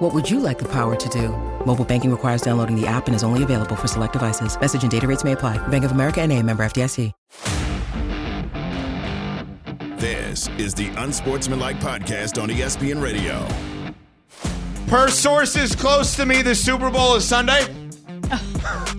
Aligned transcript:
What 0.00 0.14
would 0.14 0.30
you 0.30 0.40
like 0.40 0.58
the 0.58 0.68
power 0.68 0.96
to 0.96 1.08
do? 1.10 1.28
Mobile 1.66 1.84
banking 1.84 2.10
requires 2.10 2.40
downloading 2.40 2.74
the 2.74 2.86
app 2.86 3.06
and 3.06 3.14
is 3.14 3.22
only 3.22 3.42
available 3.42 3.76
for 3.76 3.86
select 3.86 4.14
devices. 4.14 4.58
Message 4.58 4.80
and 4.82 4.90
data 4.90 5.06
rates 5.06 5.24
may 5.24 5.32
apply. 5.32 5.58
Bank 5.68 5.84
of 5.84 5.92
America 5.92 6.22
and 6.22 6.32
a 6.32 6.42
member 6.42 6.62
FDIC. 6.62 7.12
This 9.98 10.48
is 10.56 10.72
the 10.72 10.88
Unsportsmanlike 10.96 11.80
Podcast 11.80 12.42
on 12.42 12.48
ESPN 12.48 13.02
Radio. 13.02 13.46
Per 14.86 15.10
sources 15.10 15.76
close 15.76 16.16
to 16.16 16.24
me, 16.24 16.40
the 16.40 16.54
Super 16.54 16.90
Bowl 16.90 17.16
is 17.16 17.28
Sunday. 17.28 17.66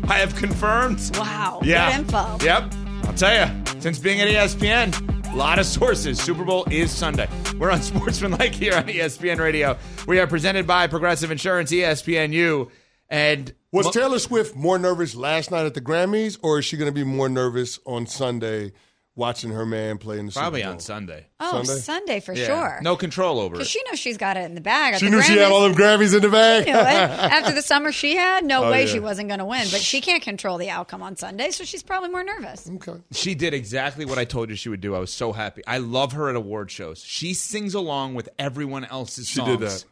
I 0.08 0.20
have 0.20 0.36
confirmed. 0.36 1.10
Wow. 1.18 1.62
Yeah. 1.64 1.90
Good 1.90 2.02
info. 2.02 2.38
Yep. 2.46 2.74
I'll 3.06 3.14
tell 3.16 3.48
you, 3.48 3.82
since 3.82 3.98
being 3.98 4.22
at 4.22 4.28
ESPN, 4.28 5.11
a 5.32 5.36
lot 5.36 5.60
of 5.60 5.66
sources. 5.66 6.20
Super 6.20 6.44
Bowl 6.44 6.66
is 6.70 6.92
Sunday. 6.92 7.28
We're 7.58 7.72
on 7.72 7.82
Sportsmanlike 7.82 8.54
here 8.54 8.76
on 8.76 8.84
ESPN 8.84 9.40
Radio. 9.40 9.78
We 10.06 10.20
are 10.20 10.28
presented 10.28 10.68
by 10.68 10.88
Progressive 10.88 11.32
Insurance, 11.32 11.72
ESPNU. 11.72 12.70
And 13.10 13.54
Was 13.72 13.92
Taylor 13.92 14.20
Swift 14.20 14.56
more 14.56 14.78
nervous 14.78 15.16
last 15.16 15.50
night 15.50 15.66
at 15.66 15.74
the 15.74 15.82
Grammys, 15.82 16.38
or 16.44 16.60
is 16.60 16.66
she 16.66 16.76
going 16.76 16.90
to 16.90 16.94
be 16.94 17.06
more 17.06 17.30
nervous 17.30 17.80
on 17.86 18.08
Sunday 18.08 18.74
watching 19.16 19.52
her 19.52 19.66
man 19.66 19.98
play 19.98 20.18
in 20.20 20.26
the 20.28 20.32
probably 20.32 20.62
Super 20.62 20.68
Bowl? 20.70 20.74
on 20.76 20.80
Sunday. 20.80 21.26
Oh, 21.40 21.64
Sunday? 21.64 21.82
Sunday, 21.82 22.20
for 22.22 22.34
Yeah. 22.34 22.46
sure. 22.46 22.80
No 22.82 22.96
control 22.96 23.40
over 23.40 23.54
Because 23.56 23.68
it. 23.68 23.72
she 23.72 23.82
knows 23.90 24.00
she's 24.00 24.18
got 24.18 24.38
it 24.38 24.42
in 24.46 24.56
the 24.56 24.62
bag. 24.62 24.94
At 24.94 25.00
She 25.00 25.06
the 25.06 25.12
knew 25.12 25.22
she 25.22 25.34
had 25.38 25.50
Grammys. 25.50 25.52
all 25.52 25.62
them 25.64 25.74
Grammys 25.76 26.16
in 26.16 26.22
the 26.22 26.30
bag. 26.30 26.66
Knew 26.66 26.74
it. 26.74 26.78
After 26.82 27.52
the 27.54 27.62
summer 27.62 27.92
she 27.92 28.16
had, 28.16 28.46
no 28.46 28.64
Oh, 28.66 28.72
way 28.72 28.86
yeah. 28.86 28.92
she 28.94 29.00
wasn't 29.00 29.28
going 29.28 29.40
to 29.40 29.46
win. 29.46 29.68
But 29.72 29.82
she 29.82 30.00
can't 30.02 30.24
control 30.24 30.58
the 30.58 30.70
outcome 30.70 31.02
on 31.04 31.18
Sunday, 31.18 31.52
so 31.52 31.64
she's 31.66 31.84
probably 31.84 32.10
more 32.10 32.24
nervous. 32.24 32.70
okay. 32.70 33.02
She 33.12 33.36
did 33.36 33.54
exactly 33.54 34.06
what 34.06 34.18
I 34.18 34.24
told 34.26 34.50
you 34.50 34.56
she 34.56 34.70
would 34.70 34.82
do. 34.82 34.96
I 34.96 35.00
was 35.00 35.12
so 35.14 35.34
happy. 35.34 35.62
I 35.68 35.80
love 35.80 36.14
her 36.14 36.30
at 36.30 36.36
award 36.36 36.72
shows. 36.72 37.04
She 37.06 37.34
sings 37.34 37.74
along 37.74 38.16
with 38.16 38.30
everyone 38.40 38.86
else's 38.86 39.28
She 39.28 39.36
songs. 39.40 39.50
did 39.50 39.60
that. 39.60 39.86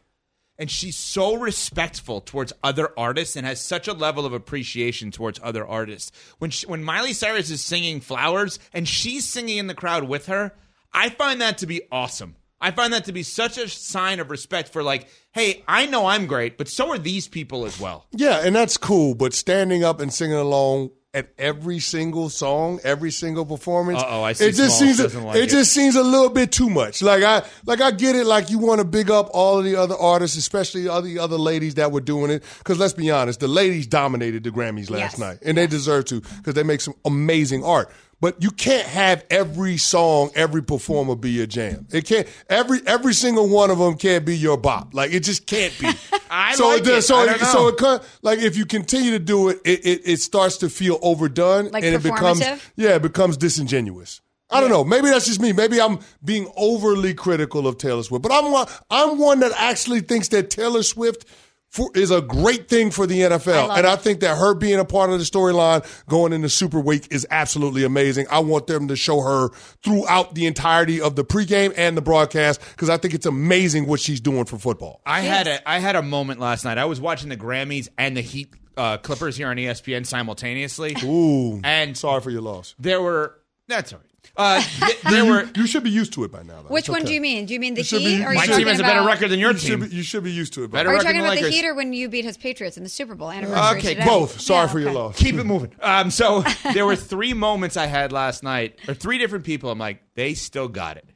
And 0.60 0.70
she's 0.70 0.94
so 0.94 1.36
respectful 1.36 2.20
towards 2.20 2.52
other 2.62 2.92
artists 2.96 3.34
and 3.34 3.46
has 3.46 3.62
such 3.62 3.88
a 3.88 3.94
level 3.94 4.26
of 4.26 4.34
appreciation 4.34 5.10
towards 5.10 5.40
other 5.42 5.66
artists. 5.66 6.12
When 6.38 6.50
she, 6.50 6.66
when 6.66 6.84
Miley 6.84 7.14
Cyrus 7.14 7.50
is 7.50 7.62
singing 7.62 8.00
Flowers 8.00 8.58
and 8.74 8.86
she's 8.86 9.26
singing 9.26 9.56
in 9.56 9.68
the 9.68 9.74
crowd 9.74 10.04
with 10.04 10.26
her, 10.26 10.52
I 10.92 11.08
find 11.08 11.40
that 11.40 11.56
to 11.58 11.66
be 11.66 11.80
awesome. 11.90 12.36
I 12.60 12.72
find 12.72 12.92
that 12.92 13.06
to 13.06 13.12
be 13.12 13.22
such 13.22 13.56
a 13.56 13.70
sign 13.70 14.20
of 14.20 14.30
respect 14.30 14.68
for 14.68 14.82
like, 14.82 15.08
hey, 15.32 15.64
I 15.66 15.86
know 15.86 16.04
I'm 16.04 16.26
great, 16.26 16.58
but 16.58 16.68
so 16.68 16.90
are 16.90 16.98
these 16.98 17.26
people 17.26 17.64
as 17.64 17.80
well. 17.80 18.06
Yeah, 18.12 18.42
and 18.44 18.54
that's 18.54 18.76
cool, 18.76 19.14
but 19.14 19.32
standing 19.32 19.82
up 19.82 19.98
and 19.98 20.12
singing 20.12 20.36
along 20.36 20.90
at 21.12 21.28
every 21.38 21.80
single 21.80 22.28
song, 22.28 22.78
every 22.84 23.10
single 23.10 23.44
performance, 23.44 24.00
Uh-oh, 24.00 24.22
I 24.22 24.32
see 24.32 24.44
it 24.46 24.54
just 24.54 24.78
Smalls 24.78 24.78
seems 24.78 24.98
doesn't 24.98 25.24
like 25.24 25.36
it, 25.38 25.42
it. 25.44 25.50
just 25.50 25.72
seems 25.72 25.96
a 25.96 26.02
little 26.04 26.30
bit 26.30 26.52
too 26.52 26.70
much. 26.70 27.02
Like 27.02 27.24
I 27.24 27.42
like 27.66 27.80
I 27.80 27.90
get 27.90 28.14
it. 28.14 28.26
Like 28.26 28.48
you 28.48 28.58
want 28.58 28.78
to 28.80 28.84
big 28.84 29.10
up 29.10 29.28
all 29.32 29.58
of 29.58 29.64
the 29.64 29.74
other 29.74 29.96
artists, 29.96 30.36
especially 30.36 30.86
all 30.86 31.02
the 31.02 31.18
other 31.18 31.36
ladies 31.36 31.74
that 31.74 31.90
were 31.90 32.00
doing 32.00 32.30
it. 32.30 32.44
Because 32.58 32.78
let's 32.78 32.92
be 32.92 33.10
honest, 33.10 33.40
the 33.40 33.48
ladies 33.48 33.88
dominated 33.88 34.44
the 34.44 34.50
Grammys 34.50 34.88
last 34.88 35.14
Yes. 35.14 35.18
night, 35.18 35.38
and 35.42 35.58
they 35.58 35.66
deserve 35.66 36.04
to 36.06 36.20
because 36.20 36.54
they 36.54 36.62
make 36.62 36.80
some 36.80 36.94
amazing 37.04 37.64
art. 37.64 37.90
But 38.20 38.42
you 38.42 38.50
can't 38.50 38.86
have 38.86 39.24
every 39.30 39.78
song, 39.78 40.30
every 40.34 40.62
performer 40.62 41.16
be 41.16 41.30
your 41.30 41.46
jam. 41.46 41.86
It 41.90 42.04
can't. 42.04 42.28
Every 42.50 42.80
every 42.86 43.14
single 43.14 43.48
one 43.48 43.70
of 43.70 43.78
them 43.78 43.96
can't 43.96 44.26
be 44.26 44.36
your 44.36 44.58
bop. 44.58 44.92
Like 44.92 45.12
it 45.12 45.20
just 45.20 45.46
can't 45.46 45.72
be. 45.80 45.88
I 46.30 46.54
so 46.54 46.68
like 46.68 46.80
it, 46.80 46.84
does- 46.84 47.04
it. 47.04 47.06
So 47.06 47.16
I 47.16 47.22
it, 47.24 47.26
don't 47.28 47.40
know. 47.40 47.46
so 47.46 47.68
it 47.68 47.76
co- 47.78 48.00
like 48.20 48.38
if 48.40 48.56
you 48.58 48.66
continue 48.66 49.12
to 49.12 49.18
do 49.18 49.48
it, 49.48 49.60
it, 49.64 49.86
it, 49.86 50.00
it 50.04 50.16
starts 50.20 50.58
to 50.58 50.68
feel 50.68 50.98
overdone, 51.00 51.70
Like 51.70 51.82
and 51.82 51.94
it 51.94 52.02
becomes 52.02 52.40
performative? 52.40 52.70
yeah, 52.76 52.96
it 52.96 53.02
becomes 53.02 53.38
disingenuous. 53.38 54.20
I 54.52 54.60
don't 54.60 54.68
know. 54.70 54.82
Maybe 54.84 55.08
that's 55.08 55.26
just 55.26 55.40
me. 55.40 55.52
Maybe 55.52 55.80
I'm 55.80 56.00
being 56.24 56.50
overly 56.56 57.14
critical 57.14 57.68
of 57.68 57.78
Taylor 57.78 58.02
Swift, 58.02 58.22
but 58.22 58.32
I'm 58.32 58.50
one. 58.52 58.66
I'm 58.90 59.16
one 59.18 59.40
that 59.40 59.52
actually 59.56 60.00
thinks 60.00 60.28
that 60.28 60.50
Taylor 60.50 60.82
Swift. 60.82 61.24
For, 61.70 61.88
is 61.94 62.10
a 62.10 62.20
great 62.20 62.68
thing 62.68 62.90
for 62.90 63.06
the 63.06 63.20
NFL, 63.20 63.68
love 63.68 63.78
and 63.78 63.86
I 63.86 63.94
think 63.94 64.20
that 64.20 64.36
her 64.36 64.54
being 64.54 64.80
a 64.80 64.84
part 64.84 65.10
of 65.10 65.20
the 65.20 65.24
storyline 65.24 65.86
going 66.08 66.32
into 66.32 66.48
Super 66.48 66.80
Week 66.80 67.06
is 67.12 67.24
absolutely 67.30 67.84
amazing. 67.84 68.26
I 68.28 68.40
want 68.40 68.66
them 68.66 68.88
to 68.88 68.96
show 68.96 69.20
her 69.20 69.50
throughout 69.84 70.34
the 70.34 70.46
entirety 70.46 71.00
of 71.00 71.14
the 71.14 71.24
pregame 71.24 71.72
and 71.76 71.96
the 71.96 72.02
broadcast 72.02 72.60
because 72.70 72.90
I 72.90 72.96
think 72.96 73.14
it's 73.14 73.26
amazing 73.26 73.86
what 73.86 74.00
she's 74.00 74.20
doing 74.20 74.46
for 74.46 74.58
football. 74.58 75.00
I 75.06 75.20
had 75.20 75.46
a 75.46 75.68
I 75.68 75.78
had 75.78 75.94
a 75.94 76.02
moment 76.02 76.40
last 76.40 76.64
night. 76.64 76.76
I 76.76 76.86
was 76.86 77.00
watching 77.00 77.28
the 77.28 77.36
Grammys 77.36 77.88
and 77.96 78.16
the 78.16 78.20
Heat 78.20 78.52
uh, 78.76 78.96
Clippers 78.96 79.36
here 79.36 79.46
on 79.48 79.56
ESPN 79.56 80.04
simultaneously. 80.06 80.96
Ooh, 81.04 81.60
And 81.62 81.96
sorry 81.96 82.20
for 82.20 82.30
your 82.30 82.42
loss. 82.42 82.74
there 82.80 83.00
were 83.00 83.36
that's 83.68 83.92
all 83.92 84.00
right. 84.00 84.09
Uh, 84.36 84.62
th- 84.80 85.00
there 85.02 85.24
were 85.24 85.48
You 85.56 85.66
should 85.66 85.82
be 85.82 85.90
used 85.90 86.12
to 86.14 86.24
it 86.24 86.32
by 86.32 86.42
now. 86.42 86.62
Though. 86.62 86.68
Which 86.68 86.82
It's 86.84 86.88
one 86.88 87.00
okay. 87.00 87.08
do 87.08 87.14
you 87.14 87.20
mean? 87.20 87.46
Do 87.46 87.52
you 87.54 87.60
mean 87.60 87.74
the 87.74 87.82
should 87.82 88.00
Heat? 88.00 88.18
be- 88.18 88.22
or 88.22 88.28
are 88.28 88.32
you 88.32 88.38
my 88.38 88.46
talking 88.46 88.58
team 88.60 88.68
has 88.68 88.80
a 88.80 88.82
better 88.82 89.00
about- 89.00 89.06
record 89.08 89.28
than 89.28 89.38
your 89.40 89.52
You 89.52 89.58
should, 89.58 89.80
team. 89.80 89.88
be, 89.90 89.96
you 89.96 90.02
should 90.02 90.24
be 90.24 90.30
used 90.32 90.52
to 90.54 90.64
it. 90.64 90.70
by 90.70 90.78
Better 90.78 90.88
now. 90.90 90.94
Are 90.94 90.96
you 90.98 91.02
talking 91.02 91.16
than 91.18 91.26
about 91.26 91.34
the 91.36 91.42
Lakers. 91.42 91.54
Heat 91.60 91.66
or 91.66 91.74
when 91.74 91.92
you 91.92 92.08
beat 92.08 92.24
his 92.24 92.36
Patriots 92.36 92.76
in 92.76 92.82
the 92.82 92.88
Super 92.88 93.14
Bowl 93.14 93.30
anniversary? 93.30 93.78
Okay, 93.78 93.94
today? 93.94 94.06
Both. 94.06 94.40
Sorry 94.40 94.66
Yeah, 94.66 94.72
for 94.72 94.78
your 94.78 94.88
okay. 94.90 94.98
loss. 94.98 95.18
Keep 95.18 95.34
it 95.36 95.44
moving. 95.44 95.72
Um, 95.82 96.10
so 96.10 96.42
there 96.74 96.86
were 96.86 96.96
three 96.96 97.34
moments 97.34 97.76
I 97.76 97.86
had 97.86 98.12
last 98.12 98.42
night, 98.42 98.78
or 98.88 98.94
three 98.94 99.18
different 99.18 99.44
people. 99.44 99.70
I'm 99.70 99.78
like, 99.78 100.02
they 100.14 100.34
still 100.34 100.68
got 100.68 100.96
it. 100.96 101.06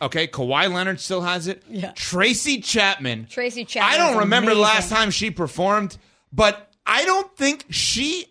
Okay, 0.00 0.26
Kawhi 0.26 0.72
Leonard 0.72 0.98
still 0.98 1.20
has 1.20 1.46
it. 1.46 1.62
Yeah. 1.68 1.92
Tracy 1.92 2.60
Chapman. 2.60 3.26
Tracy 3.28 3.64
Chapman 3.64 3.92
I 3.94 3.98
don't 3.98 4.14
is 4.14 4.18
remember 4.20 4.54
the 4.54 4.60
last 4.60 4.86
amazing. 4.90 4.96
time 4.96 5.10
she 5.10 5.30
performed, 5.30 5.98
but 6.32 6.70
I 6.86 7.04
don't 7.04 7.34
think 7.36 7.66
she. 7.70 8.26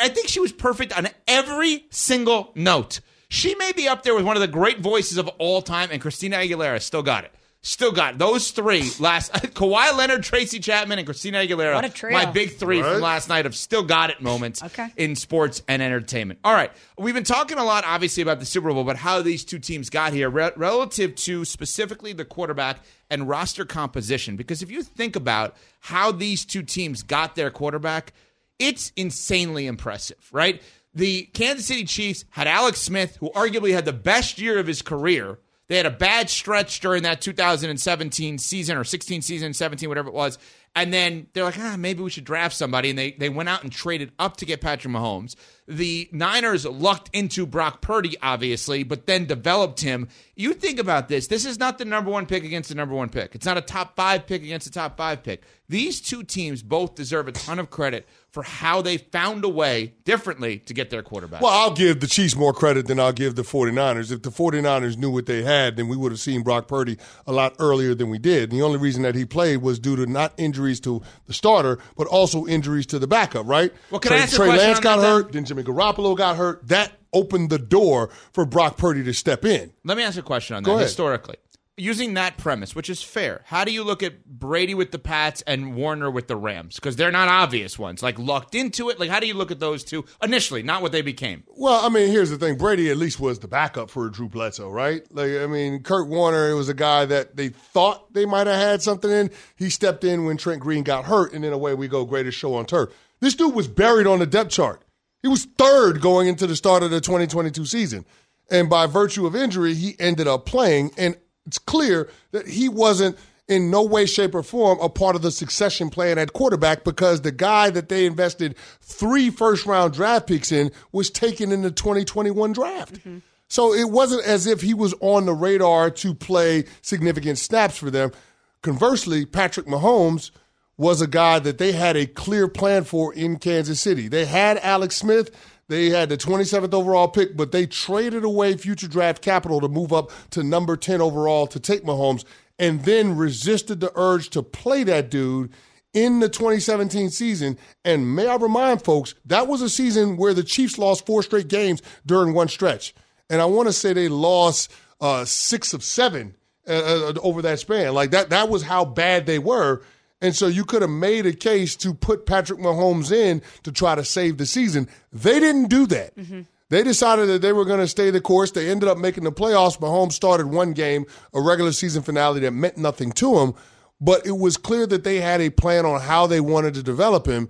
I 0.00 0.08
think 0.10 0.28
she 0.28 0.38
was 0.40 0.52
perfect 0.52 0.96
on 0.96 1.08
every 1.26 1.86
single 1.90 2.52
note. 2.54 3.00
She 3.30 3.54
may 3.56 3.72
be 3.72 3.86
up 3.88 4.02
there 4.02 4.14
with 4.14 4.24
one 4.24 4.36
of 4.36 4.40
the 4.40 4.48
great 4.48 4.80
voices 4.80 5.18
of 5.18 5.28
all 5.38 5.60
time, 5.62 5.90
and 5.92 6.00
Christina 6.00 6.36
Aguilera 6.36 6.80
still 6.80 7.02
got 7.02 7.24
it. 7.24 7.32
Still 7.60 7.90
got 7.90 8.14
it. 8.14 8.18
those 8.20 8.52
three 8.52 8.88
last 9.00 9.32
Kawhi 9.32 9.94
Leonard, 9.98 10.22
Tracy 10.22 10.60
Chapman, 10.60 10.98
and 11.00 11.04
Christina 11.06 11.38
Aguilera. 11.38 11.74
What 11.74 11.84
a 11.84 11.88
trio. 11.90 12.16
My 12.16 12.24
big 12.24 12.54
three 12.56 12.80
Right. 12.80 12.92
from 12.92 13.02
last 13.02 13.28
night 13.28 13.46
of 13.46 13.54
still 13.56 13.82
got 13.82 14.10
it 14.10 14.22
moments 14.22 14.62
Okay. 14.62 14.86
in 14.96 15.16
sports 15.16 15.60
and 15.66 15.82
entertainment. 15.82 16.38
All 16.44 16.54
right, 16.54 16.70
we've 16.96 17.14
been 17.16 17.24
talking 17.24 17.58
a 17.58 17.64
lot, 17.64 17.82
obviously, 17.84 18.22
about 18.22 18.38
the 18.38 18.46
Super 18.46 18.72
Bowl, 18.72 18.84
but 18.84 18.96
how 18.96 19.20
these 19.22 19.44
two 19.44 19.58
teams 19.58 19.90
got 19.90 20.12
here 20.12 20.30
re- 20.30 20.52
relative 20.56 21.16
to 21.16 21.44
specifically 21.44 22.12
the 22.12 22.24
quarterback 22.24 22.78
and 23.10 23.28
roster 23.28 23.64
composition. 23.64 24.36
Because 24.36 24.62
if 24.62 24.70
you 24.70 24.82
think 24.84 25.16
about 25.16 25.56
how 25.80 26.12
these 26.12 26.44
two 26.44 26.62
teams 26.62 27.02
got 27.02 27.34
their 27.34 27.50
quarterback, 27.50 28.12
it's 28.60 28.92
insanely 28.96 29.66
impressive, 29.66 30.28
right? 30.32 30.62
The 30.94 31.24
Kansas 31.34 31.66
City 31.66 31.84
Chiefs 31.84 32.24
had 32.30 32.46
Alex 32.46 32.80
Smith, 32.80 33.16
who 33.20 33.30
arguably 33.30 33.72
had 33.72 33.84
the 33.84 33.92
best 33.92 34.38
year 34.38 34.58
of 34.58 34.66
his 34.66 34.82
career. 34.82 35.38
They 35.68 35.76
had 35.76 35.86
a 35.86 35.90
bad 35.90 36.30
stretch 36.30 36.80
during 36.80 37.02
that 37.02 37.20
2017 37.20 38.38
season 38.38 38.78
or 38.78 38.84
16 38.84 39.20
season, 39.20 39.52
17, 39.52 39.88
whatever 39.88 40.08
it 40.08 40.14
was. 40.14 40.38
And 40.74 40.94
then 40.94 41.26
they're 41.32 41.44
like, 41.44 41.58
ah, 41.58 41.76
maybe 41.76 42.02
we 42.02 42.10
should 42.10 42.24
draft 42.24 42.54
somebody. 42.54 42.90
And 42.90 42.98
they, 42.98 43.12
they 43.12 43.28
went 43.28 43.48
out 43.48 43.64
and 43.64 43.72
traded 43.72 44.12
up 44.18 44.36
to 44.38 44.46
get 44.46 44.60
Patrick 44.60 44.94
Mahomes. 44.94 45.34
The 45.66 46.08
Niners 46.12 46.64
lucked 46.64 47.10
into 47.12 47.46
Brock 47.46 47.80
Purdy, 47.82 48.16
obviously, 48.22 48.82
but 48.82 49.06
then 49.06 49.26
developed 49.26 49.80
him. 49.80 50.08
You 50.36 50.54
think 50.54 50.78
about 50.78 51.08
this. 51.08 51.26
This 51.26 51.44
is 51.44 51.58
not 51.58 51.78
the 51.78 51.84
number 51.84 52.10
one 52.10 52.26
pick 52.26 52.44
against 52.44 52.68
the 52.68 52.74
number 52.74 52.94
one 52.94 53.08
pick. 53.08 53.34
It's 53.34 53.46
not 53.46 53.58
a 53.58 53.62
top 53.62 53.96
five 53.96 54.26
pick 54.26 54.42
against 54.42 54.68
a 54.68 54.70
top 54.70 54.96
five 54.96 55.22
pick. 55.22 55.42
These 55.68 56.00
two 56.00 56.22
teams 56.22 56.62
both 56.62 56.94
deserve 56.94 57.28
a 57.28 57.32
ton 57.32 57.58
of 57.58 57.70
credit 57.70 58.08
for 58.38 58.44
how 58.44 58.80
they 58.80 58.98
found 58.98 59.44
a 59.44 59.48
way 59.48 59.92
differently 60.04 60.60
to 60.60 60.72
get 60.72 60.90
their 60.90 61.02
quarterback. 61.02 61.42
Well, 61.42 61.50
I'll 61.50 61.74
give 61.74 61.98
the 61.98 62.06
Chiefs 62.06 62.36
more 62.36 62.52
credit 62.52 62.86
than 62.86 63.00
I'll 63.00 63.12
give 63.12 63.34
the 63.34 63.42
49ers. 63.42 64.12
If 64.12 64.22
the 64.22 64.30
49ers 64.30 64.96
knew 64.96 65.10
what 65.10 65.26
they 65.26 65.42
had, 65.42 65.74
then 65.74 65.88
we 65.88 65.96
would 65.96 66.12
have 66.12 66.20
seen 66.20 66.44
Brock 66.44 66.68
Purdy 66.68 66.98
a 67.26 67.32
lot 67.32 67.56
earlier 67.58 67.96
than 67.96 68.10
we 68.10 68.18
did. 68.20 68.52
And 68.52 68.60
the 68.60 68.64
only 68.64 68.78
reason 68.78 69.02
that 69.02 69.16
he 69.16 69.24
played 69.24 69.56
was 69.60 69.80
due 69.80 69.96
to 69.96 70.06
not 70.06 70.34
injuries 70.36 70.78
to 70.82 71.02
the 71.26 71.32
starter, 71.32 71.80
but 71.96 72.06
also 72.06 72.46
injuries 72.46 72.86
to 72.86 73.00
the 73.00 73.08
backup, 73.08 73.44
right? 73.48 73.72
Well, 73.90 73.98
can 73.98 74.12
I 74.12 74.18
ask 74.18 74.36
Trey 74.36 74.56
Lance 74.56 74.78
got 74.78 74.98
that 74.98 75.02
then? 75.02 75.10
hurt, 75.10 75.32
then 75.32 75.44
Jimmy 75.44 75.64
Garoppolo 75.64 76.16
got 76.16 76.36
hurt. 76.36 76.68
That 76.68 76.92
opened 77.12 77.50
the 77.50 77.58
door 77.58 78.08
for 78.32 78.46
Brock 78.46 78.76
Purdy 78.76 79.02
to 79.02 79.14
step 79.14 79.44
in. 79.44 79.72
Let 79.82 79.96
me 79.96 80.04
ask 80.04 80.14
you 80.14 80.20
a 80.20 80.24
question 80.24 80.54
on 80.54 80.62
Go 80.62 80.72
that 80.72 80.76
ahead. 80.76 80.86
historically. 80.86 81.38
Using 81.78 82.14
that 82.14 82.36
premise, 82.36 82.74
which 82.74 82.90
is 82.90 83.02
fair, 83.02 83.42
how 83.46 83.64
do 83.64 83.72
you 83.72 83.84
look 83.84 84.02
at 84.02 84.26
Brady 84.26 84.74
with 84.74 84.90
the 84.90 84.98
Pats 84.98 85.42
and 85.46 85.76
Warner 85.76 86.10
with 86.10 86.26
the 86.26 86.36
Rams? 86.36 86.74
Because 86.74 86.96
they're 86.96 87.12
not 87.12 87.28
obvious 87.28 87.78
ones, 87.78 88.02
like 88.02 88.18
lucked 88.18 88.54
into 88.54 88.90
it. 88.90 88.98
Like, 88.98 89.10
how 89.10 89.20
do 89.20 89.26
you 89.26 89.34
look 89.34 89.50
at 89.50 89.60
those 89.60 89.84
two 89.84 90.04
initially, 90.22 90.62
not 90.62 90.82
what 90.82 90.92
they 90.92 91.02
became? 91.02 91.44
Well, 91.46 91.84
I 91.84 91.88
mean, 91.88 92.10
here's 92.10 92.30
the 92.30 92.36
thing. 92.36 92.58
Brady 92.58 92.90
at 92.90 92.96
least 92.96 93.20
was 93.20 93.38
the 93.38 93.48
backup 93.48 93.90
for 93.90 94.10
Drew 94.10 94.28
Bledsoe, 94.28 94.70
right? 94.70 95.02
Like, 95.14 95.30
I 95.30 95.46
mean, 95.46 95.82
Kurt 95.82 96.08
Warner 96.08 96.54
was 96.56 96.68
a 96.68 96.74
guy 96.74 97.04
that 97.06 97.36
they 97.36 97.48
thought 97.48 98.12
they 98.12 98.26
might 98.26 98.48
have 98.48 98.56
had 98.56 98.82
something 98.82 99.10
in. 99.10 99.30
He 99.56 99.70
stepped 99.70 100.02
in 100.02 100.24
when 100.24 100.36
Trent 100.36 100.60
Green 100.60 100.82
got 100.82 101.04
hurt, 101.04 101.32
and 101.32 101.44
in 101.44 101.52
a 101.52 101.58
way, 101.58 101.74
we 101.74 101.86
go, 101.86 102.04
greatest 102.04 102.38
show 102.38 102.54
on 102.54 102.66
turf. 102.66 102.90
This 103.20 103.34
dude 103.34 103.54
was 103.54 103.68
buried 103.68 104.06
on 104.06 104.18
the 104.18 104.26
depth 104.26 104.50
chart. 104.50 104.82
He 105.22 105.28
was 105.28 105.44
third 105.44 106.00
going 106.00 106.28
into 106.28 106.46
the 106.46 106.56
start 106.56 106.82
of 106.82 106.90
the 106.90 107.00
2022 107.00 107.64
season. 107.66 108.04
And 108.50 108.70
by 108.70 108.86
virtue 108.86 109.26
of 109.26 109.36
injury, 109.36 109.74
he 109.74 109.96
ended 109.98 110.26
up 110.26 110.46
playing. 110.46 110.92
And 110.96 111.16
it's 111.48 111.58
clear 111.58 112.08
that 112.30 112.46
he 112.46 112.68
wasn't 112.68 113.18
in 113.48 113.70
no 113.70 113.82
way, 113.82 114.06
shape, 114.06 114.34
or 114.34 114.42
form 114.42 114.78
a 114.80 114.88
part 114.88 115.16
of 115.16 115.22
the 115.22 115.30
succession 115.30 115.88
plan 115.88 116.18
at 116.18 116.34
quarterback 116.34 116.84
because 116.84 117.22
the 117.22 117.32
guy 117.32 117.70
that 117.70 117.88
they 117.88 118.04
invested 118.04 118.54
three 118.82 119.30
first 119.30 119.66
round 119.66 119.94
draft 119.94 120.28
picks 120.28 120.52
in 120.52 120.70
was 120.92 121.10
taken 121.10 121.50
in 121.50 121.62
the 121.62 121.70
2021 121.70 122.52
draft. 122.52 122.94
Mm-hmm. 122.94 123.18
So 123.48 123.72
it 123.72 123.90
wasn't 123.90 124.26
as 124.26 124.46
if 124.46 124.60
he 124.60 124.74
was 124.74 124.94
on 125.00 125.24
the 125.24 125.32
radar 125.32 125.90
to 125.90 126.14
play 126.14 126.66
significant 126.82 127.38
snaps 127.38 127.78
for 127.78 127.90
them. 127.90 128.12
Conversely, 128.60 129.24
Patrick 129.24 129.66
Mahomes 129.66 130.30
was 130.76 131.00
a 131.00 131.06
guy 131.06 131.38
that 131.38 131.56
they 131.56 131.72
had 131.72 131.96
a 131.96 132.06
clear 132.06 132.46
plan 132.46 132.84
for 132.84 133.14
in 133.14 133.38
Kansas 133.38 133.80
City. 133.80 134.06
They 134.06 134.26
had 134.26 134.58
Alex 134.58 134.96
Smith. 134.96 135.34
They 135.68 135.90
had 135.90 136.08
the 136.08 136.16
27th 136.16 136.72
overall 136.72 137.08
pick, 137.08 137.36
but 137.36 137.52
they 137.52 137.66
traded 137.66 138.24
away 138.24 138.56
future 138.56 138.88
draft 138.88 139.22
capital 139.22 139.60
to 139.60 139.68
move 139.68 139.92
up 139.92 140.10
to 140.30 140.42
number 140.42 140.76
10 140.76 141.00
overall 141.00 141.46
to 141.46 141.60
take 141.60 141.84
Mahomes 141.84 142.24
and 142.58 142.84
then 142.84 143.16
resisted 143.16 143.80
the 143.80 143.92
urge 143.94 144.30
to 144.30 144.42
play 144.42 144.82
that 144.84 145.10
dude 145.10 145.52
in 145.92 146.20
the 146.20 146.28
2017 146.28 147.10
season. 147.10 147.58
And 147.84 148.14
may 148.14 148.26
I 148.26 148.36
remind 148.36 148.82
folks, 148.82 149.14
that 149.26 149.46
was 149.46 149.62
a 149.62 149.68
season 149.68 150.16
where 150.16 150.34
the 150.34 150.42
Chiefs 150.42 150.78
lost 150.78 151.06
four 151.06 151.22
straight 151.22 151.48
games 151.48 151.82
during 152.04 152.34
one 152.34 152.48
stretch. 152.48 152.94
And 153.30 153.40
I 153.42 153.44
want 153.44 153.68
to 153.68 153.72
say 153.72 153.92
they 153.92 154.08
lost 154.08 154.72
uh, 155.00 155.24
six 155.24 155.74
of 155.74 155.82
seven 155.82 156.34
uh, 156.66 156.72
uh, 156.72 157.12
over 157.22 157.42
that 157.42 157.60
span. 157.60 157.94
Like 157.94 158.10
that, 158.10 158.30
that 158.30 158.48
was 158.48 158.62
how 158.62 158.84
bad 158.84 159.26
they 159.26 159.38
were. 159.38 159.82
And 160.20 160.34
so 160.34 160.46
you 160.46 160.64
could 160.64 160.82
have 160.82 160.90
made 160.90 161.26
a 161.26 161.32
case 161.32 161.76
to 161.76 161.94
put 161.94 162.26
Patrick 162.26 162.58
Mahomes 162.58 163.12
in 163.12 163.40
to 163.62 163.70
try 163.70 163.94
to 163.94 164.04
save 164.04 164.38
the 164.38 164.46
season. 164.46 164.88
They 165.12 165.38
didn't 165.38 165.68
do 165.68 165.86
that. 165.86 166.16
Mm-hmm. 166.16 166.40
They 166.70 166.82
decided 166.82 167.28
that 167.28 167.40
they 167.40 167.52
were 167.52 167.64
going 167.64 167.80
to 167.80 167.88
stay 167.88 168.10
the 168.10 168.20
course. 168.20 168.50
They 168.50 168.68
ended 168.68 168.88
up 168.88 168.98
making 168.98 169.24
the 169.24 169.32
playoffs. 169.32 169.78
Mahomes 169.78 170.12
started 170.12 170.48
one 170.48 170.72
game, 170.72 171.06
a 171.32 171.40
regular 171.40 171.72
season 171.72 172.02
finale 172.02 172.40
that 172.40 172.50
meant 172.50 172.76
nothing 172.76 173.12
to 173.12 173.38
him. 173.38 173.54
But 174.00 174.26
it 174.26 174.36
was 174.36 174.56
clear 174.56 174.86
that 174.86 175.04
they 175.04 175.20
had 175.20 175.40
a 175.40 175.50
plan 175.50 175.86
on 175.86 176.00
how 176.00 176.26
they 176.26 176.40
wanted 176.40 176.74
to 176.74 176.82
develop 176.82 177.26
him. 177.26 177.48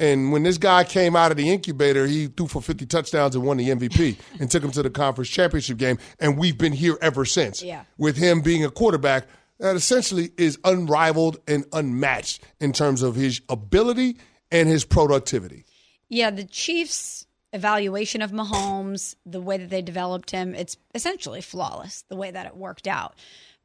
And 0.00 0.30
when 0.30 0.44
this 0.44 0.58
guy 0.58 0.84
came 0.84 1.16
out 1.16 1.32
of 1.32 1.36
the 1.36 1.50
incubator, 1.50 2.06
he 2.06 2.28
threw 2.28 2.46
for 2.46 2.62
50 2.62 2.86
touchdowns 2.86 3.34
and 3.34 3.44
won 3.44 3.56
the 3.56 3.68
MVP 3.70 4.16
and 4.40 4.50
took 4.50 4.62
him 4.62 4.70
to 4.72 4.82
the 4.82 4.90
conference 4.90 5.28
championship 5.28 5.78
game. 5.78 5.98
And 6.20 6.38
we've 6.38 6.56
been 6.56 6.72
here 6.72 6.98
ever 7.00 7.24
since 7.24 7.62
yeah. 7.62 7.84
with 7.96 8.16
him 8.16 8.40
being 8.42 8.64
a 8.64 8.70
quarterback 8.70 9.26
that 9.58 9.76
essentially 9.76 10.30
is 10.36 10.58
unrivaled 10.64 11.38
and 11.46 11.64
unmatched 11.72 12.42
in 12.60 12.72
terms 12.72 13.02
of 13.02 13.16
his 13.16 13.40
ability 13.48 14.16
and 14.50 14.68
his 14.68 14.84
productivity. 14.84 15.64
Yeah, 16.08 16.30
the 16.30 16.44
Chiefs 16.44 17.26
evaluation 17.52 18.22
of 18.22 18.30
Mahomes, 18.30 19.14
the 19.24 19.40
way 19.40 19.56
that 19.56 19.70
they 19.70 19.82
developed 19.82 20.30
him, 20.30 20.54
it's 20.54 20.76
essentially 20.94 21.40
flawless 21.40 22.04
the 22.08 22.16
way 22.16 22.30
that 22.30 22.46
it 22.46 22.56
worked 22.56 22.86
out. 22.86 23.14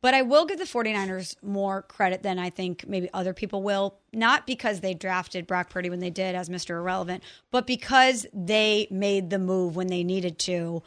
But 0.02 0.14
I 0.14 0.22
will 0.22 0.46
give 0.46 0.60
the 0.60 0.66
49ers 0.66 1.42
more 1.42 1.82
credit 1.84 2.24
than 2.24 2.38
I 2.38 2.50
think 2.50 2.86
maybe 2.86 3.10
other 3.14 3.34
people 3.34 3.64
will, 3.64 3.96
not 4.12 4.46
because 4.46 4.82
they 4.82 4.94
drafted 4.94 5.48
Brock 5.48 5.70
Purdy 5.70 5.90
when 5.90 6.02
they 6.02 6.10
did 6.10 6.36
as 6.36 6.50
Mr. 6.50 6.72
Irrelevant, 6.72 7.24
but 7.52 7.66
because 7.66 8.26
they 8.34 8.88
made 8.92 9.30
the 9.30 9.40
move 9.40 9.78
when 9.78 9.88
they 9.88 10.04
needed 10.04 10.40
to 10.40 10.84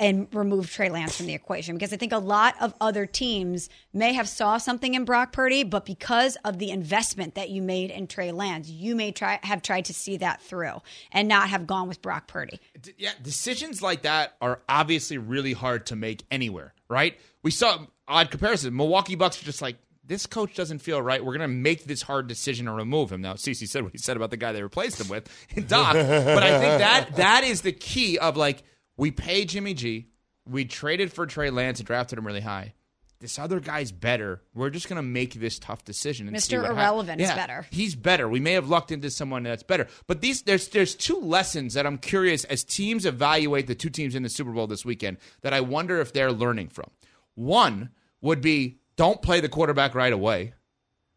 and 0.00 0.26
remove 0.34 0.70
Trey 0.70 0.90
Lance 0.90 1.16
from 1.16 1.26
the 1.26 1.34
equation 1.34 1.76
because 1.76 1.92
I 1.92 1.96
think 1.96 2.12
a 2.12 2.18
lot 2.18 2.56
of 2.60 2.74
other 2.80 3.06
teams 3.06 3.68
may 3.92 4.12
have 4.12 4.28
saw 4.28 4.58
something 4.58 4.94
in 4.94 5.04
Brock 5.04 5.32
Purdy, 5.32 5.62
but 5.62 5.86
because 5.86 6.36
of 6.44 6.58
the 6.58 6.70
investment 6.70 7.36
that 7.36 7.50
you 7.50 7.62
made 7.62 7.90
in 7.90 8.06
Trey 8.06 8.32
Lance, 8.32 8.68
you 8.68 8.96
may 8.96 9.12
try 9.12 9.38
have 9.44 9.62
tried 9.62 9.84
to 9.86 9.94
see 9.94 10.16
that 10.16 10.42
through 10.42 10.82
and 11.12 11.28
not 11.28 11.48
have 11.48 11.66
gone 11.66 11.88
with 11.88 12.02
Brock 12.02 12.26
Purdy. 12.26 12.60
Yeah, 12.98 13.12
decisions 13.22 13.82
like 13.82 14.02
that 14.02 14.34
are 14.40 14.60
obviously 14.68 15.18
really 15.18 15.52
hard 15.52 15.86
to 15.86 15.96
make 15.96 16.24
anywhere, 16.30 16.74
right? 16.88 17.18
We 17.42 17.52
saw 17.52 17.78
odd 18.08 18.30
comparison. 18.30 18.74
Milwaukee 18.76 19.14
Bucks 19.14 19.40
are 19.40 19.44
just 19.44 19.62
like 19.62 19.76
this 20.06 20.26
coach 20.26 20.54
doesn't 20.54 20.80
feel 20.80 21.00
right. 21.00 21.24
We're 21.24 21.36
going 21.36 21.48
to 21.48 21.56
make 21.56 21.84
this 21.84 22.02
hard 22.02 22.26
decision 22.26 22.66
to 22.66 22.72
remove 22.72 23.10
him. 23.10 23.22
Now, 23.22 23.34
Cece 23.34 23.66
said 23.68 23.84
what 23.84 23.92
he 23.92 23.98
said 23.98 24.16
about 24.16 24.30
the 24.30 24.36
guy 24.36 24.52
they 24.52 24.62
replaced 24.62 25.00
him 25.00 25.08
with, 25.08 25.28
Doc. 25.68 25.94
but 25.94 26.42
I 26.42 26.58
think 26.58 26.78
that 26.78 27.16
that 27.16 27.44
is 27.44 27.62
the 27.62 27.72
key 27.72 28.18
of 28.18 28.36
like 28.36 28.62
we 28.96 29.10
pay 29.10 29.44
Jimmy 29.44 29.74
G. 29.74 30.08
We 30.46 30.64
traded 30.64 31.12
for 31.12 31.26
Trey 31.26 31.50
Lance 31.50 31.78
and 31.80 31.86
drafted 31.86 32.18
him 32.18 32.26
really 32.26 32.40
high. 32.40 32.74
This 33.20 33.38
other 33.38 33.58
guy's 33.58 33.90
better. 33.90 34.42
We're 34.54 34.68
just 34.68 34.86
going 34.86 34.96
to 34.96 35.02
make 35.02 35.32
this 35.32 35.58
tough 35.58 35.82
decision. 35.84 36.28
Mr. 36.30 36.68
Irrelevant 36.68 37.22
is 37.22 37.28
yeah, 37.28 37.34
better. 37.34 37.66
He's 37.70 37.94
better. 37.94 38.28
We 38.28 38.40
may 38.40 38.52
have 38.52 38.68
lucked 38.68 38.92
into 38.92 39.10
someone 39.10 39.44
that's 39.44 39.62
better. 39.62 39.86
But 40.06 40.20
these 40.20 40.42
there's 40.42 40.68
there's 40.68 40.94
two 40.94 41.18
lessons 41.20 41.72
that 41.74 41.86
I'm 41.86 41.96
curious 41.96 42.44
as 42.44 42.64
teams 42.64 43.06
evaluate 43.06 43.66
the 43.66 43.74
two 43.74 43.88
teams 43.88 44.14
in 44.14 44.24
the 44.24 44.28
Super 44.28 44.50
Bowl 44.50 44.66
this 44.66 44.84
weekend 44.84 45.16
that 45.40 45.54
I 45.54 45.62
wonder 45.62 46.00
if 46.00 46.12
they're 46.12 46.32
learning 46.32 46.68
from. 46.68 46.90
One 47.34 47.90
would 48.20 48.42
be 48.42 48.80
don't 48.96 49.22
play 49.22 49.40
the 49.40 49.48
quarterback 49.48 49.94
right 49.94 50.12
away 50.12 50.52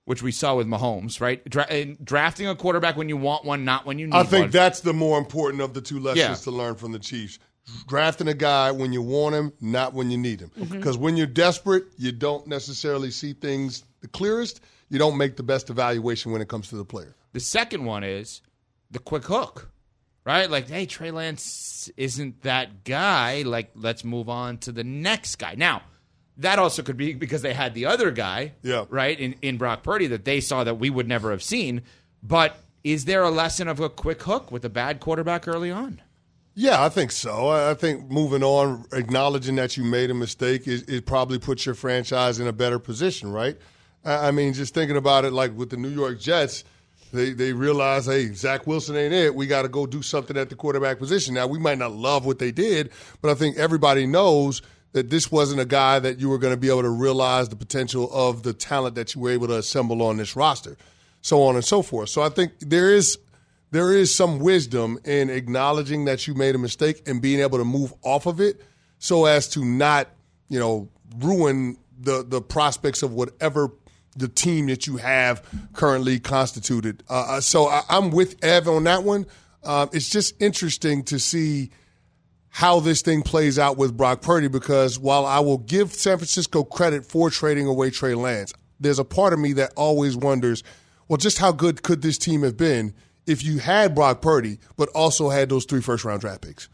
which 0.08 0.24
we 0.24 0.32
saw 0.32 0.56
with 0.56 0.68
Mahomes, 0.68 1.20
right? 1.20 1.44
Dra- 1.50 1.86
drafting 2.02 2.48
a 2.48 2.56
quarterback 2.56 2.96
when 2.96 3.10
you 3.10 3.18
want 3.18 3.44
one, 3.44 3.66
not 3.66 3.86
when 3.86 4.00
you 4.00 4.06
need 4.06 4.14
one. 4.14 4.26
I 4.26 4.30
think 4.30 4.44
one. 4.44 4.52
that's 4.52 4.80
the 4.80 4.94
more 4.94 5.18
important 5.20 5.62
of 5.62 5.74
the 5.74 5.82
two 5.82 6.00
lessons 6.00 6.18
yeah. 6.18 6.34
to 6.36 6.52
learn 6.52 6.76
from 6.76 6.94
the 6.94 7.00
Chiefs 7.00 7.40
drafting 7.88 8.28
a 8.28 8.34
guy 8.34 8.72
when 8.72 8.94
you 8.94 9.02
want 9.02 9.36
him, 9.36 9.54
not 9.62 9.94
when 9.94 10.10
you 10.12 10.18
need 10.18 10.40
him. 10.40 10.52
Because 10.56 10.96
mm-hmm. 10.96 11.04
when 11.04 11.18
you're 11.18 11.28
desperate, 11.28 11.86
you 11.98 12.12
don't 12.12 12.48
necessarily 12.48 13.12
see 13.12 13.34
things 13.34 13.84
the 14.02 14.08
clearest. 14.08 14.62
You 14.90 15.00
don't 15.00 15.18
make 15.18 15.36
the 15.36 15.44
best 15.44 15.70
evaluation 15.70 16.32
when 16.32 16.42
it 16.42 16.48
comes 16.48 16.70
to 16.70 16.78
the 16.78 16.86
player. 16.86 17.16
The 17.34 17.40
second 17.40 17.86
one 17.86 18.04
is 18.04 18.42
the 18.90 19.00
quick 19.00 19.26
hook, 19.26 19.70
right? 20.24 20.50
Like, 20.50 20.70
hey, 20.70 20.86
Trey 20.86 21.12
Lance 21.12 21.90
isn't 21.98 22.44
that 22.44 22.84
guy. 22.84 23.42
Like, 23.42 23.72
let's 23.76 24.04
move 24.04 24.30
on 24.30 24.60
to 24.60 24.72
the 24.72 24.84
next 24.84 25.36
guy. 25.36 25.56
Now, 25.56 25.82
that 26.38 26.60
also 26.60 26.84
could 26.84 26.98
be 26.98 27.14
because 27.14 27.42
they 27.42 27.54
had 27.54 27.74
the 27.74 27.88
other 27.88 28.12
guy, 28.12 28.54
yeah. 28.62 28.86
right, 28.90 29.20
in, 29.20 29.36
in 29.42 29.58
Brock 29.58 29.84
Purdy 29.84 30.08
that 30.08 30.24
they 30.24 30.40
saw 30.40 30.64
that 30.64 30.76
we 30.76 30.90
would 30.90 31.08
never 31.08 31.32
have 31.32 31.44
seen. 31.44 31.82
But 32.24 32.58
is 32.84 33.06
there 33.06 33.24
a 33.24 33.32
lesson 33.32 33.68
of 33.68 33.80
a 33.80 33.90
quick 33.90 34.22
hook 34.24 34.52
with 34.52 34.64
a 34.64 34.70
bad 34.70 35.00
quarterback 35.00 35.48
early 35.48 35.72
on? 35.72 36.02
Yeah, 36.60 36.84
I 36.84 36.90
think 36.90 37.12
so. 37.12 37.50
I 37.50 37.76
think 37.76 38.10
moving 38.10 38.42
on, 38.42 38.84
acknowledging 38.92 39.58
that 39.58 39.78
you 39.78 39.84
made 39.84 40.10
a 40.10 40.16
mistake, 40.16 40.66
it, 40.66 40.90
it 40.90 41.06
probably 41.06 41.38
puts 41.38 41.68
your 41.68 41.76
franchise 41.76 42.40
in 42.40 42.48
a 42.48 42.52
better 42.52 42.80
position, 42.80 43.32
right? 43.32 43.56
I 44.04 44.32
mean, 44.32 44.54
just 44.54 44.74
thinking 44.74 44.98
about 44.98 45.24
it, 45.24 45.34
like 45.34 45.56
with 45.56 45.70
the 45.70 45.78
New 45.78 45.90
York 45.90 46.20
Jets, 46.20 46.64
they 47.14 47.34
they 47.34 47.54
realize, 47.54 48.08
hey, 48.08 48.34
Zach 48.34 48.66
Wilson 48.66 48.96
ain't 48.96 49.14
it. 49.14 49.36
We 49.36 49.46
got 49.46 49.62
to 49.62 49.68
go 49.68 49.86
do 49.86 50.02
something 50.02 50.36
at 50.36 50.50
the 50.50 50.56
quarterback 50.56 50.98
position. 50.98 51.36
Now, 51.36 51.46
we 51.46 51.60
might 51.60 51.78
not 51.78 51.92
love 51.92 52.26
what 52.26 52.40
they 52.40 52.52
did, 52.52 52.90
but 53.22 53.30
I 53.30 53.36
think 53.36 53.58
everybody 53.58 54.08
knows 54.08 54.64
that 54.94 55.12
this 55.12 55.32
wasn't 55.32 55.62
a 55.62 55.66
guy 55.66 56.00
that 56.00 56.20
you 56.20 56.28
were 56.28 56.40
going 56.40 56.54
to 56.56 56.60
be 56.60 56.70
able 56.70 56.82
to 56.82 56.90
realize 56.90 57.50
the 57.50 57.56
potential 57.56 58.10
of 58.12 58.42
the 58.42 58.54
talent 58.54 58.96
that 58.96 59.14
you 59.14 59.22
were 59.22 59.30
able 59.30 59.46
to 59.46 59.58
assemble 59.60 60.02
on 60.02 60.18
this 60.18 60.36
roster, 60.36 60.76
so 61.22 61.44
on 61.44 61.54
and 61.54 61.64
so 61.64 61.84
forth. 61.84 62.10
So 62.10 62.24
I 62.24 62.30
think 62.30 62.54
there 62.62 62.92
is 62.92 63.20
there 63.72 63.92
is 63.92 64.14
some 64.14 64.40
wisdom 64.40 65.00
in 65.04 65.30
acknowledging 65.30 66.06
that 66.06 66.28
you 66.28 66.34
made 66.34 66.56
a 66.56 66.58
mistake 66.58 67.08
and 67.08 67.22
being 67.22 67.42
able 67.42 67.58
to 67.58 67.66
move 67.66 67.94
off 68.02 68.26
of 68.26 68.40
it 68.40 68.62
so 69.00 69.26
as 69.26 69.48
to 69.50 69.66
not, 69.66 70.08
you 70.50 70.60
know, 70.60 70.90
ruin 71.20 71.78
the 72.00 72.24
the 72.24 72.42
prospects 72.42 73.04
of 73.04 73.14
whatever 73.14 73.72
the 74.16 74.28
team 74.28 74.68
that 74.68 74.88
you 74.88 74.98
have 74.98 75.44
currently 75.74 76.20
constituted. 76.20 77.04
Uh, 77.10 77.26
uh 77.38 77.42
so 77.42 77.68
I, 77.68 77.84
am 77.90 78.12
with 78.12 78.44
Ev 78.44 78.68
on 78.68 78.84
that 78.86 79.04
one. 79.04 79.26
Uh, 79.64 79.88
it's 79.92 80.10
just 80.10 80.42
interesting 80.42 81.04
to 81.04 81.20
see 81.20 81.72
how 82.50 82.80
this 82.80 83.02
thing 83.02 83.22
plays 83.22 83.60
out 83.60 83.78
with 83.78 83.96
Brock 83.96 84.22
Purdy 84.22 84.48
because 84.48 84.98
while 84.98 85.26
I 85.26 85.40
will 85.40 85.58
give 85.58 85.94
San 85.94 86.18
Francisco 86.18 86.64
credit 86.64 87.06
for 87.06 87.30
trading 87.30 87.68
away 87.68 87.92
Trey 87.92 88.16
Lance, 88.16 88.54
there's 88.80 88.98
a 88.98 89.06
part 89.06 89.34
of 89.34 89.40
me 89.40 89.54
that 89.54 89.74
always 89.76 90.16
wonders, 90.16 90.64
well, 91.08 91.18
just 91.18 91.38
how 91.38 91.52
good 91.52 91.84
could 91.84 92.02
this 92.02 92.18
team 92.18 92.44
have 92.44 92.56
been– 92.56 92.94
if 93.28 93.44
you 93.44 93.60
had 93.60 93.94
Brock 93.94 94.22
Purdy, 94.22 94.60
but 94.76 94.90
also 94.90 95.30
had 95.30 95.50
those 95.50 95.66
three 95.66 95.82
first 95.82 96.06
round 96.06 96.22
draft 96.22 96.42
picks? 96.42 96.70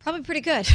Probably 0.00 0.22
pretty 0.22 0.40
good. 0.40 0.68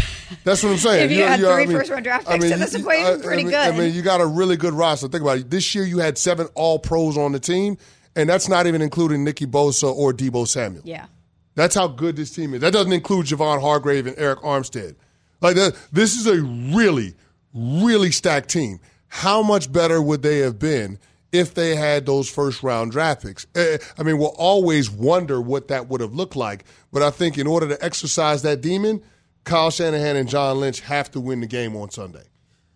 That's 0.43 0.61
what 0.61 0.73
I'm 0.73 0.77
saying. 0.77 1.05
if 1.05 1.11
you, 1.11 1.19
you 1.19 1.23
had 1.23 1.39
three 1.39 1.49
I 1.49 1.65
mean, 1.65 1.77
first 1.77 1.89
round 1.89 2.03
draft 2.03 2.27
picks, 2.27 2.43
I 2.43 2.49
mean, 2.49 2.59
that's 2.59 2.73
equation 2.75 3.21
pretty 3.21 3.41
I 3.41 3.45
mean, 3.45 3.51
good. 3.51 3.73
I 3.73 3.77
mean, 3.77 3.93
you 3.93 4.01
got 4.01 4.19
a 4.21 4.25
really 4.25 4.57
good 4.57 4.73
roster. 4.73 5.07
Think 5.07 5.21
about 5.21 5.37
it. 5.37 5.49
This 5.49 5.73
year, 5.73 5.85
you 5.85 5.99
had 5.99 6.17
seven 6.17 6.47
All 6.53 6.79
Pros 6.79 7.17
on 7.17 7.31
the 7.31 7.39
team, 7.39 7.77
and 8.15 8.27
that's 8.29 8.49
not 8.49 8.67
even 8.67 8.81
including 8.81 9.23
Nicky 9.23 9.45
Bosa 9.45 9.93
or 9.93 10.13
Deebo 10.13 10.47
Samuel. 10.47 10.83
Yeah, 10.85 11.05
that's 11.55 11.75
how 11.75 11.87
good 11.87 12.17
this 12.17 12.31
team 12.31 12.53
is. 12.53 12.61
That 12.61 12.73
doesn't 12.73 12.91
include 12.91 13.27
Javon 13.27 13.61
Hargrave 13.61 14.05
and 14.05 14.17
Arik 14.17 14.41
Armstead. 14.43 14.95
Like 15.39 15.55
that, 15.55 15.77
this 15.93 16.15
is 16.15 16.27
a 16.27 16.41
really, 16.75 17.15
really 17.53 18.11
stacked 18.11 18.49
team. 18.49 18.79
How 19.07 19.41
much 19.41 19.71
better 19.71 20.01
would 20.01 20.21
they 20.23 20.39
have 20.39 20.59
been? 20.59 20.99
If 21.31 21.53
they 21.53 21.75
had 21.75 22.05
those 22.05 22.29
first 22.29 22.63
round 22.63 22.91
draft 22.91 23.23
picks. 23.23 23.47
Eh, 23.55 23.77
I 23.97 24.03
mean, 24.03 24.17
we'll 24.17 24.35
always 24.37 24.89
wonder 24.89 25.41
what 25.41 25.69
that 25.69 25.87
would 25.87 26.01
have 26.01 26.13
looked 26.13 26.35
like. 26.35 26.65
But 26.91 27.01
I 27.01 27.09
think 27.09 27.37
in 27.37 27.47
order 27.47 27.67
to 27.69 27.83
exercise 27.83 28.41
that 28.41 28.61
demon, 28.61 29.01
Kyle 29.43 29.71
Shanahan 29.71 30.15
and 30.15 30.29
John 30.29 30.59
Lynch 30.59 30.81
have 30.81 31.09
to 31.11 31.19
win 31.19 31.39
the 31.41 31.47
game 31.47 31.75
on 31.75 31.89
Sunday. 31.89 32.23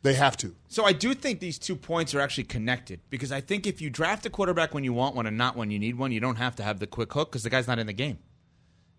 They 0.02 0.14
have 0.14 0.38
to. 0.38 0.56
So 0.68 0.86
I 0.86 0.94
do 0.94 1.16
think 1.16 1.40
these 1.40 1.58
two 1.58 1.76
points 1.76 2.14
are 2.14 2.20
actually 2.20 2.44
connected 2.44 3.00
because 3.10 3.32
I 3.32 3.42
think 3.42 3.66
if 3.66 3.82
you 3.82 3.90
draft 3.90 4.26
a 4.28 4.30
quarterback 4.30 4.74
when 4.74 4.84
you 4.84 4.94
want 4.94 5.16
one 5.16 5.26
and 5.26 5.36
not 5.36 5.56
when 5.56 5.72
you 5.72 5.80
need 5.80 5.98
one, 5.98 6.12
you 6.12 6.20
don't 6.20 6.36
have 6.36 6.56
to 6.58 6.64
have 6.64 6.80
the 6.80 6.86
quick 6.86 7.12
hook 7.12 7.32
because 7.32 7.42
the 7.42 7.50
guy's 7.50 7.68
not 7.68 7.80
in 7.80 7.88
the 7.88 7.94
game. 7.94 8.20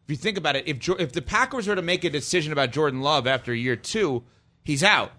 If 0.05 0.11
you 0.11 0.17
think 0.17 0.37
about 0.37 0.57
it, 0.57 0.67
if 0.67 0.89
if 1.01 1.13
the 1.13 1.23
Packers 1.23 1.69
were 1.69 1.77
to 1.77 1.83
make 1.83 2.03
a 2.03 2.11
decision 2.11 2.53
about 2.53 2.73
Jordan 2.73 3.03
Love 3.03 3.27
after 3.27 3.55
year 3.55 3.77
two, 3.77 4.25
he's 4.65 4.83
out 4.83 5.13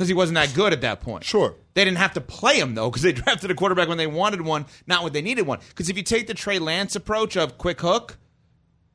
because 0.00 0.08
he 0.08 0.14
wasn't 0.14 0.36
that 0.36 0.54
good 0.54 0.72
at 0.72 0.80
that 0.80 1.02
point. 1.02 1.24
Sure. 1.24 1.56
They 1.74 1.84
didn't 1.84 1.98
have 1.98 2.14
to 2.14 2.22
play 2.22 2.58
him 2.58 2.74
though 2.74 2.88
because 2.88 3.02
they 3.02 3.12
drafted 3.12 3.50
a 3.50 3.54
quarterback 3.54 3.86
when 3.86 3.98
they 3.98 4.06
wanted 4.06 4.40
one, 4.40 4.64
not 4.86 5.04
when 5.04 5.12
they 5.12 5.20
needed 5.20 5.46
one. 5.46 5.58
Because 5.68 5.90
if 5.90 5.96
you 5.98 6.02
take 6.02 6.26
the 6.26 6.32
Trey 6.32 6.58
Lance 6.58 6.96
approach 6.96 7.36
of 7.36 7.58
quick 7.58 7.82
hook, 7.82 8.16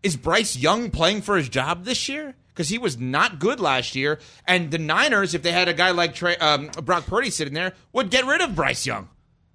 is 0.01 0.17
Bryce 0.17 0.55
Young 0.55 0.89
playing 0.89 1.21
for 1.21 1.37
his 1.37 1.47
job 1.47 1.85
this 1.85 2.09
year? 2.09 2.33
Because 2.47 2.69
he 2.69 2.79
was 2.79 2.97
not 2.97 3.37
good 3.37 3.59
last 3.59 3.95
year, 3.95 4.17
and 4.47 4.71
the 4.71 4.79
Niners, 4.79 5.35
if 5.35 5.43
they 5.43 5.51
had 5.51 5.67
a 5.67 5.75
guy 5.75 5.91
like 5.91 6.15
Trey, 6.15 6.37
um, 6.37 6.71
Brock 6.83 7.05
Purdy 7.05 7.29
sitting 7.29 7.53
there, 7.53 7.73
would 7.93 8.09
get 8.09 8.25
rid 8.25 8.41
of 8.41 8.55
Bryce 8.55 8.87
Young. 8.87 9.09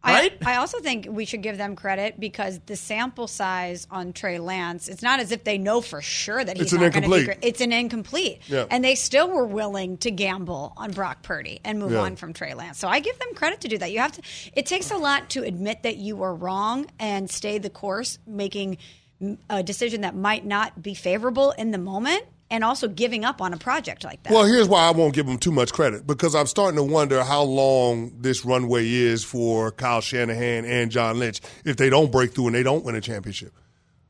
Right? 0.04 0.32
I, 0.46 0.54
I 0.54 0.56
also 0.56 0.80
think 0.80 1.06
we 1.10 1.26
should 1.26 1.42
give 1.42 1.58
them 1.58 1.76
credit 1.76 2.18
because 2.18 2.58
the 2.66 2.76
sample 2.76 3.26
size 3.28 3.86
on 3.90 4.14
Trey 4.14 4.38
Lance, 4.38 4.88
it's 4.88 5.02
not 5.02 5.20
as 5.20 5.30
if 5.30 5.44
they 5.44 5.58
know 5.58 5.82
for 5.82 6.00
sure 6.00 6.42
that 6.42 6.56
he's 6.56 6.66
It's 6.66 6.72
an 6.72 6.80
not 6.80 6.92
going 6.92 7.02
to 7.02 7.18
be 7.18 7.24
great. 7.24 7.38
It's 7.42 7.60
an 7.60 7.70
incomplete. 7.72 8.40
Yeah. 8.46 8.64
And 8.70 8.82
they 8.82 8.94
still 8.94 9.28
were 9.28 9.44
willing 9.44 9.98
to 9.98 10.10
gamble 10.10 10.72
on 10.78 10.92
Brock 10.92 11.22
Purdy 11.22 11.60
and 11.64 11.78
move 11.78 11.92
Yeah. 11.92 12.00
on 12.00 12.16
from 12.16 12.32
Trey 12.32 12.54
Lance. 12.54 12.78
So 12.78 12.88
I 12.88 13.00
give 13.00 13.18
them 13.18 13.34
credit 13.34 13.60
to 13.60 13.68
do 13.68 13.76
that. 13.78 13.92
You 13.92 13.98
have 13.98 14.12
to 14.12 14.22
it 14.54 14.64
takes 14.64 14.90
a 14.90 14.96
lot 14.96 15.28
to 15.30 15.42
admit 15.44 15.82
that 15.82 15.96
you 15.96 16.16
were 16.16 16.34
wrong 16.34 16.86
and 16.98 17.30
stay 17.30 17.58
the 17.58 17.70
course, 17.70 18.18
making 18.26 18.78
mm, 19.20 19.36
a 19.50 19.62
decision 19.62 20.00
that 20.00 20.16
might 20.16 20.46
not 20.46 20.82
be 20.82 20.94
favorable 20.94 21.50
in 21.52 21.72
the 21.72 21.78
moment 21.78 22.24
and 22.50 22.64
also 22.64 22.88
giving 22.88 23.24
up 23.24 23.40
on 23.40 23.54
a 23.54 23.56
project 23.56 24.02
like 24.04 24.22
that. 24.24 24.32
Well, 24.32 24.44
here's 24.44 24.68
why 24.68 24.86
I 24.86 24.90
won't 24.90 25.14
give 25.14 25.26
them 25.26 25.38
too 25.38 25.52
much 25.52 25.72
credit 25.72 26.06
because 26.06 26.34
I'm 26.34 26.46
starting 26.46 26.76
to 26.76 26.82
wonder 26.82 27.22
how 27.22 27.42
long 27.42 28.12
this 28.18 28.44
runway 28.44 28.88
is 28.88 29.22
for 29.22 29.70
Kyle 29.70 30.00
Shanahan 30.00 30.64
and 30.64 30.90
John 30.90 31.18
Lynch 31.18 31.40
if 31.64 31.76
they 31.76 31.88
don't 31.88 32.10
break 32.10 32.34
through 32.34 32.48
and 32.48 32.56
they 32.56 32.64
don't 32.64 32.84
win 32.84 32.96
a 32.96 33.00
championship. 33.00 33.52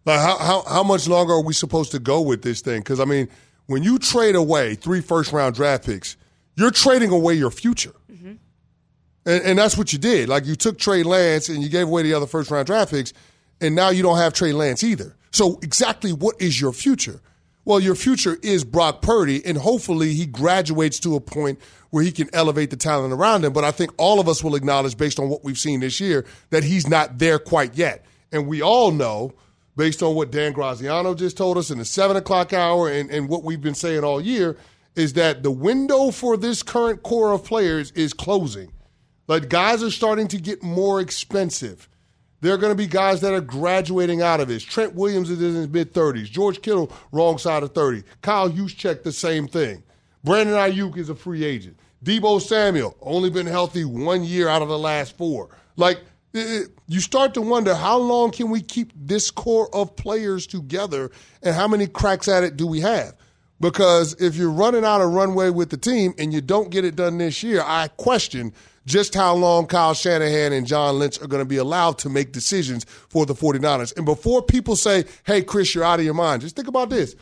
Like, 0.06 0.20
how, 0.20 0.38
how, 0.38 0.62
how 0.62 0.82
much 0.82 1.06
longer 1.06 1.34
are 1.34 1.42
we 1.42 1.52
supposed 1.52 1.92
to 1.92 1.98
go 1.98 2.22
with 2.22 2.42
this 2.42 2.62
thing? 2.62 2.80
Because, 2.80 3.00
I 3.00 3.04
mean, 3.04 3.28
when 3.66 3.82
you 3.82 3.98
trade 3.98 4.34
away 4.34 4.74
three 4.74 5.02
first 5.02 5.32
round 5.32 5.54
draft 5.54 5.84
picks, 5.84 6.16
you're 6.56 6.70
trading 6.70 7.10
away 7.10 7.34
your 7.34 7.50
future. 7.50 7.94
Mm-hmm. 8.10 8.32
And, 9.26 9.42
and 9.44 9.58
that's 9.58 9.76
what 9.76 9.92
you 9.92 9.98
did. 9.98 10.30
Like, 10.30 10.46
you 10.46 10.56
took 10.56 10.78
Trey 10.78 11.02
Lance 11.02 11.50
and 11.50 11.62
you 11.62 11.68
gave 11.68 11.86
away 11.86 12.02
the 12.02 12.14
other 12.14 12.26
first 12.26 12.50
round 12.50 12.66
draft 12.66 12.90
picks, 12.90 13.12
and 13.60 13.74
now 13.74 13.90
you 13.90 14.02
don't 14.02 14.16
have 14.16 14.32
Trey 14.32 14.52
Lance 14.52 14.82
either. 14.82 15.14
So, 15.32 15.58
exactly 15.62 16.14
what 16.14 16.40
is 16.40 16.58
your 16.58 16.72
future? 16.72 17.20
Well, 17.64 17.80
your 17.80 17.94
future 17.94 18.38
is 18.42 18.64
Brock 18.64 19.02
Purdy, 19.02 19.44
and 19.44 19.58
hopefully 19.58 20.14
he 20.14 20.26
graduates 20.26 20.98
to 21.00 21.14
a 21.14 21.20
point 21.20 21.60
where 21.90 22.02
he 22.02 22.10
can 22.10 22.30
elevate 22.32 22.70
the 22.70 22.76
talent 22.76 23.12
around 23.12 23.44
him. 23.44 23.52
But 23.52 23.64
I 23.64 23.70
think 23.70 23.92
all 23.98 24.18
of 24.18 24.28
us 24.28 24.42
will 24.42 24.54
acknowledge, 24.54 24.96
based 24.96 25.18
on 25.20 25.28
what 25.28 25.44
we've 25.44 25.58
seen 25.58 25.80
this 25.80 26.00
year, 26.00 26.24
that 26.50 26.64
he's 26.64 26.88
not 26.88 27.18
there 27.18 27.38
quite 27.38 27.76
yet. 27.76 28.06
And 28.32 28.46
we 28.46 28.62
all 28.62 28.92
know, 28.92 29.34
based 29.76 30.02
on 30.02 30.14
what 30.14 30.30
Dan 30.30 30.52
Graziano 30.52 31.14
just 31.14 31.36
told 31.36 31.58
us 31.58 31.70
in 31.70 31.78
the 31.78 31.84
seven 31.84 32.16
o'clock 32.16 32.52
hour 32.52 32.88
and, 32.88 33.10
and 33.10 33.28
what 33.28 33.44
we've 33.44 33.60
been 33.60 33.74
saying 33.74 34.04
all 34.04 34.20
year, 34.20 34.56
is 34.96 35.12
that 35.12 35.42
the 35.42 35.50
window 35.50 36.10
for 36.10 36.36
this 36.36 36.62
current 36.62 37.02
core 37.02 37.32
of 37.32 37.44
players 37.44 37.90
is 37.92 38.12
closing. 38.12 38.72
Like 39.28 39.48
guys 39.48 39.82
are 39.82 39.90
starting 39.90 40.28
to 40.28 40.38
get 40.38 40.62
more 40.62 41.00
expensive. 41.00 41.88
There 42.40 42.54
are 42.54 42.58
going 42.58 42.72
to 42.72 42.76
be 42.76 42.86
guys 42.86 43.20
that 43.20 43.34
are 43.34 43.40
graduating 43.40 44.22
out 44.22 44.40
of 44.40 44.48
this. 44.48 44.62
Trent 44.62 44.94
Williams 44.94 45.30
is 45.30 45.42
in 45.42 45.54
his 45.54 45.68
mid 45.68 45.92
30s. 45.92 46.24
George 46.30 46.62
Kittle, 46.62 46.92
wrong 47.12 47.38
side 47.38 47.62
of 47.62 47.74
30. 47.74 48.02
Kyle 48.22 48.50
Juszczyk, 48.50 49.02
the 49.02 49.12
same 49.12 49.46
thing. 49.46 49.82
Brandon 50.24 50.54
Aiyuk 50.56 50.96
is 50.96 51.08
a 51.10 51.14
free 51.14 51.44
agent. 51.44 51.78
Deebo 52.04 52.40
Samuel, 52.40 52.96
only 53.02 53.28
been 53.28 53.46
healthy 53.46 53.84
one 53.84 54.24
year 54.24 54.48
out 54.48 54.62
of 54.62 54.68
the 54.68 54.78
last 54.78 55.16
four. 55.18 55.48
Like, 55.76 56.00
it- 56.32 56.70
you 56.88 57.00
start 57.00 57.34
to 57.34 57.42
wonder 57.42 57.74
how 57.74 57.98
long 57.98 58.30
can 58.30 58.50
we 58.50 58.62
keep 58.62 58.92
this 58.96 59.30
core 59.30 59.74
of 59.74 59.96
players 59.96 60.46
together 60.46 61.10
and 61.42 61.54
how 61.54 61.68
many 61.68 61.86
cracks 61.86 62.26
at 62.28 62.42
it 62.42 62.56
do 62.56 62.66
we 62.66 62.80
have? 62.80 63.14
Because 63.60 64.14
if 64.14 64.36
you're 64.36 64.50
running 64.50 64.84
out 64.84 65.02
of 65.02 65.12
runway 65.12 65.50
with 65.50 65.68
the 65.68 65.76
team 65.76 66.14
and 66.18 66.32
you 66.32 66.40
don't 66.40 66.70
get 66.70 66.84
it 66.86 66.96
done 66.96 67.18
this 67.18 67.42
year, 67.42 67.62
I 67.64 67.88
question 67.88 68.54
just 68.86 69.14
how 69.14 69.34
long 69.34 69.66
Kyle 69.66 69.94
Shanahan 69.94 70.52
and 70.52 70.66
John 70.66 70.98
Lynch 70.98 71.20
are 71.20 71.26
going 71.26 71.42
to 71.42 71.48
be 71.48 71.58
allowed 71.58 71.98
to 71.98 72.08
make 72.08 72.32
decisions 72.32 72.84
for 72.84 73.26
the 73.26 73.34
49ers. 73.34 73.96
And 73.96 74.04
before 74.06 74.42
people 74.42 74.74
say, 74.76 75.04
hey, 75.24 75.42
Chris, 75.42 75.74
you're 75.74 75.84
out 75.84 75.98
of 75.98 76.04
your 76.04 76.14
mind, 76.14 76.42
just 76.42 76.56
think 76.56 76.68
about 76.68 76.90
this. 76.90 77.14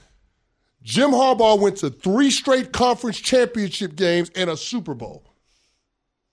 Jim 0.82 1.10
Harbaugh 1.10 1.58
went 1.60 1.76
to 1.78 1.90
three 1.90 2.30
straight 2.30 2.72
conference 2.72 3.18
championship 3.18 3.96
games 3.96 4.30
and 4.34 4.48
a 4.48 4.56
Super 4.56 4.94
Bowl, 4.94 5.24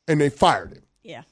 and 0.07 0.21
they 0.21 0.29
fired 0.29 0.71
him. 0.73 0.83
yeah. 1.03 1.23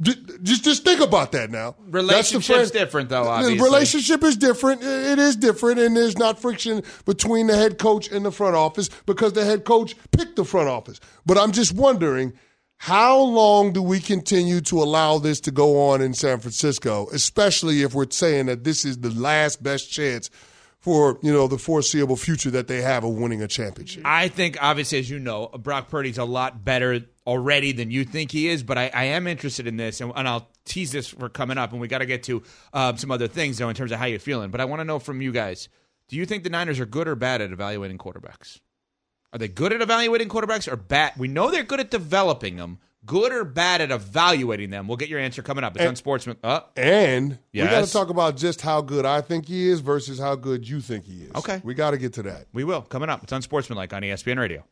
Just, 0.00 0.64
just 0.64 0.84
think 0.84 1.00
about 1.00 1.30
that 1.30 1.50
now. 1.52 1.76
That's 1.78 2.32
the 2.32 2.38
Relationship's 2.38 2.70
different, 2.72 3.08
though, 3.08 3.22
The 3.22 3.30
obviously. 3.30 3.60
relationship 3.60 4.24
is 4.24 4.36
different. 4.36 4.82
It 4.82 5.20
is 5.20 5.36
different, 5.36 5.78
and 5.78 5.96
there's 5.96 6.18
not 6.18 6.40
friction 6.40 6.82
between 7.04 7.46
the 7.46 7.56
head 7.56 7.78
coach 7.78 8.10
and 8.10 8.24
the 8.24 8.32
front 8.32 8.56
office 8.56 8.90
because 9.06 9.34
the 9.34 9.44
head 9.44 9.64
coach 9.64 9.94
picked 10.10 10.34
the 10.34 10.44
front 10.44 10.68
office. 10.68 10.98
But 11.24 11.38
I'm 11.38 11.52
just 11.52 11.72
wondering, 11.72 12.32
how 12.82 13.16
long 13.16 13.72
do 13.72 13.80
we 13.80 14.00
continue 14.00 14.60
to 14.60 14.82
allow 14.82 15.16
this 15.16 15.38
to 15.38 15.52
go 15.52 15.90
on 15.90 16.02
in 16.02 16.12
San 16.14 16.40
Francisco, 16.40 17.06
especially 17.12 17.82
if 17.82 17.94
we're 17.94 18.10
saying 18.10 18.46
that 18.46 18.64
this 18.64 18.84
is 18.84 18.98
the 18.98 19.10
last 19.10 19.62
best 19.62 19.88
chance 19.88 20.30
for 20.80 21.16
you 21.22 21.32
know 21.32 21.46
the 21.46 21.58
foreseeable 21.58 22.16
future 22.16 22.50
that 22.50 22.66
they 22.66 22.82
have 22.82 23.04
of 23.04 23.14
winning 23.14 23.40
a 23.40 23.46
championship? 23.46 24.02
I 24.04 24.26
think, 24.26 24.58
obviously, 24.60 24.98
as 24.98 25.08
you 25.08 25.20
know, 25.20 25.46
Brock 25.46 25.90
Purdy's 25.90 26.18
a 26.18 26.24
lot 26.24 26.64
better 26.64 27.02
already 27.24 27.70
than 27.70 27.92
you 27.92 28.04
think 28.04 28.32
he 28.32 28.48
is. 28.48 28.64
But 28.64 28.78
I, 28.78 28.90
I 28.92 29.04
am 29.04 29.28
interested 29.28 29.68
in 29.68 29.76
this, 29.76 30.00
and, 30.00 30.12
and 30.16 30.26
I'll 30.26 30.50
tease 30.64 30.90
this 30.90 31.06
for 31.06 31.28
coming 31.28 31.58
up. 31.58 31.70
And 31.70 31.80
we 31.80 31.86
got 31.86 31.98
to 31.98 32.06
get 32.06 32.24
to 32.24 32.42
um, 32.72 32.96
some 32.96 33.12
other 33.12 33.28
things 33.28 33.58
though 33.58 33.68
in 33.68 33.76
terms 33.76 33.92
of 33.92 34.00
how 34.00 34.06
you're 34.06 34.18
feeling. 34.18 34.50
But 34.50 34.60
I 34.60 34.64
want 34.64 34.80
to 34.80 34.84
know 34.84 34.98
from 34.98 35.22
you 35.22 35.30
guys: 35.30 35.68
Do 36.08 36.16
you 36.16 36.26
think 36.26 36.42
the 36.42 36.50
Niners 36.50 36.80
are 36.80 36.86
good 36.86 37.06
or 37.06 37.14
bad 37.14 37.40
at 37.42 37.52
evaluating 37.52 37.98
quarterbacks? 37.98 38.58
Are 39.32 39.38
they 39.38 39.48
good 39.48 39.72
at 39.72 39.80
evaluating 39.80 40.28
quarterbacks 40.28 40.70
or 40.70 40.76
bad? 40.76 41.12
We 41.16 41.28
know 41.28 41.50
they're 41.50 41.62
good 41.62 41.80
at 41.80 41.90
developing 41.90 42.56
them. 42.56 42.78
Good 43.04 43.32
or 43.32 43.44
bad 43.44 43.80
at 43.80 43.90
evaluating 43.90 44.70
them? 44.70 44.86
We'll 44.86 44.96
get 44.96 45.08
your 45.08 45.18
answer 45.18 45.42
coming 45.42 45.64
up. 45.64 45.74
It's 45.74 45.84
on 45.84 45.96
Sportsman. 45.96 46.36
Uh, 46.44 46.60
And 46.76 47.38
we 47.52 47.60
got 47.60 47.84
to 47.84 47.92
talk 47.92 48.10
about 48.10 48.36
just 48.36 48.60
how 48.60 48.80
good 48.80 49.04
I 49.04 49.20
think 49.22 49.46
he 49.48 49.68
is 49.68 49.80
versus 49.80 50.20
how 50.20 50.36
good 50.36 50.68
you 50.68 50.80
think 50.80 51.06
he 51.06 51.22
is. 51.22 51.34
Okay. 51.34 51.60
We 51.64 51.74
got 51.74 51.92
to 51.92 51.98
get 51.98 52.12
to 52.14 52.22
that. 52.24 52.46
We 52.52 52.62
will. 52.62 52.82
Coming 52.82 53.08
up. 53.08 53.24
It's 53.24 53.32
on 53.32 53.40
E 53.40 53.46
ESPN 53.46 54.38
Radio. 54.38 54.64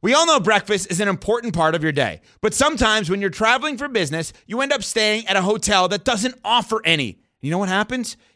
We 0.00 0.14
all 0.14 0.26
know 0.26 0.40
breakfast 0.40 0.90
is 0.90 1.00
an 1.00 1.08
important 1.08 1.54
part 1.54 1.74
of 1.74 1.82
your 1.82 1.92
day, 1.92 2.20
but 2.40 2.54
sometimes 2.54 3.10
when 3.10 3.20
you're 3.20 3.30
traveling 3.30 3.76
for 3.76 3.88
business, 3.88 4.32
you 4.46 4.60
end 4.60 4.72
up 4.72 4.84
staying 4.84 5.26
at 5.26 5.34
a 5.36 5.42
hotel 5.42 5.88
that 5.88 6.04
doesn't 6.04 6.36
offer 6.44 6.80
any. 6.84 7.18
You 7.40 7.50
know 7.50 7.58
what 7.58 7.68
happens? 7.68 8.16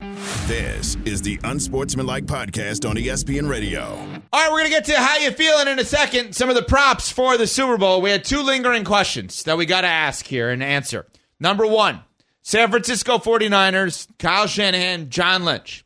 This 0.00 0.96
is 1.04 1.20
the 1.20 1.38
Unsportsmanlike 1.44 2.24
Podcast 2.24 2.88
on 2.88 2.96
ESPN 2.96 3.48
Radio. 3.48 3.84
All 4.32 4.40
right, 4.40 4.50
we're 4.50 4.58
going 4.60 4.64
to 4.64 4.70
get 4.70 4.84
to 4.86 4.96
how 4.96 5.18
you 5.18 5.30
feeling 5.30 5.68
in 5.68 5.78
a 5.78 5.84
second. 5.84 6.34
Some 6.34 6.48
of 6.48 6.54
the 6.54 6.62
props 6.62 7.12
for 7.12 7.36
the 7.36 7.46
Super 7.46 7.76
Bowl. 7.76 8.00
We 8.00 8.10
had 8.10 8.24
two 8.24 8.42
lingering 8.42 8.84
questions 8.84 9.42
that 9.42 9.58
we 9.58 9.66
got 9.66 9.82
to 9.82 9.88
ask 9.88 10.26
here 10.26 10.48
and 10.48 10.62
answer. 10.62 11.06
Number 11.38 11.66
one, 11.66 12.00
San 12.42 12.70
Francisco 12.70 13.18
49ers, 13.18 14.08
Kyle 14.18 14.46
Shanahan, 14.46 15.10
John 15.10 15.44
Lynch. 15.44 15.84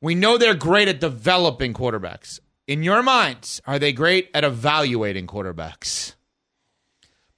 We 0.00 0.16
know 0.16 0.36
they're 0.36 0.54
great 0.54 0.88
at 0.88 1.00
developing 1.00 1.74
quarterbacks. 1.74 2.40
In 2.66 2.82
your 2.82 3.02
minds, 3.04 3.60
are 3.66 3.78
they 3.78 3.92
great 3.92 4.30
at 4.34 4.42
evaluating 4.44 5.28
quarterbacks? 5.28 6.14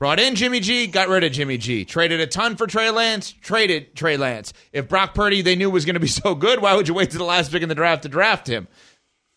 Brought 0.01 0.19
in 0.19 0.35
Jimmy 0.35 0.61
G, 0.61 0.87
got 0.87 1.11
rid 1.11 1.25
of 1.25 1.33
Jimmy 1.33 1.59
G. 1.59 1.85
Traded 1.85 2.21
a 2.21 2.27
ton 2.27 2.57
for 2.57 2.67
Trey 2.67 2.91
Lance, 2.91 3.33
traded 3.33 3.95
Trey 3.95 4.17
Lance. 4.17 4.55
If 4.73 4.89
Brock 4.89 5.15
Purdy 5.15 5.43
they 5.43 5.57
knew 5.57 5.69
was 5.69 5.85
going 5.85 5.93
to 5.93 6.01
be 6.01 6.07
so 6.09 6.35
good, 6.35 6.63
why 6.63 6.75
would 6.75 6.89
you 6.89 6.95
wait 6.95 7.11
to 7.11 7.19
the 7.19 7.25
last 7.25 7.53
pick 7.53 7.63
in 7.63 7.69
the 7.69 7.75
draft 7.75 8.05
to 8.05 8.09
draft 8.09 8.47
him? 8.49 8.67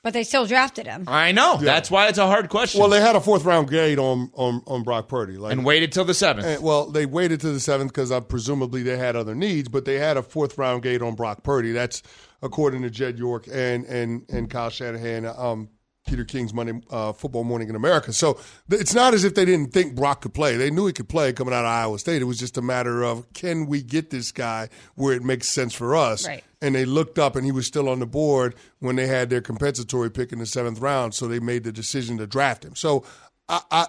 But 0.04 0.14
they 0.14 0.24
still 0.24 0.46
drafted 0.46 0.88
him. 0.88 1.04
I 1.08 1.34
know. 1.34 1.58
That's 1.58 1.92
why 1.92 2.08
it's 2.08 2.18
a 2.18 2.28
hard 2.28 2.48
question. 2.48 2.80
Well, 2.80 2.90
they 2.90 3.02
had 3.02 3.18
a 3.18 3.20
fourth 3.20 3.44
round 3.44 3.68
grade 3.68 4.00
on 4.00 4.32
on, 4.36 4.62
on 4.66 4.84
Brock 4.84 5.10
Purdy. 5.10 5.36
Like, 5.36 5.52
and 5.52 5.66
waited 5.66 5.92
till 5.92 6.06
the 6.06 6.14
seventh. 6.14 6.46
And, 6.46 6.64
well, 6.64 6.90
they 6.90 7.06
waited 7.06 7.42
to 7.42 7.52
the 7.52 7.60
seventh 7.60 7.92
because 7.92 8.12
uh, 8.12 8.22
presumably 8.22 8.84
they 8.84 8.98
had 8.98 9.18
other 9.18 9.36
needs, 9.36 9.68
but 9.68 9.84
they 9.84 10.00
had 10.00 10.16
a 10.16 10.24
fourth 10.24 10.58
round 10.58 10.84
gate 10.84 11.02
on 11.02 11.16
Brock 11.16 11.44
Purdy. 11.44 11.74
That's 11.74 12.02
according 12.42 12.84
to 12.84 12.90
Jed 12.90 13.20
York 13.20 13.48
and 13.52 13.84
and 13.86 14.24
and 14.30 14.50
Kyle 14.50 14.70
Shanahan. 14.70 15.26
Um, 15.26 15.70
Peter 16.06 16.26
King's 16.26 16.54
Monday 16.54 16.82
uh, 16.90 17.14
Football 17.14 17.44
Morning 17.44 17.70
in 17.70 17.76
America. 17.76 18.12
So 18.14 18.40
th- 18.70 18.82
it's 18.82 18.94
not 18.94 19.14
as 19.14 19.24
if 19.24 19.36
they 19.36 19.46
didn't 19.46 19.72
think 19.72 19.96
Brock 19.96 20.22
could 20.22 20.34
play. 20.34 20.58
They 20.58 20.70
knew 20.70 20.86
he 20.86 20.94
could 20.94 21.10
play 21.10 21.34
coming 21.34 21.54
out 21.54 21.66
of 21.66 21.72
Iowa 21.72 21.98
State. 22.00 22.22
It 22.22 22.26
was 22.26 22.38
just 22.38 22.58
a 22.58 22.62
matter 22.62 23.04
of 23.04 23.32
can 23.34 23.68
we 23.68 23.82
get 23.82 24.10
this 24.10 24.32
guy 24.32 24.70
where 24.96 25.14
it 25.14 25.24
makes 25.24 25.48
sense 25.48 25.74
for 25.74 25.96
us. 25.96 26.28
Right. 26.28 26.44
And 26.62 26.76
they 26.76 26.86
looked 26.86 27.20
up 27.20 27.36
and 27.36 27.46
he 27.46 27.52
was 27.52 27.68
still 27.68 27.90
on 27.90 28.00
the 28.00 28.06
board 28.06 28.56
when 28.80 28.96
they 28.96 29.08
had 29.08 29.30
their 29.30 29.42
compensatory 29.42 30.12
pick 30.12 30.32
in 30.32 30.40
the 30.40 30.46
seventh 30.46 30.80
round. 30.80 31.14
So 31.14 31.28
they 31.28 31.40
made 31.40 31.64
the 31.64 31.72
decision 31.72 32.18
to 32.18 32.28
draft 32.28 32.64
him. 32.64 32.76
So 32.76 33.06
I, 33.48 33.62
I 33.72 33.88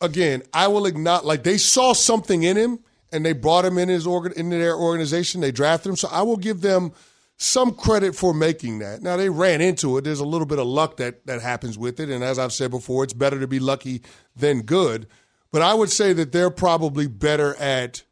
again, 0.00 0.42
I 0.52 0.68
will 0.68 0.86
acknowledge 0.86 1.24
like 1.24 1.42
they 1.42 1.58
saw 1.58 1.92
something 1.92 2.42
in 2.42 2.56
him 2.56 2.80
and 3.12 3.24
they 3.24 3.32
brought 3.32 3.64
him 3.64 3.78
in 3.78 3.88
his 3.88 4.06
organ 4.06 4.32
into 4.36 4.58
their 4.58 4.76
organization. 4.76 5.40
They 5.40 5.52
drafted 5.52 5.90
him. 5.90 5.96
So 5.96 6.08
I 6.10 6.22
will 6.22 6.36
give 6.36 6.60
them 6.60 6.92
some 7.36 7.74
credit 7.74 8.14
for 8.16 8.32
making 8.32 8.78
that. 8.78 9.02
Now 9.02 9.16
they 9.16 9.28
ran 9.28 9.60
into 9.60 9.98
it. 9.98 10.04
There's 10.04 10.20
a 10.20 10.26
little 10.26 10.46
bit 10.46 10.58
of 10.58 10.66
luck 10.66 10.96
that 10.96 11.26
that 11.26 11.42
happens 11.42 11.76
with 11.76 12.00
it, 12.00 12.08
and 12.10 12.24
as 12.24 12.38
I've 12.38 12.52
said 12.52 12.70
before, 12.70 13.04
it's 13.04 13.12
better 13.12 13.38
to 13.40 13.46
be 13.46 13.58
lucky 13.58 14.02
than 14.34 14.62
good. 14.62 15.06
But 15.52 15.62
I 15.62 15.74
would 15.74 15.90
say 15.90 16.12
that 16.14 16.32
they're 16.32 16.50
probably 16.50 17.06
better 17.06 17.54
at 17.56 18.02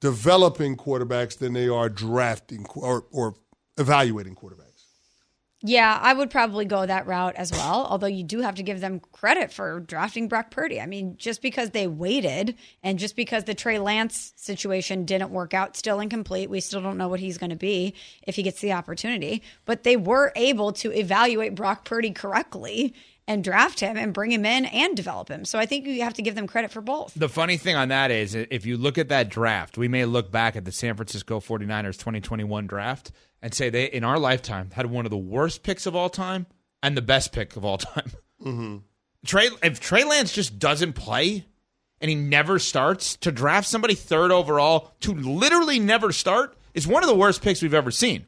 developing 0.00 0.76
quarterbacks 0.76 1.38
than 1.38 1.52
they 1.52 1.68
are 1.68 1.88
drafting 1.88 2.66
or 2.74 3.06
or 3.10 3.34
evaluating 3.76 4.34
quarterbacks. 4.34 4.69
Yeah, 5.62 5.98
I 6.00 6.14
would 6.14 6.30
probably 6.30 6.64
go 6.64 6.86
that 6.86 7.06
route 7.06 7.36
as 7.36 7.52
well. 7.52 7.86
Although 7.88 8.06
you 8.06 8.24
do 8.24 8.40
have 8.40 8.54
to 8.54 8.62
give 8.62 8.80
them 8.80 9.00
credit 9.12 9.52
for 9.52 9.80
drafting 9.80 10.26
Brock 10.26 10.50
Purdy. 10.50 10.80
I 10.80 10.86
mean, 10.86 11.16
just 11.18 11.42
because 11.42 11.70
they 11.70 11.86
waited 11.86 12.54
and 12.82 12.98
just 12.98 13.14
because 13.14 13.44
the 13.44 13.54
Trey 13.54 13.78
Lance 13.78 14.32
situation 14.36 15.04
didn't 15.04 15.30
work 15.30 15.52
out, 15.52 15.76
still 15.76 16.00
incomplete. 16.00 16.48
We 16.48 16.60
still 16.60 16.80
don't 16.80 16.96
know 16.96 17.08
what 17.08 17.20
he's 17.20 17.36
going 17.36 17.50
to 17.50 17.56
be 17.56 17.94
if 18.22 18.36
he 18.36 18.42
gets 18.42 18.60
the 18.60 18.72
opportunity. 18.72 19.42
But 19.66 19.82
they 19.82 19.96
were 19.96 20.32
able 20.34 20.72
to 20.74 20.92
evaluate 20.92 21.54
Brock 21.54 21.84
Purdy 21.84 22.12
correctly 22.12 22.94
and 23.28 23.44
draft 23.44 23.80
him 23.80 23.98
and 23.98 24.14
bring 24.14 24.32
him 24.32 24.46
in 24.46 24.64
and 24.64 24.96
develop 24.96 25.28
him. 25.28 25.44
So 25.44 25.58
I 25.58 25.66
think 25.66 25.86
you 25.86 26.02
have 26.02 26.14
to 26.14 26.22
give 26.22 26.34
them 26.34 26.46
credit 26.46 26.70
for 26.70 26.80
both. 26.80 27.12
The 27.14 27.28
funny 27.28 27.58
thing 27.58 27.76
on 27.76 27.88
that 27.88 28.10
is, 28.10 28.34
if 28.34 28.64
you 28.64 28.78
look 28.78 28.96
at 28.96 29.08
that 29.10 29.28
draft, 29.28 29.76
we 29.76 29.88
may 29.88 30.06
look 30.06 30.32
back 30.32 30.56
at 30.56 30.64
the 30.64 30.72
San 30.72 30.96
Francisco 30.96 31.38
49ers 31.38 31.98
2021 31.98 32.66
draft 32.66 33.12
and 33.42 33.54
say 33.54 33.70
they, 33.70 33.84
in 33.84 34.04
our 34.04 34.18
lifetime, 34.18 34.70
had 34.72 34.86
one 34.86 35.06
of 35.06 35.10
the 35.10 35.16
worst 35.16 35.62
picks 35.62 35.86
of 35.86 35.96
all 35.96 36.10
time 36.10 36.46
and 36.82 36.96
the 36.96 37.02
best 37.02 37.32
pick 37.32 37.56
of 37.56 37.64
all 37.64 37.78
time. 37.78 38.10
Mm-hmm. 38.40 38.78
Trey, 39.26 39.50
if 39.62 39.80
Trey 39.80 40.02
Lance 40.02 40.32
just 40.32 40.58
doesn't 40.58 40.94
play 40.94 41.44
and 42.00 42.08
he 42.08 42.14
never 42.14 42.58
starts, 42.58 43.16
to 43.16 43.30
draft 43.30 43.68
somebody 43.68 43.94
third 43.94 44.32
overall 44.32 44.94
to 45.00 45.12
literally 45.12 45.78
never 45.78 46.10
start 46.10 46.56
is 46.72 46.86
one 46.86 47.02
of 47.02 47.10
the 47.10 47.14
worst 47.14 47.42
picks 47.42 47.60
we've 47.60 47.74
ever 47.74 47.90
seen 47.90 48.24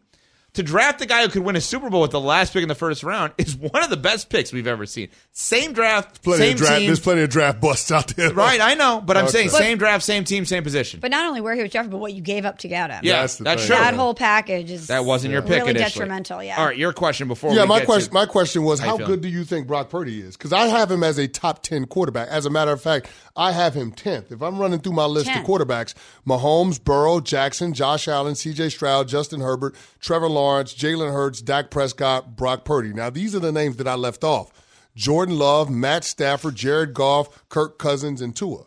to 0.54 0.62
draft 0.62 0.98
the 0.98 1.06
guy 1.06 1.22
who 1.22 1.28
could 1.28 1.42
win 1.42 1.56
a 1.56 1.60
Super 1.62 1.88
Bowl 1.88 2.02
with 2.02 2.10
the 2.10 2.20
last 2.20 2.52
pick 2.52 2.62
in 2.62 2.68
the 2.68 2.74
first 2.74 3.02
round 3.02 3.32
is 3.38 3.56
one 3.56 3.82
of 3.82 3.88
the 3.88 3.96
best 3.96 4.28
picks 4.28 4.52
we've 4.52 4.66
ever 4.66 4.84
seen. 4.84 5.08
Same 5.32 5.72
draft, 5.72 6.22
Plenty 6.22 6.42
same 6.42 6.52
of 6.52 6.58
draft. 6.58 6.78
team. 6.78 6.86
There's 6.88 7.00
plenty 7.00 7.22
of 7.22 7.30
draft 7.30 7.60
busts 7.60 7.90
out 7.90 8.08
there. 8.08 8.32
Right, 8.34 8.60
I 8.60 8.74
know, 8.74 9.00
but 9.04 9.16
I'm 9.16 9.24
Okay. 9.24 9.32
saying 9.32 9.48
But- 9.50 9.58
same 9.58 9.78
draft, 9.78 10.04
same 10.04 10.24
team, 10.24 10.44
same 10.44 10.62
position. 10.62 11.00
But 11.00 11.10
not 11.10 11.24
only 11.26 11.40
where 11.40 11.54
he 11.54 11.62
was 11.62 11.70
drafted, 11.72 11.90
but 11.90 11.98
what 11.98 12.12
you 12.12 12.20
gave 12.20 12.44
up 12.44 12.58
to 12.58 12.68
get 12.68 12.90
him. 12.90 13.00
yeah, 13.02 13.22
That's 13.22 13.36
that's, 13.36 13.62
the 13.62 13.66
true. 13.68 13.76
That 13.76 13.94
whole 13.94 14.12
package 14.14 14.70
is 14.70 14.88
that 14.88 15.06
wasn't 15.06 15.32
your 15.32 15.40
pick 15.42 15.50
really 15.60 15.70
initially. 15.70 15.84
detrimental. 16.04 16.42
Yeah. 16.42 16.58
All 16.58 16.66
right, 16.66 16.76
your 16.76 16.92
question 16.92 17.28
before. 17.28 17.54
Yeah, 17.54 17.62
we 17.62 17.68
my 17.68 17.78
get 17.78 17.86
question. 17.86 18.08
To, 18.10 18.14
My 18.14 18.26
question 18.26 18.62
was, 18.64 18.78
How 18.80 18.98
how 18.98 19.06
good 19.06 19.22
do 19.22 19.28
you 19.28 19.44
think 19.44 19.66
Brock 19.66 19.88
Purdy 19.88 20.20
is? 20.20 20.36
Because 20.36 20.52
I 20.52 20.66
have 20.66 20.90
him 20.90 21.02
as 21.02 21.16
a 21.18 21.26
top 21.28 21.62
ten 21.62 21.86
quarterback. 21.86 22.28
As 22.28 22.44
a 22.44 22.50
matter 22.50 22.72
of 22.72 22.82
fact, 22.82 23.08
I 23.34 23.52
have 23.52 23.72
him 23.72 23.90
tenth. 23.92 24.30
If 24.30 24.42
I'm 24.42 24.58
running 24.58 24.80
through 24.80 24.92
my 24.92 25.06
list 25.06 25.28
10th. 25.28 25.40
of 25.40 25.46
quarterbacks, 25.46 25.94
Mahomes, 26.28 26.82
Burrow, 26.82 27.20
Jackson, 27.20 27.72
Josh 27.72 28.06
Allen, 28.06 28.34
C.J. 28.34 28.68
Stroud, 28.68 29.08
Justin 29.08 29.40
Herbert, 29.40 29.74
Trevor 30.00 30.28
Lawrence, 30.28 30.41
Jalen 30.74 31.12
Hurts, 31.12 31.40
Dak 31.40 31.70
Prescott, 31.70 32.36
Brock 32.36 32.64
Purdy. 32.64 32.92
Now 32.92 33.10
these 33.10 33.34
are 33.34 33.40
the 33.40 33.52
names 33.52 33.76
that 33.76 33.88
I 33.88 33.94
left 33.94 34.24
off: 34.24 34.50
Jordan 34.94 35.38
Love, 35.38 35.70
Matt 35.70 36.04
Stafford, 36.04 36.56
Jared 36.56 36.94
Goff, 36.94 37.48
Kirk 37.48 37.78
Cousins, 37.78 38.20
and 38.20 38.34
Tua. 38.34 38.64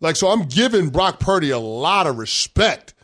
Like, 0.00 0.16
so 0.16 0.28
I'm 0.28 0.44
giving 0.44 0.90
Brock 0.90 1.20
Purdy 1.20 1.50
a 1.50 1.58
lot 1.58 2.06
of 2.06 2.18
respect. 2.18 2.94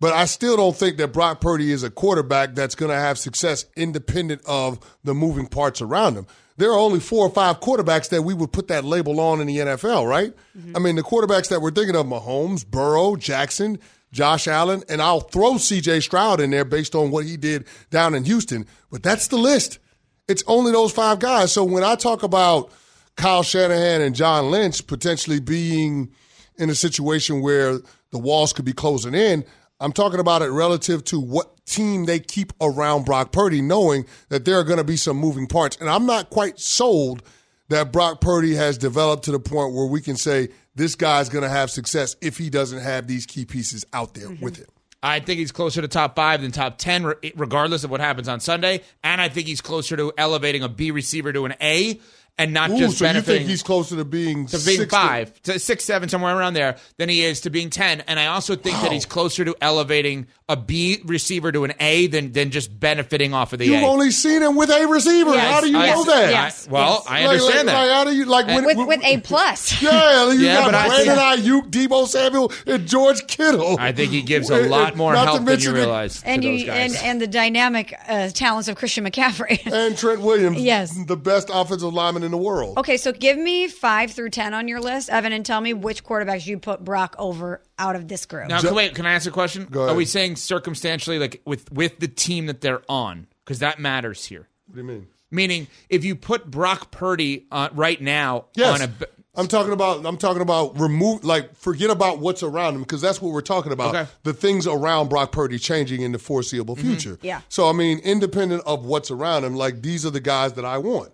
But 0.00 0.12
I 0.12 0.26
still 0.26 0.56
don't 0.56 0.76
think 0.76 0.98
that 0.98 1.12
Brock 1.12 1.40
Purdy 1.40 1.70
is 1.70 1.82
a 1.82 1.90
quarterback 1.90 2.54
that's 2.54 2.74
going 2.74 2.90
to 2.90 2.96
have 2.96 3.18
success 3.18 3.64
independent 3.76 4.42
of 4.44 4.78
the 5.04 5.14
moving 5.14 5.46
parts 5.46 5.80
around 5.80 6.16
him. 6.16 6.26
There 6.56 6.70
are 6.70 6.78
only 6.78 7.00
four 7.00 7.26
or 7.26 7.30
five 7.30 7.60
quarterbacks 7.60 8.10
that 8.10 8.22
we 8.22 8.34
would 8.34 8.52
put 8.52 8.68
that 8.68 8.84
label 8.84 9.18
on 9.18 9.40
in 9.40 9.46
the 9.46 9.56
NFL, 9.56 10.06
right? 10.06 10.34
Mm-hmm. 10.56 10.76
I 10.76 10.78
mean, 10.78 10.96
the 10.96 11.02
quarterbacks 11.02 11.48
that 11.48 11.62
we're 11.62 11.70
thinking 11.70 11.96
of 11.96 12.06
Mahomes, 12.06 12.66
Burrow, 12.66 13.16
Jackson, 13.16 13.78
Josh 14.14 14.46
Allen, 14.46 14.82
and 14.88 15.02
I'll 15.02 15.20
throw 15.20 15.54
CJ 15.54 16.02
Stroud 16.02 16.40
in 16.40 16.50
there 16.50 16.64
based 16.64 16.94
on 16.94 17.10
what 17.10 17.26
he 17.26 17.36
did 17.36 17.66
down 17.90 18.14
in 18.14 18.24
Houston. 18.24 18.64
But 18.90 19.02
that's 19.02 19.26
the 19.26 19.36
list. 19.36 19.80
It's 20.28 20.44
only 20.46 20.72
those 20.72 20.92
five 20.92 21.18
guys. 21.18 21.52
So 21.52 21.64
when 21.64 21.84
I 21.84 21.96
talk 21.96 22.22
about 22.22 22.70
Kyle 23.16 23.42
Shanahan 23.42 24.00
and 24.00 24.14
John 24.14 24.50
Lynch 24.50 24.86
potentially 24.86 25.40
being 25.40 26.12
in 26.56 26.70
a 26.70 26.74
situation 26.74 27.42
where 27.42 27.80
the 28.10 28.18
walls 28.18 28.52
could 28.52 28.64
be 28.64 28.72
closing 28.72 29.14
in, 29.14 29.44
I'm 29.80 29.92
talking 29.92 30.20
about 30.20 30.42
it 30.42 30.50
relative 30.50 31.04
to 31.06 31.20
what 31.20 31.66
team 31.66 32.04
they 32.04 32.20
keep 32.20 32.52
around 32.60 33.04
Brock 33.04 33.32
Purdy, 33.32 33.60
knowing 33.60 34.06
that 34.28 34.44
there 34.44 34.58
are 34.58 34.64
going 34.64 34.78
to 34.78 34.84
be 34.84 34.96
some 34.96 35.16
moving 35.16 35.48
parts. 35.48 35.76
And 35.78 35.90
I'm 35.90 36.06
not 36.06 36.30
quite 36.30 36.60
sold 36.60 37.22
that 37.68 37.92
Brock 37.92 38.20
Purdy 38.20 38.54
has 38.54 38.78
developed 38.78 39.24
to 39.24 39.32
the 39.32 39.40
point 39.40 39.74
where 39.74 39.86
we 39.86 40.00
can 40.00 40.16
say 40.16 40.50
this 40.74 40.94
guy's 40.94 41.28
going 41.28 41.42
to 41.42 41.48
have 41.48 41.70
success 41.70 42.16
if 42.20 42.38
he 42.38 42.50
doesn't 42.50 42.80
have 42.80 43.06
these 43.06 43.26
key 43.26 43.44
pieces 43.44 43.84
out 43.92 44.14
there 44.14 44.28
mm-hmm. 44.28 44.44
with 44.44 44.56
him. 44.56 44.66
I 45.02 45.20
think 45.20 45.38
he's 45.38 45.52
closer 45.52 45.82
to 45.82 45.88
top 45.88 46.16
five 46.16 46.40
than 46.40 46.50
top 46.50 46.78
ten, 46.78 47.12
regardless 47.36 47.84
of 47.84 47.90
what 47.90 48.00
happens 48.00 48.26
on 48.26 48.40
Sunday. 48.40 48.80
And 49.02 49.20
I 49.20 49.28
think 49.28 49.46
he's 49.46 49.60
closer 49.60 49.98
to 49.98 50.12
elevating 50.16 50.62
a 50.62 50.68
B 50.68 50.90
receiver 50.92 51.30
to 51.30 51.44
an 51.44 51.54
A, 51.60 52.00
and 52.36 52.52
not 52.52 52.70
Ooh, 52.70 52.78
just 52.78 52.98
so 52.98 53.08
you 53.10 53.20
think 53.20 53.48
he's 53.48 53.62
closer 53.62 53.94
to 53.96 54.04
being 54.04 54.46
to 54.46 54.58
being 54.58 54.78
six 54.78 54.92
five, 54.92 55.40
to 55.42 55.58
six, 55.58 55.84
seven, 55.84 56.08
somewhere 56.08 56.36
around 56.36 56.54
there, 56.54 56.76
than 56.98 57.08
he 57.08 57.22
is 57.24 57.42
to 57.42 57.50
being 57.50 57.70
ten. 57.70 58.00
And 58.02 58.18
I 58.18 58.26
also 58.26 58.56
think 58.56 58.80
that 58.82 58.90
he's 58.90 59.06
closer 59.06 59.44
to 59.44 59.54
elevating 59.60 60.26
a 60.48 60.56
B 60.56 60.98
receiver 61.04 61.52
to 61.52 61.64
an 61.64 61.74
A 61.80 62.08
than 62.08 62.32
than 62.32 62.50
just 62.50 62.78
benefiting 62.80 63.32
off 63.34 63.52
of 63.52 63.60
the 63.60 63.66
A. 63.66 63.68
You've 63.68 63.82
A. 63.82 63.86
only 63.86 64.10
seen 64.10 64.42
him 64.42 64.56
with 64.56 64.68
a 64.70 64.86
receiver. 64.86 65.30
Yes, 65.34 65.52
How 65.54 65.60
do 65.60 65.70
you 65.70 65.78
I- 65.78 65.90
know 65.90 66.04
that? 66.04 66.30
yes. 66.30 66.66
I- 66.68 66.70
well, 66.72 66.90
yes. 66.90 67.06
I 67.08 67.12
Like- 67.20 67.28
understand 67.28 67.56
like, 67.56 67.66
that. 67.66 67.80
Like, 67.82 67.90
how 67.92 68.04
do 68.04 68.16
you 68.16 68.24
like 68.24 68.46
when 68.46 68.64
with 68.66 68.76
with 68.88 69.04
a 69.04 69.18
plus. 69.20 69.82
Yeah, 69.82 70.32
you 70.32 70.40
Yeah, 70.40 70.54
got 70.70 70.74
I 70.74 70.88
Brandon 70.88 71.16
think- 71.44 71.64
Aiyuk, 71.64 71.88
Deebo 71.88 72.06
Samuel, 72.08 72.52
and 72.66 72.86
George 72.88 73.26
Kittle. 73.28 73.76
I 73.78 73.92
think 73.92 74.10
he 74.10 74.22
gives 74.22 74.50
a 74.50 74.66
lot 74.68 74.96
more 74.96 75.14
help 75.14 75.44
than 75.44 75.60
you 75.60 75.68
the- 75.68 75.72
realize. 75.74 76.20
to 76.20 76.28
and 76.28 76.42
those 76.42 76.60
you 76.60 76.66
guys. 76.66 76.94
and 76.96 77.04
and 77.04 77.20
the 77.20 77.26
dynamic 77.28 77.94
uh, 78.08 78.28
talents 78.30 78.68
of 78.68 78.76
Christian 78.76 79.04
McCaffrey. 79.04 79.60
And 79.72 79.96
Trent 79.96 80.20
Williams, 80.20 80.58
Yes. 80.64 80.96
the 81.06 81.16
best 81.16 81.48
offensive 81.52 81.92
lineman 81.94 82.23
in 82.24 82.30
the 82.32 82.36
world. 82.38 82.78
okay, 82.78 82.96
so 82.96 83.12
give 83.12 83.38
me 83.38 83.68
five 83.68 84.10
through 84.12 84.30
ten 84.30 84.54
on 84.54 84.66
your 84.66 84.80
list, 84.80 85.10
Evan, 85.10 85.32
and 85.32 85.44
tell 85.46 85.60
me 85.60 85.72
which 85.74 86.02
quarterbacks 86.04 86.46
you 86.46 86.58
put 86.58 86.82
Brock 86.82 87.14
over 87.18 87.62
out 87.78 87.94
of 87.94 88.08
this 88.08 88.26
group. 88.26 88.48
Now, 88.48 88.60
can, 88.60 88.74
wait, 88.74 88.94
can 88.94 89.06
I 89.06 89.12
ask 89.12 89.26
a 89.28 89.30
question? 89.30 89.66
Go 89.70 89.82
ahead. 89.82 89.94
Are 89.94 89.96
we 89.96 90.04
saying 90.04 90.36
circumstantially, 90.36 91.18
like 91.18 91.42
with 91.44 91.70
with 91.70 91.98
the 92.00 92.08
team 92.08 92.46
that 92.46 92.60
they're 92.60 92.82
on, 92.88 93.26
because 93.44 93.60
that 93.60 93.78
matters 93.78 94.24
here? 94.24 94.48
What 94.66 94.74
do 94.76 94.80
you 94.80 94.86
mean? 94.88 95.06
Meaning, 95.30 95.66
if 95.88 96.04
you 96.04 96.14
put 96.16 96.50
Brock 96.50 96.90
Purdy 96.90 97.46
uh, 97.50 97.68
right 97.72 98.00
now 98.00 98.46
Yes. 98.54 98.80
on 98.80 98.84
a, 98.84 98.88
b- 98.88 99.06
I'm 99.36 99.48
talking 99.48 99.72
about. 99.72 100.06
I'm 100.06 100.16
talking 100.16 100.42
about 100.42 100.78
remove. 100.78 101.24
Like, 101.24 101.56
forget 101.56 101.90
about 101.90 102.20
what's 102.20 102.44
around 102.44 102.76
him 102.76 102.82
because 102.82 103.00
that's 103.00 103.20
what 103.20 103.32
we're 103.32 103.40
talking 103.40 103.72
about. 103.72 103.92
Okay. 103.92 104.08
The 104.22 104.32
things 104.32 104.68
around 104.68 105.08
Brock 105.08 105.32
Purdy 105.32 105.58
changing 105.58 106.02
in 106.02 106.12
the 106.12 106.20
foreseeable 106.20 106.76
future. 106.76 107.18
Yeah. 107.20 107.40
So 107.48 107.68
I 107.68 107.72
mean, 107.72 107.98
independent 107.98 108.62
of 108.64 108.86
what's 108.86 109.10
around 109.10 109.42
him, 109.44 109.56
like 109.56 109.82
these 109.82 110.06
are 110.06 110.10
the 110.10 110.20
guys 110.20 110.52
that 110.52 110.64
I 110.64 110.78
want. 110.78 111.10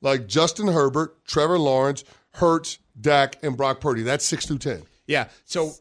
Like 0.00 0.26
Justin 0.26 0.68
Herbert, 0.68 1.24
Trevor 1.26 1.58
Lawrence, 1.58 2.04
Hurts, 2.32 2.78
Dak, 3.00 3.36
and 3.42 3.56
Brock 3.56 3.80
Purdy. 3.80 4.02
That's 4.02 4.24
six 4.24 4.46
through 4.46 4.58
ten. 4.58 4.82
yeah. 5.06 5.28
So 5.44 5.72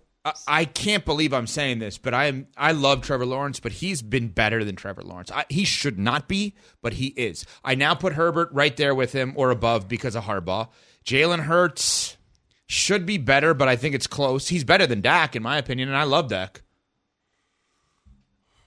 I, 0.48 0.66
can't 0.66 1.06
believe 1.06 1.34
I'm 1.34 1.48
saying 1.48 1.80
this, 1.80 1.98
but 1.98 2.14
I 2.14 2.26
am 2.26 2.48
I 2.58 2.74
love 2.74 3.02
Trevor 3.02 3.26
Lawrence, 3.26 3.60
but 3.60 3.72
he's 3.72 4.02
been 4.02 4.28
better 4.28 4.64
than 4.64 4.76
Trevor 4.76 5.02
Lawrence. 5.02 5.32
I, 5.32 5.46
he 5.50 5.64
should 5.64 5.98
not 5.98 6.28
be, 6.28 6.54
but 6.82 6.94
he 6.94 7.08
is. 7.08 7.46
I 7.64 7.76
now 7.76 7.96
put 7.96 8.14
Herbert 8.14 8.50
right 8.52 8.76
there 8.76 8.94
with 8.94 9.14
him 9.14 9.34
or 9.36 9.50
above 9.50 9.88
because 9.88 10.16
of 10.16 10.26
Harbaugh. 10.26 10.68
Jalen 11.06 11.40
Hurts 11.46 12.18
should 12.68 13.06
be 13.06 13.18
better, 13.18 13.54
but 13.56 13.68
I 13.68 13.76
think 13.78 13.96
it's 13.96 14.06
close. 14.08 14.50
He's 14.50 14.64
better 14.64 14.86
than 14.86 15.02
Dak 15.02 15.36
in 15.36 15.42
my 15.42 15.58
opinion, 15.58 15.88
and 15.88 15.98
I 15.98 16.04
love 16.04 16.28
Dak. 16.28 16.62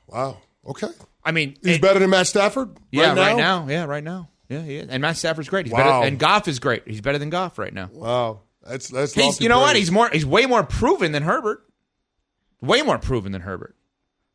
Wow. 0.09 0.39
Okay. 0.67 0.89
I 1.25 1.31
mean, 1.33 1.57
He's 1.63 1.77
it- 1.77 1.83
better 1.83 1.99
than 2.01 2.11
Matt 2.11 2.27
Stafford. 2.27 2.77
Yeah, 2.91 3.09
right 3.09 3.15
now. 3.15 3.23
right 3.23 3.37
now. 3.37 3.67
Yeah, 3.69 3.85
right 3.85 4.05
now. 4.05 4.29
Yeah, 4.49 4.63
he 4.63 4.77
is. 4.77 4.89
And 4.89 5.01
Matt 5.01 5.17
Stafford's 5.17 5.49
great. 5.49 5.67
He's 5.67 5.73
Wow. 5.73 5.79
better, 6.01 6.07
and 6.09 6.19
Goff 6.19 6.47
is 6.49 6.59
great. 6.59 6.83
He's 6.87 7.01
better 7.01 7.19
than 7.19 7.31
Goff 7.31 7.59
right 7.59 7.73
now. 7.73 7.91
Wow. 7.93 8.41
That's 8.67 8.89
that's. 8.89 9.13
He's, 9.15 9.41
you 9.41 9.49
know 9.49 9.61
what? 9.61 9.75
He's 9.77 9.91
more. 9.91 10.09
He's 10.11 10.27
way 10.27 10.47
more 10.47 10.63
proven 10.63 11.13
than 11.13 11.23
Herbert. 11.23 11.65
Way 12.61 12.83
more 12.83 12.99
proven 12.99 13.33
than 13.33 13.43
Herbert. 13.43 13.75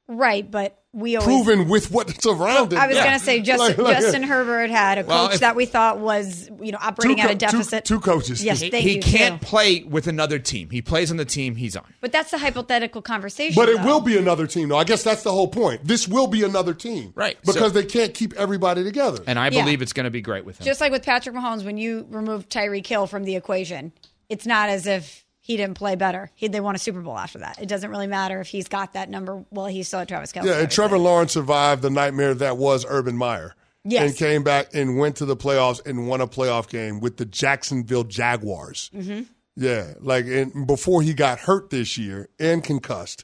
Right, 0.07 0.49
but 0.49 0.81
we 0.97 1.15
always 1.15 1.27
proven 1.45 1.69
with 1.69 1.91
what's 1.91 2.25
around 2.25 2.73
him. 2.73 2.79
I 2.79 2.87
was 2.87 2.95
Yeah. 2.95 3.03
going 3.05 3.19
to 3.19 3.23
say 3.23 3.39
Justin, 3.41 3.67
Like- 3.67 3.77
like- 3.77 3.99
Justin 4.01 4.23
Herbert 4.23 4.69
had 4.71 4.97
a 4.97 5.03
coach 5.03 5.09
Well, 5.09 5.29
if- 5.31 5.39
that 5.41 5.55
we 5.55 5.65
thought 5.65 5.99
was, 5.99 6.49
you 6.59 6.71
know, 6.71 6.79
operating 6.81 7.17
co- 7.17 7.29
at 7.29 7.31
a 7.31 7.35
deficit. 7.35 7.85
two 7.85 7.99
coaches. 7.99 8.43
Yes, 8.43 8.59
He, 8.59 8.69
he 8.71 8.97
can't 8.97 9.39
too. 9.39 9.45
play 9.47 9.83
with 9.83 10.07
another 10.07 10.39
team. 10.39 10.69
He 10.71 10.81
plays 10.81 11.11
on 11.11 11.17
the 11.17 11.25
team 11.25 11.55
he's 11.55 11.75
on. 11.75 11.85
But 12.01 12.11
that's 12.11 12.31
the 12.31 12.39
hypothetical 12.39 13.03
conversation. 13.03 13.53
But 13.55 13.69
it 13.69 13.77
though. 13.77 13.85
will 13.85 14.01
be 14.01 14.17
another 14.17 14.47
team, 14.47 14.69
though. 14.69 14.77
I 14.77 14.83
guess 14.85 15.03
that's 15.03 15.21
the 15.21 15.31
whole 15.31 15.47
point. 15.47 15.85
This 15.85 16.07
will 16.07 16.27
be 16.27 16.43
another 16.43 16.73
team, 16.73 17.13
Right. 17.15 17.37
Because 17.41 17.55
So- 17.55 17.69
they 17.69 17.85
can't 17.85 18.13
keep 18.15 18.33
everybody 18.33 18.83
together. 18.83 19.23
And 19.27 19.37
I 19.37 19.49
Yeah. 19.49 19.61
believe 19.61 19.83
it's 19.83 19.93
going 19.93 20.05
to 20.05 20.09
be 20.09 20.21
great 20.21 20.45
with 20.45 20.59
him. 20.59 20.65
Just 20.65 20.81
like 20.81 20.91
with 20.91 21.03
Patrick 21.03 21.35
Mahomes, 21.35 21.63
when 21.63 21.77
you 21.77 22.07
remove 22.09 22.49
Tyreek 22.49 22.87
Hill 22.87 23.05
from 23.05 23.23
the 23.23 23.35
equation, 23.35 23.91
it's 24.29 24.47
not 24.47 24.69
as 24.69 24.87
if 24.87 25.23
he 25.47 25.55
didn't 25.55 25.75
play 25.75 25.95
better. 25.95 26.29
He, 26.35 26.49
they 26.49 26.59
won 26.59 26.75
a 26.75 26.77
Super 26.77 26.99
Bowl 26.99 27.17
after 27.17 27.39
that. 27.39 27.57
It 27.61 27.69
doesn't 27.69 27.89
really 27.89 28.05
matter 28.07 28.41
if 28.41 28.47
he's 28.47 28.67
got 28.67 28.93
that 28.93 29.09
number. 29.09 29.45
Well, 29.49 29.67
he 29.67 29.81
still 29.83 29.99
had 29.99 30.09
Travis 30.09 30.33
Kelce. 30.33 30.43
yeah, 30.45 30.59
and. 30.59 30.69
Trevor 30.69 30.97
Lawrence 30.97 31.31
survived 31.31 31.81
the 31.81 31.89
nightmare 31.89 32.33
that 32.33 32.57
was 32.57 32.85
Urban 32.87 33.15
Meyer. 33.15 33.55
Yes. 33.85 34.09
And 34.09 34.17
came 34.17 34.43
back 34.43 34.73
and 34.73 34.97
went 34.97 35.15
to 35.17 35.25
the 35.25 35.37
playoffs 35.37 35.79
and 35.85 36.09
won 36.09 36.19
a 36.19 36.27
playoff 36.27 36.67
game 36.67 36.99
with 36.99 37.15
the 37.15 37.23
Jacksonville 37.23 38.03
Jaguars. 38.03 38.91
Mm-hmm. 38.93 39.21
Yeah, 39.55 39.93
like 40.01 40.25
and 40.25 40.67
before 40.67 41.01
he 41.01 41.13
got 41.13 41.39
hurt 41.39 41.69
this 41.69 41.97
year 41.97 42.27
and 42.37 42.61
concussed, 42.63 43.23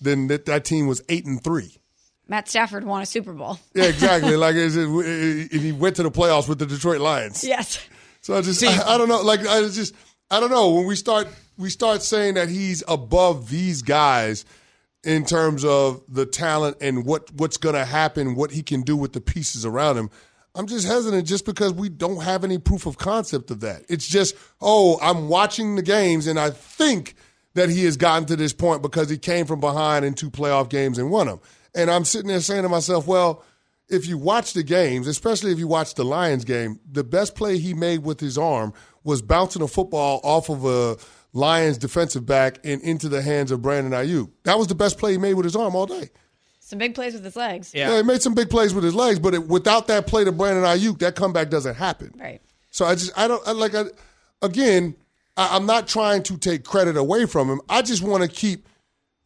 then 0.00 0.28
that, 0.28 0.46
that 0.46 0.64
team 0.64 0.86
was 0.86 1.02
eight 1.08 1.26
and 1.26 1.42
three. 1.42 1.78
Matt 2.28 2.48
Stafford 2.48 2.84
won 2.84 3.02
a 3.02 3.06
Super 3.06 3.32
Bowl. 3.32 3.58
Yeah, 3.74 3.84
exactly. 3.86 4.36
like 4.46 4.54
it's, 4.54 4.76
it, 4.76 4.86
it- 4.88 5.60
he 5.60 5.72
went 5.72 5.96
to 5.96 6.04
the 6.04 6.10
playoffs 6.12 6.48
with 6.48 6.60
the 6.60 6.66
Detroit 6.66 7.00
Lions. 7.00 7.42
Yes. 7.42 7.84
So 8.20 8.36
I 8.36 8.40
just 8.42 8.60
See- 8.60 8.68
I, 8.68 8.94
I 8.94 8.98
don't 8.98 9.08
know. 9.08 9.22
Like 9.22 9.40
I 9.46 9.60
just 9.68 9.94
I 10.30 10.38
don't 10.40 10.50
know 10.50 10.70
when 10.70 10.86
we 10.86 10.94
start 10.96 11.28
we 11.56 11.70
start 11.70 12.02
saying 12.02 12.34
that 12.34 12.48
he's 12.48 12.82
above 12.88 13.50
these 13.50 13.82
guys 13.82 14.44
in 15.04 15.24
terms 15.24 15.64
of 15.64 16.02
the 16.08 16.26
talent 16.26 16.76
and 16.80 17.04
what 17.04 17.30
what's 17.32 17.56
going 17.56 17.74
to 17.74 17.84
happen, 17.84 18.34
what 18.34 18.50
he 18.50 18.62
can 18.62 18.82
do 18.82 18.96
with 18.96 19.12
the 19.12 19.20
pieces 19.20 19.64
around 19.64 19.96
him. 19.96 20.10
I'm 20.54 20.66
just 20.66 20.86
hesitant 20.86 21.26
just 21.26 21.44
because 21.44 21.72
we 21.72 21.88
don't 21.88 22.22
have 22.22 22.42
any 22.42 22.58
proof 22.58 22.86
of 22.86 22.96
concept 22.96 23.50
of 23.50 23.60
that. 23.60 23.82
It's 23.88 24.06
just, 24.06 24.34
oh, 24.60 24.98
I'm 25.02 25.28
watching 25.28 25.76
the 25.76 25.82
games 25.82 26.26
and 26.26 26.40
I 26.40 26.50
think 26.50 27.14
that 27.54 27.68
he 27.68 27.84
has 27.84 27.96
gotten 27.96 28.26
to 28.26 28.36
this 28.36 28.52
point 28.52 28.82
because 28.82 29.10
he 29.10 29.18
came 29.18 29.46
from 29.46 29.60
behind 29.60 30.04
in 30.04 30.14
two 30.14 30.30
playoff 30.30 30.68
games 30.68 30.98
and 30.98 31.10
won 31.10 31.26
them. 31.26 31.40
And 31.74 31.90
I'm 31.90 32.04
sitting 32.04 32.28
there 32.28 32.40
saying 32.40 32.62
to 32.62 32.68
myself, 32.70 33.06
well, 33.06 33.44
if 33.88 34.06
you 34.06 34.18
watch 34.18 34.54
the 34.54 34.62
games, 34.62 35.06
especially 35.06 35.52
if 35.52 35.58
you 35.58 35.68
watch 35.68 35.94
the 35.94 36.04
Lions 36.04 36.44
game, 36.44 36.80
the 36.90 37.04
best 37.04 37.34
play 37.34 37.58
he 37.58 37.74
made 37.74 38.02
with 38.02 38.18
his 38.18 38.36
arm 38.36 38.72
was 39.04 39.22
bouncing 39.22 39.62
a 39.62 39.68
football 39.68 40.20
off 40.24 40.48
of 40.48 40.64
a 40.64 40.96
Lions 41.36 41.78
defensive 41.78 42.24
back 42.24 42.58
and 42.64 42.80
into 42.82 43.08
the 43.08 43.20
hands 43.20 43.50
of 43.50 43.62
Brandon 43.62 43.92
Aiyuk. 43.92 44.30
That 44.44 44.58
was 44.58 44.68
the 44.68 44.74
best 44.74 44.98
play 44.98 45.12
he 45.12 45.18
made 45.18 45.34
with 45.34 45.44
his 45.44 45.54
arm 45.54 45.76
all 45.76 45.86
day. 45.86 46.10
Some 46.60 46.78
big 46.78 46.94
plays 46.94 47.12
with 47.12 47.24
his 47.24 47.36
legs. 47.36 47.72
Yeah. 47.74 47.90
Yeah, 47.90 47.96
he 47.98 48.02
made 48.02 48.22
some 48.22 48.34
big 48.34 48.50
plays 48.50 48.74
with 48.74 48.82
his 48.82 48.94
legs, 48.94 49.18
but 49.18 49.34
it, 49.34 49.46
without 49.46 49.86
that 49.86 50.06
play 50.06 50.24
to 50.24 50.32
Brandon 50.32 50.64
Aiyuk, 50.64 50.98
that 50.98 51.14
comeback 51.14 51.50
doesn't 51.50 51.74
happen. 51.76 52.12
Right. 52.18 52.40
So 52.70 52.84
I 52.84 52.94
just 52.94 53.16
I 53.16 53.28
don't 53.28 53.46
I, 53.46 53.52
like 53.52 53.74
I, 53.74 53.84
again. 54.42 54.96
I, 55.36 55.54
I'm 55.54 55.66
not 55.66 55.86
trying 55.86 56.22
to 56.24 56.38
take 56.38 56.64
credit 56.64 56.96
away 56.96 57.26
from 57.26 57.48
him. 57.48 57.60
I 57.68 57.82
just 57.82 58.02
want 58.02 58.22
to 58.22 58.28
keep 58.28 58.66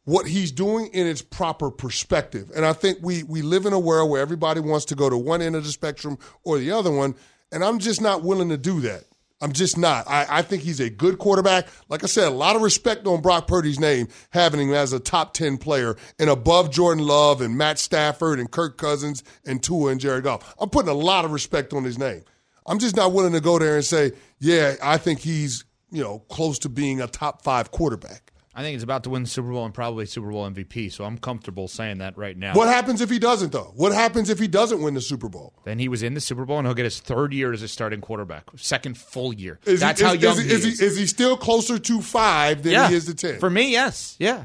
what 0.04 0.26
he's 0.26 0.50
doing 0.50 0.88
in 0.88 1.06
its 1.06 1.22
proper 1.22 1.70
perspective. 1.70 2.50
And 2.54 2.66
I 2.66 2.72
think 2.72 2.98
we 3.00 3.22
we 3.22 3.42
live 3.42 3.64
in 3.64 3.72
a 3.72 3.78
world 3.78 4.10
where 4.10 4.20
everybody 4.20 4.60
wants 4.60 4.86
to 4.86 4.96
go 4.96 5.08
to 5.08 5.16
one 5.16 5.40
end 5.40 5.54
of 5.54 5.64
the 5.64 5.70
spectrum 5.70 6.18
or 6.42 6.58
the 6.58 6.72
other 6.72 6.90
one, 6.90 7.14
and 7.52 7.64
I'm 7.64 7.78
just 7.78 8.00
not 8.00 8.22
willing 8.22 8.48
to 8.48 8.56
do 8.56 8.80
that. 8.80 9.04
I'm 9.40 9.52
just 9.52 9.78
not. 9.78 10.06
I, 10.06 10.26
I 10.28 10.42
think 10.42 10.62
he's 10.62 10.80
a 10.80 10.90
good 10.90 11.18
quarterback. 11.18 11.66
Like 11.88 12.04
I 12.04 12.06
said, 12.06 12.28
a 12.28 12.30
lot 12.30 12.56
of 12.56 12.62
respect 12.62 13.06
on 13.06 13.22
Brock 13.22 13.46
Purdy's 13.46 13.80
name, 13.80 14.08
having 14.30 14.60
him 14.60 14.74
as 14.74 14.92
a 14.92 15.00
top 15.00 15.32
10 15.32 15.56
player 15.58 15.96
and 16.18 16.28
above 16.28 16.70
Jordan 16.70 17.04
Love 17.04 17.40
and 17.40 17.56
Matt 17.56 17.78
Stafford 17.78 18.38
and 18.38 18.50
Kirk 18.50 18.76
Cousins 18.76 19.24
and 19.46 19.62
Tua 19.62 19.92
and 19.92 20.00
Jared 20.00 20.24
Goff. 20.24 20.54
I'm 20.60 20.68
putting 20.68 20.90
a 20.90 20.94
lot 20.94 21.24
of 21.24 21.32
respect 21.32 21.72
on 21.72 21.84
his 21.84 21.98
name. 21.98 22.22
I'm 22.66 22.78
just 22.78 22.96
not 22.96 23.12
willing 23.12 23.32
to 23.32 23.40
go 23.40 23.58
there 23.58 23.76
and 23.76 23.84
say, 23.84 24.12
yeah, 24.38 24.76
I 24.82 24.98
think 24.98 25.20
he's, 25.20 25.64
you 25.90 26.02
know, 26.02 26.18
close 26.28 26.58
to 26.60 26.68
being 26.68 27.00
a 27.00 27.06
top 27.06 27.42
five 27.42 27.70
quarterback. 27.70 28.32
I 28.60 28.62
think 28.62 28.74
he's 28.74 28.82
about 28.82 29.04
to 29.04 29.10
win 29.10 29.22
the 29.22 29.28
Super 29.28 29.50
Bowl 29.50 29.64
and 29.64 29.72
probably 29.72 30.04
Super 30.04 30.30
Bowl 30.30 30.48
MVP, 30.50 30.92
so 30.92 31.04
I'm 31.04 31.16
comfortable 31.16 31.66
saying 31.66 31.96
that 31.98 32.18
right 32.18 32.36
now. 32.36 32.52
What 32.52 32.68
happens 32.68 33.00
if 33.00 33.08
he 33.08 33.18
doesn't, 33.18 33.52
though? 33.52 33.72
What 33.74 33.92
happens 33.92 34.28
if 34.28 34.38
he 34.38 34.48
doesn't 34.48 34.82
win 34.82 34.92
the 34.92 35.00
Super 35.00 35.30
Bowl? 35.30 35.54
Then 35.64 35.78
he 35.78 35.88
was 35.88 36.02
in 36.02 36.12
the 36.12 36.20
Super 36.20 36.44
Bowl 36.44 36.58
and 36.58 36.66
he'll 36.66 36.74
get 36.74 36.84
his 36.84 37.00
third 37.00 37.32
year 37.32 37.54
as 37.54 37.62
a 37.62 37.68
starting 37.68 38.02
quarterback, 38.02 38.44
second 38.56 38.98
full 38.98 39.32
year. 39.32 39.58
Is 39.64 39.80
That's 39.80 39.98
he, 39.98 40.06
how 40.06 40.12
is, 40.12 40.22
young 40.22 40.36
is, 40.36 40.44
he 40.44 40.50
is, 40.52 40.64
is. 40.66 40.78
he, 40.78 40.84
is 40.84 40.96
he 40.98 41.06
still 41.06 41.38
closer 41.38 41.78
to 41.78 42.02
five 42.02 42.62
than 42.62 42.72
yeah. 42.72 42.90
he 42.90 42.96
is 42.96 43.06
to 43.06 43.14
10? 43.14 43.38
For 43.40 43.48
me, 43.48 43.72
yes. 43.72 44.16
Yeah. 44.18 44.44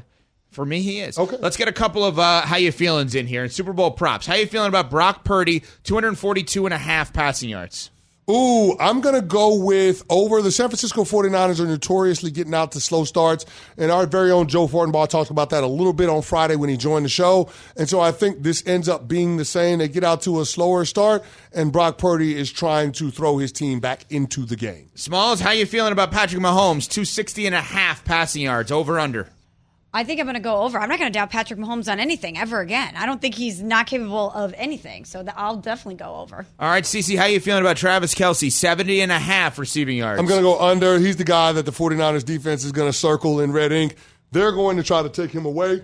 For 0.50 0.64
me, 0.64 0.80
he 0.80 1.00
is. 1.00 1.18
Okay. 1.18 1.36
Let's 1.38 1.58
get 1.58 1.68
a 1.68 1.72
couple 1.72 2.02
of 2.02 2.18
uh, 2.18 2.40
how 2.40 2.56
you 2.56 2.72
feelings 2.72 3.14
in 3.14 3.26
here. 3.26 3.42
And 3.42 3.52
Super 3.52 3.74
Bowl 3.74 3.90
props. 3.90 4.24
How 4.24 4.36
you 4.36 4.46
feeling 4.46 4.70
about 4.70 4.88
Brock 4.88 5.24
Purdy, 5.24 5.62
242 5.82 6.64
and 6.64 6.72
a 6.72 6.78
half 6.78 7.12
passing 7.12 7.50
yards? 7.50 7.90
Ooh, 8.28 8.76
I'm 8.80 9.00
going 9.02 9.14
to 9.14 9.22
go 9.22 9.54
with 9.54 10.02
over. 10.10 10.42
The 10.42 10.50
San 10.50 10.68
Francisco 10.68 11.04
49ers 11.04 11.60
are 11.60 11.66
notoriously 11.66 12.32
getting 12.32 12.54
out 12.54 12.72
to 12.72 12.80
slow 12.80 13.04
starts. 13.04 13.46
And 13.76 13.92
our 13.92 14.04
very 14.04 14.32
own 14.32 14.48
Joe 14.48 14.66
Fortenbaugh 14.66 15.08
talked 15.08 15.30
about 15.30 15.50
that 15.50 15.62
a 15.62 15.68
little 15.68 15.92
bit 15.92 16.08
on 16.08 16.22
Friday 16.22 16.56
when 16.56 16.68
he 16.68 16.76
joined 16.76 17.04
the 17.04 17.08
show. 17.08 17.48
And 17.76 17.88
so 17.88 18.00
I 18.00 18.10
think 18.10 18.42
this 18.42 18.66
ends 18.66 18.88
up 18.88 19.06
being 19.06 19.36
the 19.36 19.44
same. 19.44 19.78
They 19.78 19.86
get 19.86 20.02
out 20.02 20.22
to 20.22 20.40
a 20.40 20.44
slower 20.44 20.84
start, 20.84 21.22
and 21.52 21.70
Brock 21.70 21.98
Purdy 21.98 22.36
is 22.36 22.50
trying 22.50 22.90
to 22.92 23.12
throw 23.12 23.38
his 23.38 23.52
team 23.52 23.78
back 23.78 24.04
into 24.10 24.44
the 24.44 24.56
game. 24.56 24.90
Smalls, 24.96 25.40
how 25.40 25.52
you 25.52 25.64
feeling 25.64 25.92
about 25.92 26.10
Patrick 26.10 26.42
Mahomes, 26.42 26.88
260 26.88 27.46
and 27.46 27.54
a 27.54 27.60
half 27.60 28.04
passing 28.04 28.42
yards, 28.42 28.72
over 28.72 28.98
under? 28.98 29.28
I 29.96 30.04
think 30.04 30.20
I'm 30.20 30.26
going 30.26 30.34
to 30.34 30.40
go 30.40 30.60
over. 30.60 30.78
I'm 30.78 30.90
not 30.90 30.98
going 30.98 31.10
to 31.10 31.18
doubt 31.18 31.30
Patrick 31.30 31.58
Mahomes 31.58 31.90
on 31.90 31.98
anything 32.00 32.36
ever 32.36 32.60
again. 32.60 32.94
I 32.96 33.06
don't 33.06 33.18
think 33.18 33.34
he's 33.34 33.62
not 33.62 33.86
capable 33.86 34.30
of 34.30 34.52
anything. 34.58 35.06
So 35.06 35.22
th- 35.22 35.32
I'll 35.34 35.56
definitely 35.56 35.94
go 35.94 36.16
over. 36.16 36.44
All 36.60 36.68
right, 36.68 36.84
Cece, 36.84 37.16
how 37.16 37.22
are 37.22 37.28
you 37.30 37.40
feeling 37.40 37.62
about 37.62 37.78
Travis 37.78 38.14
Kelce, 38.14 38.52
70 38.52 39.00
and 39.00 39.10
a 39.10 39.18
half 39.18 39.58
receiving 39.58 39.96
yards? 39.96 40.20
I'm 40.20 40.26
going 40.26 40.40
to 40.40 40.44
go 40.44 40.60
under. 40.60 40.98
He's 40.98 41.16
the 41.16 41.24
guy 41.24 41.52
that 41.52 41.64
the 41.64 41.72
49ers 41.72 42.26
defense 42.26 42.62
is 42.62 42.72
going 42.72 42.90
to 42.90 42.92
circle 42.92 43.40
in 43.40 43.52
red 43.52 43.72
ink. 43.72 43.96
They're 44.32 44.52
going 44.52 44.76
to 44.76 44.82
try 44.82 45.02
to 45.02 45.08
take 45.08 45.30
him 45.30 45.46
away. 45.46 45.82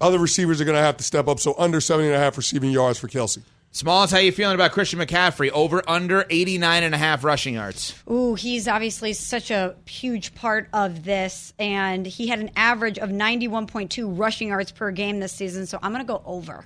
Other 0.00 0.18
receivers 0.18 0.62
are 0.62 0.64
going 0.64 0.76
to 0.76 0.82
have 0.82 0.96
to 0.96 1.04
step 1.04 1.28
up. 1.28 1.38
So 1.38 1.54
under 1.58 1.82
70 1.82 2.08
and 2.08 2.16
a 2.16 2.18
half 2.18 2.38
receiving 2.38 2.70
yards 2.70 2.98
for 2.98 3.08
Kelce. 3.08 3.42
Smalls, 3.74 4.12
how 4.12 4.18
you 4.18 4.30
feeling 4.30 4.54
about 4.54 4.70
Christian 4.70 5.00
McCaffrey, 5.00 5.50
over 5.50 5.82
under 5.88 6.26
89 6.30 6.84
and 6.84 6.94
a 6.94 6.96
half 6.96 7.24
rushing 7.24 7.54
yards? 7.54 7.92
Ooh, 8.08 8.36
he's 8.36 8.68
obviously 8.68 9.12
such 9.14 9.50
a 9.50 9.74
huge 9.84 10.32
part 10.36 10.68
of 10.72 11.02
this, 11.02 11.52
and 11.58 12.06
he 12.06 12.28
had 12.28 12.38
an 12.38 12.52
average 12.54 13.00
of 13.00 13.08
91.2 13.10 14.16
rushing 14.16 14.46
yards 14.50 14.70
per 14.70 14.92
game 14.92 15.18
this 15.18 15.32
season. 15.32 15.66
So 15.66 15.80
I'm 15.82 15.90
going 15.90 16.06
to 16.06 16.08
go 16.08 16.22
over. 16.24 16.64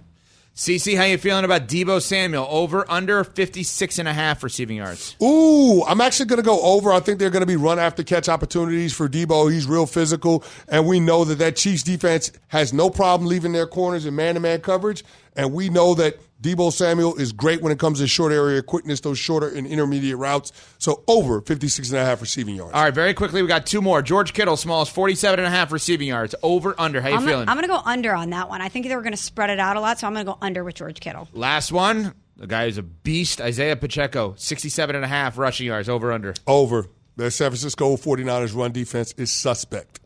CC, 0.55 0.97
how 0.97 1.05
you 1.05 1.17
feeling 1.17 1.45
about 1.45 1.69
Deebo 1.69 2.03
Samuel, 2.03 2.47
over 2.51 2.85
under 2.91 3.23
56 3.23 4.01
and 4.01 4.09
a 4.09 4.13
half 4.13 4.43
receiving 4.43 4.79
yards? 4.79 5.17
Ooh, 5.23 5.85
I'm 5.85 6.01
actually 6.01 6.27
going 6.27 6.43
to 6.43 6.47
go 6.47 6.61
over. 6.61 6.93
I 6.93 6.99
think 6.99 7.21
they're 7.21 7.31
going 7.31 7.43
to 7.43 7.47
be 7.47 7.55
run 7.55 7.79
after 7.79 8.03
catch 8.03 8.29
opportunities 8.29 8.93
for 8.93 9.09
Deebo. 9.09 9.51
He's 9.53 9.67
real 9.67 9.87
physical, 9.87 10.43
and 10.67 10.85
we 10.85 10.99
know 10.99 11.25
that 11.25 11.39
that 11.39 11.55
Chiefs 11.55 11.85
defense 11.85 12.33
has 12.49 12.73
no 12.73 12.91
problem 12.91 13.29
leaving 13.29 13.53
their 13.53 13.69
corners 13.69 14.05
in 14.05 14.17
man 14.17 14.35
to 14.35 14.41
man 14.41 14.61
coverage. 14.61 15.05
And 15.37 15.53
we 15.53 15.69
know 15.69 15.95
that 15.95 16.19
Deebo 16.43 16.73
Samuel 16.73 17.17
is 17.17 17.33
great 17.33 17.63
when 17.63 17.73
it 17.73 17.79
comes 17.79 17.99
to 17.99 18.07
short 18.07 18.33
area 18.33 18.63
quickness, 18.63 19.01
those 19.01 19.19
shorter 19.19 19.49
and 19.49 19.67
intermediate 19.67 20.17
routes. 20.17 20.53
So 20.79 21.03
over 21.09 21.41
56 21.41 21.91
and 21.91 21.99
a 21.99 22.05
half 22.05 22.21
receiving 22.21 22.55
yards. 22.55 22.75
All 22.75 22.83
right, 22.85 22.95
very 22.95 23.13
quickly, 23.15 23.43
we 23.43 23.49
got 23.49 23.67
two 23.67 23.83
more. 23.83 24.03
George 24.03 24.33
Kittle, 24.33 24.57
Smalls, 24.57 24.89
47 24.89 25.41
and 25.41 25.47
a 25.47 25.51
half 25.51 25.73
receiving 25.73 26.09
yards, 26.09 26.35
over 26.43 26.75
under. 26.79 27.01
How 27.01 27.09
you 27.09 27.15
I'm 27.17 27.21
feeling? 27.23 27.47
gonna, 27.47 27.51
I'm 27.51 27.57
gonna 27.57 27.67
go 27.83 27.83
under 27.85 28.15
on 28.15 28.31
that 28.31 28.49
one. 28.49 28.61
I 28.61 28.69
think 28.69 28.87
they 28.87 28.95
were 28.95 29.03
going 29.03 29.13
to 29.15 29.17
spread 29.17 29.51
it 29.51 29.59
out 29.59 29.77
a 29.77 29.81
lot, 29.81 29.99
so 29.99 30.07
I'm 30.07 30.15
going 30.15 30.25
to 30.27 30.33
go 30.33 30.39
under 30.41 30.63
with 30.63 30.77
George 30.77 31.01
Kittle. 31.01 31.27
Last 31.33 31.73
one, 31.73 32.15
the 32.37 32.47
guy 32.47 32.67
is 32.67 32.79
a 32.79 32.83
beast, 32.85 33.41
Isaiah 33.41 33.75
Pacheco, 33.77 34.35
67 34.37 34.95
and 34.95 35.05
a 35.05 35.09
half 35.09 35.39
rushing 35.39 35.67
yards, 35.67 35.89
over 35.89 36.13
under. 36.13 36.35
Over. 36.47 36.87
The 37.17 37.33
San 37.33 37.51
Francisco 37.51 37.97
49ers 37.97 38.55
run 38.55 38.71
defense 38.71 39.13
is 39.17 39.33
suspect. 39.33 39.99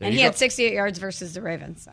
and 0.00 0.12
he 0.12 0.18
go. 0.18 0.24
had 0.24 0.36
68 0.36 0.72
yards 0.72 0.98
versus 0.98 1.32
the 1.34 1.42
Ravens. 1.42 1.84
So 1.84 1.92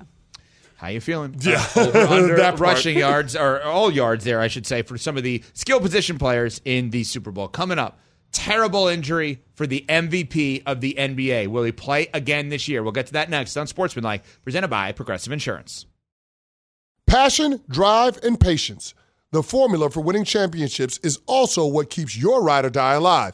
How 0.77 0.89
you 0.89 1.01
feeling? 1.01 1.35
Yeah, 1.39 1.65
Uh, 1.75 1.87
over 1.87 1.97
under 2.13 2.35
that 2.37 2.59
rushing 2.59 2.97
yards, 2.99 3.35
or 3.35 3.63
all 3.63 3.91
yards 3.91 4.23
there, 4.23 4.39
I 4.39 4.47
should 4.47 4.65
say, 4.67 4.83
for 4.83 4.97
some 4.97 5.17
of 5.17 5.23
the 5.23 5.43
skill 5.53 5.79
position 5.79 6.17
players 6.19 6.61
in 6.65 6.91
the 6.91 7.03
Super 7.03 7.31
Bowl. 7.31 7.47
Coming 7.47 7.79
up, 7.79 7.99
terrible 8.31 8.87
injury 8.87 9.41
for 9.55 9.65
the 9.65 9.83
MVP 9.89 10.61
of 10.67 10.79
the 10.81 10.95
NBA. 10.97 11.47
Will 11.47 11.63
he 11.63 11.71
play 11.71 12.09
again 12.13 12.49
this 12.49 12.67
year? 12.67 12.83
We'll 12.83 12.91
get 12.91 13.07
to 13.07 13.13
that 13.13 13.29
next 13.29 13.57
on 13.57 13.65
Sportsmanlike, 13.65 14.23
presented 14.43 14.67
by 14.67 14.91
Progressive 14.91 15.33
Insurance. 15.33 15.87
Passion, 17.07 17.61
drive, 17.69 18.19
and 18.23 18.39
patience. 18.39 18.93
The 19.31 19.41
formula 19.43 19.89
for 19.89 20.01
winning 20.01 20.25
championships 20.25 20.99
is 20.99 21.19
also 21.25 21.65
what 21.65 21.89
keeps 21.89 22.15
your 22.15 22.43
ride 22.43 22.65
or 22.65 22.69
die 22.69 22.93
alive. 22.93 23.33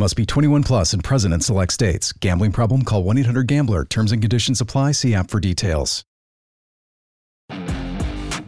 Must 0.00 0.16
be 0.16 0.24
21 0.24 0.62
plus 0.62 0.94
and 0.94 1.04
present 1.04 1.34
in 1.34 1.42
select 1.42 1.74
states. 1.74 2.10
Gambling 2.14 2.52
problem? 2.52 2.84
Call 2.84 3.04
1 3.04 3.18
800 3.18 3.46
Gambler. 3.46 3.84
Terms 3.84 4.12
and 4.12 4.22
conditions 4.22 4.58
apply. 4.58 4.92
See 4.92 5.14
app 5.14 5.30
for 5.30 5.40
details. 5.40 6.06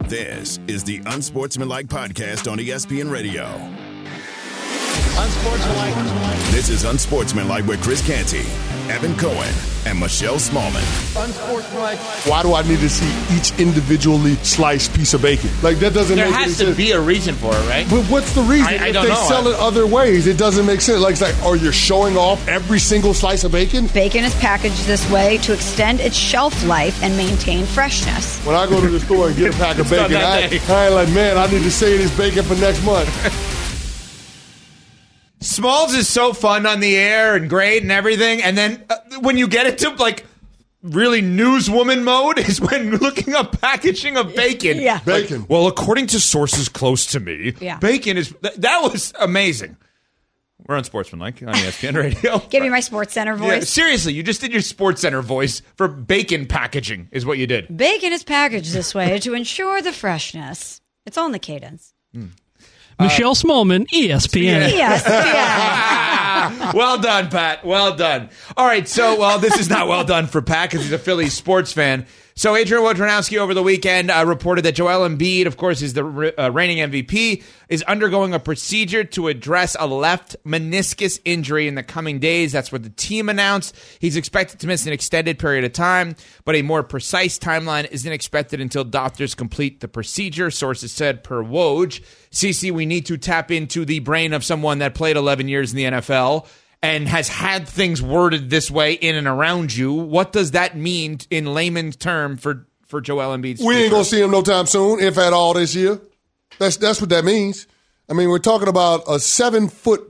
This 0.07 0.59
is 0.67 0.83
the 0.83 1.03
Unsportsmanlike 1.05 1.85
Podcast 1.85 2.51
on 2.51 2.57
ESPN 2.57 3.11
Radio. 3.11 3.82
Unsportsmanlike. 5.15 5.93
This 6.51 6.69
is 6.69 6.85
Unsportsmanlike 6.85 7.67
with 7.67 7.83
Chris 7.83 8.05
Canty, 8.05 8.41
Evan 8.91 9.15
Cohen, 9.15 9.53
and 9.85 9.99
Michelle 9.99 10.35
Smallman. 10.37 10.81
Unsportsmanlike. 11.23 11.99
Why 12.27 12.41
do 12.41 12.55
I 12.55 12.63
need 12.63 12.79
to 12.79 12.89
see 12.89 13.11
each 13.37 13.57
individually 13.59 14.33
sliced 14.37 14.91
piece 14.95 15.13
of 15.13 15.21
bacon? 15.21 15.51
Like 15.61 15.77
that 15.79 15.93
doesn't 15.93 16.15
There 16.17 16.25
make 16.25 16.33
any 16.33 16.43
has 16.45 16.57
to 16.57 16.65
sense. 16.65 16.77
be 16.77 16.91
a 16.91 16.99
reason 16.99 17.35
for 17.35 17.51
it, 17.55 17.69
right? 17.69 17.87
But 17.89 18.03
what's 18.05 18.33
the 18.33 18.41
reason? 18.41 18.65
I- 18.67 18.85
I 18.85 18.87
if 18.87 18.93
don't 18.93 19.03
they 19.03 19.09
know. 19.13 19.25
sell 19.27 19.47
it 19.47 19.55
other 19.59 19.85
ways, 19.85 20.25
it 20.25 20.37
doesn't 20.37 20.65
make 20.65 20.81
sense. 20.81 20.99
Like, 20.99 21.13
it's 21.13 21.21
like, 21.21 21.35
are 21.43 21.55
you 21.55 21.71
showing 21.71 22.17
off 22.17 22.45
every 22.47 22.79
single 22.79 23.13
slice 23.13 23.43
of 23.43 23.51
bacon? 23.51 23.85
Bacon 23.87 24.23
is 24.23 24.33
packaged 24.35 24.85
this 24.85 25.07
way 25.11 25.37
to 25.39 25.53
extend 25.53 25.99
its 25.99 26.15
shelf 26.17 26.65
life 26.65 27.01
and 27.03 27.15
maintain 27.15 27.65
freshness. 27.65 28.39
When 28.45 28.55
I 28.55 28.65
go 28.65 28.81
to 28.81 28.89
the 28.89 28.99
store 28.99 29.27
and 29.27 29.37
get 29.37 29.53
a 29.53 29.57
pack 29.59 29.77
of 29.77 29.89
bacon, 29.91 30.15
I. 30.17 30.49
I 30.69 30.85
ain't 30.87 30.95
like, 30.95 31.09
man, 31.09 31.37
I 31.37 31.45
need 31.51 31.61
to 31.61 31.71
save 31.71 31.99
this 31.99 32.17
bacon 32.17 32.43
for 32.43 32.55
next 32.55 32.83
month. 32.83 33.09
Smalls 35.43 35.93
is 35.93 36.07
so 36.07 36.33
fun 36.33 36.65
on 36.65 36.79
the 36.79 36.95
air 36.95 37.35
and 37.35 37.49
great 37.49 37.81
and 37.83 37.91
everything, 37.91 38.41
and 38.41 38.57
then 38.57 38.83
uh, 38.89 38.95
when 39.21 39.37
you 39.37 39.47
get 39.47 39.67
into 39.67 39.89
like 40.01 40.25
really 40.81 41.21
newswoman 41.21 42.03
mode 42.03 42.37
is 42.39 42.59
when 42.59 42.91
looking 42.97 43.33
up 43.33 43.59
packaging 43.61 44.17
of 44.17 44.35
bacon. 44.35 44.77
Yeah. 44.79 44.99
Bacon. 45.05 45.45
Well, 45.47 45.67
according 45.67 46.07
to 46.07 46.19
sources 46.19 46.67
close 46.69 47.05
to 47.07 47.19
me, 47.19 47.53
Yeah. 47.59 47.77
bacon 47.77 48.17
is 48.17 48.33
th- 48.41 48.55
that 48.55 48.79
was 48.81 49.13
amazing. 49.19 49.77
We're 50.67 50.75
on 50.77 50.83
Sportsmanlike 50.85 51.41
on 51.43 51.53
ESPN 51.53 51.95
Radio. 52.23 52.39
Give 52.49 52.63
me 52.63 52.69
my 52.69 52.79
Sports 52.79 53.13
Center 53.13 53.33
Yeah, 53.33 53.59
voice. 53.59 53.69
seriously, 53.69 54.13
you 54.13 54.23
just 54.23 54.39
did 54.39 54.53
your 54.53 54.61
Sports 54.61 55.01
Center 55.01 55.21
voice 55.21 55.61
for 55.75 55.89
bacon 55.89 56.45
packaging, 56.45 57.09
is 57.11 57.25
what 57.25 57.37
you 57.37 57.47
did. 57.47 57.75
Bacon 57.75 58.13
is 58.13 58.23
packaged 58.23 58.71
this 58.73 58.95
way 58.95 59.19
to 59.19 59.33
ensure 59.33 59.81
the 59.81 59.91
freshness. 59.91 60.79
It's 61.05 61.17
all 61.17 61.25
in 61.25 61.33
the 61.33 61.39
cadence. 61.39 61.93
Michelle 62.99 63.35
Smallman, 63.35 63.85
E 63.93 64.09
ESPN. 64.09 64.69
Well 66.73 66.97
done, 66.97 67.29
Pat. 67.29 67.63
Well 67.63 67.95
done. 67.95 68.29
All 68.57 68.65
right, 68.65 68.87
so 68.87 69.17
well, 69.17 69.39
this 69.39 69.57
is 69.57 69.69
not 69.69 69.87
well 69.87 70.03
done 70.03 70.27
for 70.27 70.41
Pat 70.41 70.69
because 70.69 70.83
he's 70.83 70.91
a 70.91 70.97
Phillies 70.97 71.33
sports 71.33 71.71
fan. 71.71 72.05
So 72.35 72.55
Adrian 72.55 72.83
Wojnarowski 72.83 73.37
over 73.37 73.53
the 73.53 73.61
weekend 73.61 74.09
uh, 74.09 74.25
reported 74.25 74.63
that 74.65 74.73
Joel 74.73 75.07
Embiid, 75.07 75.45
of 75.45 75.55
course, 75.55 75.83
is 75.83 75.93
the 75.93 76.03
re- 76.03 76.33
uh, 76.33 76.49
reigning 76.49 76.77
MVP, 76.79 77.43
is 77.69 77.83
undergoing 77.83 78.33
a 78.33 78.39
procedure 78.39 79.03
to 79.03 79.27
address 79.27 79.75
a 79.79 79.85
left 79.85 80.35
meniscus 80.43 81.19
injury 81.25 81.67
in 81.67 81.75
the 81.75 81.83
coming 81.83 82.17
days. 82.19 82.51
That's 82.51 82.71
what 82.71 82.81
the 82.81 82.89
team 82.89 83.29
announced. 83.29 83.75
He's 83.99 84.15
expected 84.15 84.59
to 84.61 84.67
miss 84.67 84.87
an 84.87 84.93
extended 84.93 85.37
period 85.37 85.63
of 85.63 85.73
time, 85.73 86.15
but 86.43 86.55
a 86.55 86.63
more 86.63 86.81
precise 86.81 87.37
timeline 87.37 87.87
isn't 87.91 88.11
expected 88.11 88.59
until 88.59 88.83
doctors 88.83 89.35
complete 89.35 89.79
the 89.81 89.87
procedure. 89.87 90.49
Sources 90.49 90.91
said 90.91 91.23
per 91.23 91.43
Woj. 91.43 92.03
CC, 92.33 92.71
we 92.71 92.85
need 92.85 93.05
to 93.05 93.17
tap 93.17 93.51
into 93.51 93.85
the 93.85 93.99
brain 93.99 94.33
of 94.33 94.43
someone 94.43 94.79
that 94.79 94.95
played 94.95 95.15
11 95.15 95.47
years 95.47 95.71
in 95.71 95.77
the 95.77 95.83
NFL 95.83 96.47
and 96.81 97.07
has 97.07 97.29
had 97.29 97.67
things 97.67 98.01
worded 98.01 98.49
this 98.49 98.69
way 98.69 98.93
in 98.93 99.15
and 99.15 99.27
around 99.27 99.73
you. 99.75 99.93
What 99.93 100.33
does 100.33 100.51
that 100.51 100.75
mean 100.75 101.19
in 101.29 101.53
layman's 101.53 101.95
term 101.95 102.37
for 102.37 102.67
for 102.87 103.01
Joel 103.01 103.35
Embiid's 103.35 103.63
We 103.63 103.75
ain't 103.75 103.91
gonna 103.91 104.03
see 104.03 104.21
him 104.21 104.31
no 104.31 104.41
time 104.41 104.65
soon, 104.65 104.99
if 104.99 105.17
at 105.17 105.33
all 105.33 105.53
this 105.53 105.73
year. 105.73 105.99
That's 106.59 106.77
that's 106.77 106.99
what 106.99 107.09
that 107.11 107.23
means. 107.23 107.67
I 108.09 108.13
mean, 108.13 108.29
we're 108.29 108.39
talking 108.39 108.67
about 108.67 109.03
a 109.07 109.19
seven 109.19 109.69
foot 109.69 110.01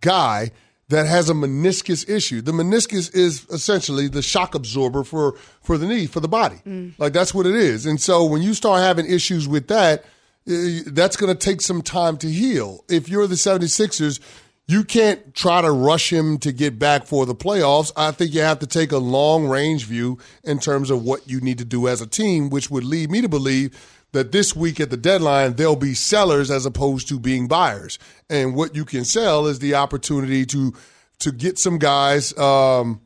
guy 0.00 0.50
that 0.88 1.06
has 1.06 1.30
a 1.30 1.34
meniscus 1.34 2.08
issue. 2.08 2.40
The 2.40 2.52
meniscus 2.52 3.14
is 3.14 3.46
essentially 3.50 4.08
the 4.08 4.22
shock 4.22 4.54
absorber 4.54 5.04
for 5.04 5.36
for 5.62 5.78
the 5.78 5.86
knee, 5.86 6.06
for 6.06 6.20
the 6.20 6.28
body. 6.28 6.60
Mm. 6.66 6.94
Like 6.98 7.12
that's 7.12 7.34
what 7.34 7.46
it 7.46 7.54
is. 7.54 7.86
And 7.86 8.00
so 8.00 8.24
when 8.24 8.42
you 8.42 8.54
start 8.54 8.80
having 8.80 9.06
issues 9.06 9.46
with 9.46 9.68
that, 9.68 10.04
that's 10.46 11.16
going 11.16 11.32
to 11.34 11.38
take 11.38 11.60
some 11.60 11.82
time 11.82 12.16
to 12.18 12.30
heal. 12.30 12.84
If 12.88 13.08
you're 13.08 13.26
the 13.26 13.34
76ers, 13.34 14.20
you 14.66 14.84
can't 14.84 15.34
try 15.34 15.60
to 15.62 15.70
rush 15.70 16.12
him 16.12 16.38
to 16.38 16.52
get 16.52 16.78
back 16.78 17.06
for 17.06 17.26
the 17.26 17.34
playoffs. 17.34 17.90
I 17.96 18.12
think 18.12 18.32
you 18.32 18.40
have 18.42 18.60
to 18.60 18.66
take 18.66 18.92
a 18.92 18.98
long 18.98 19.48
range 19.48 19.84
view 19.84 20.18
in 20.44 20.60
terms 20.60 20.90
of 20.90 21.02
what 21.02 21.28
you 21.28 21.40
need 21.40 21.58
to 21.58 21.64
do 21.64 21.88
as 21.88 22.00
a 22.00 22.06
team, 22.06 22.50
which 22.50 22.70
would 22.70 22.84
lead 22.84 23.10
me 23.10 23.20
to 23.20 23.28
believe 23.28 23.76
that 24.12 24.32
this 24.32 24.54
week 24.54 24.80
at 24.80 24.90
the 24.90 24.96
deadline, 24.96 25.54
they'll 25.54 25.76
be 25.76 25.94
sellers 25.94 26.50
as 26.50 26.66
opposed 26.66 27.08
to 27.08 27.18
being 27.18 27.48
buyers. 27.48 27.98
And 28.28 28.54
what 28.54 28.74
you 28.74 28.84
can 28.84 29.04
sell 29.04 29.46
is 29.46 29.58
the 29.58 29.74
opportunity 29.74 30.46
to 30.46 30.72
to 31.20 31.32
get 31.32 31.58
some 31.58 31.78
guys 31.78 32.36
um, 32.38 33.00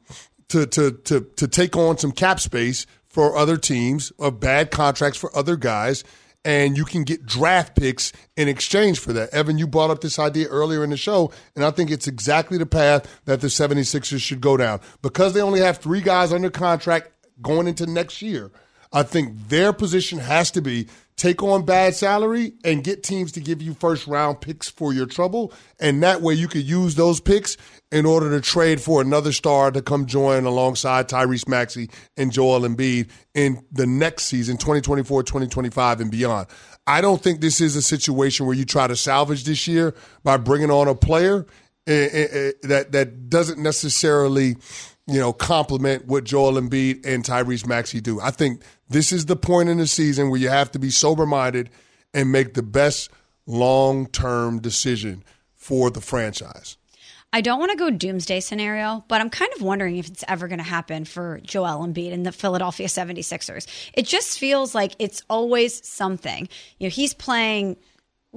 to, 0.49 0.67
to 0.67 0.93
to 0.93 1.21
to 1.37 1.49
take 1.49 1.77
on 1.77 1.99
some 1.99 2.13
cap 2.13 2.41
space 2.41 2.87
for 3.09 3.37
other 3.37 3.57
teams 3.57 4.11
of 4.19 4.41
bad 4.41 4.71
contracts 4.71 5.19
for 5.19 5.35
other 5.37 5.57
guys. 5.57 6.05
And 6.45 6.77
you 6.77 6.85
can 6.85 7.05
get 7.05 7.25
draft 7.25 7.75
picks 7.75 8.13
in 8.37 8.49
exchange 8.49 8.99
for 8.99 9.15
that. 9.15 9.31
Evan, 9.31 9.57
you 9.57 9.67
brought 9.67 9.91
up 9.91 10.03
this 10.03 10.19
idea 10.19 10.47
earlier 10.49 10.85
in 10.85 10.91
the 10.91 10.97
show, 10.97 11.33
and 11.57 11.65
I 11.65 11.71
think 11.71 11.91
it's 11.91 12.07
exactly 12.07 12.59
the 12.59 12.67
path 12.67 13.09
that 13.25 13.41
the 13.41 13.47
76ers 13.47 14.21
should 14.21 14.43
go 14.43 14.57
down. 14.59 14.81
Because 15.01 15.33
they 15.33 15.41
only 15.41 15.61
have 15.61 15.79
three 15.79 16.03
guys 16.03 16.33
under 16.33 16.51
contract 16.51 17.11
going 17.41 17.67
into 17.67 17.87
next 17.87 18.21
year, 18.21 18.51
I 18.95 19.03
think 19.03 19.49
their 19.49 19.73
position 19.73 20.19
has 20.21 20.53
to 20.53 20.63
be 20.63 20.87
take 21.17 21.43
on 21.43 21.65
bad 21.65 21.95
salary 21.95 22.55
and 22.65 22.83
get 22.83 23.03
teams 23.03 23.33
to 23.33 23.41
give 23.41 23.61
you 23.61 23.75
first 23.75 24.07
round 24.07 24.41
picks 24.41 24.69
for 24.69 24.93
your 24.93 25.07
trouble. 25.07 25.53
And 25.81 26.03
that 26.03 26.23
way 26.23 26.35
you 26.35 26.49
could 26.49 26.63
use 26.63 26.95
those 26.95 27.21
picks 27.21 27.57
in 27.93 28.07
order 28.07 28.31
to 28.31 28.41
trade 28.41 28.81
for 28.81 29.01
another 29.01 29.33
star 29.33 29.71
to 29.71 29.83
come 29.83 30.07
join 30.07 30.45
alongside 30.45 31.09
Tyrese 31.09 31.49
Maxey 31.49 31.91
and 32.17 32.33
Joel 32.33 32.61
Embiid 32.61 33.11
in 33.35 33.65
the 33.71 33.87
next 33.87 34.25
season, 34.25 34.57
2024, 34.57 35.25
2025, 35.25 36.01
and 36.01 36.11
beyond. 36.11 36.47
I 36.87 37.01
don't 37.01 37.23
think 37.23 37.41
this 37.41 37.61
is 37.61 37.77
a 37.77 37.83
situation 37.83 38.47
where 38.47 38.55
you 38.55 38.65
try 38.65 38.87
to 38.87 38.97
salvage 38.97 39.45
this 39.45 39.67
year 39.67 39.95
by 40.23 40.37
bringing 40.37 40.71
on 40.71 40.87
a 40.87 40.95
player 40.95 41.47
eh, 41.87 42.09
eh, 42.13 42.27
eh, 42.31 42.53
that, 42.63 42.93
that 42.93 43.29
doesn't 43.31 43.61
necessarily 43.61 44.57
you 45.07 45.21
know, 45.21 45.33
complement 45.33 46.07
what 46.07 46.25
Joel 46.25 46.53
Embiid 46.53 47.05
and 47.05 47.25
Tyrese 47.25 47.67
Maxey 47.67 48.01
do. 48.01 48.21
I 48.21 48.31
think 48.31 48.63
this 48.89 49.13
is 49.13 49.27
the 49.27 49.37
point 49.37 49.69
in 49.69 49.79
the 49.79 49.87
season 49.87 50.31
where 50.31 50.41
you 50.41 50.49
have 50.49 50.73
to 50.73 50.79
be 50.79 50.91
sober 50.91 51.27
minded 51.27 51.71
and 52.15 52.33
make 52.33 52.55
the 52.55 52.63
best 52.63 53.11
long 53.47 54.07
term 54.07 54.61
decision 54.61 55.23
for 55.55 55.91
the 55.91 56.01
franchise. 56.01 56.77
I 57.35 57.41
don't 57.41 57.59
want 57.59 57.73
to 57.73 57.77
go 57.77 57.91
doomsday 57.91 58.39
scenario, 58.39 59.05
but 59.09 59.21
I'm 59.21 59.29
kind 59.29 59.51
of 59.57 59.61
wondering 59.61 59.97
if 59.97 60.07
it's 60.07 60.23
ever 60.29 60.47
going 60.47 60.59
to 60.59 60.65
happen 60.65 61.05
for 61.05 61.41
Joel 61.43 61.85
Embiid 61.85 62.13
and 62.13 62.25
the 62.25 62.31
Philadelphia 62.31 62.87
76ers. 62.87 63.67
It 63.93 64.07
just 64.07 64.39
feels 64.39 64.73
like 64.73 64.95
it's 65.01 65.21
always 65.29 65.85
something. 65.87 66.49
You 66.79 66.87
know, 66.87 66.91
he's 66.91 67.13
playing 67.13 67.77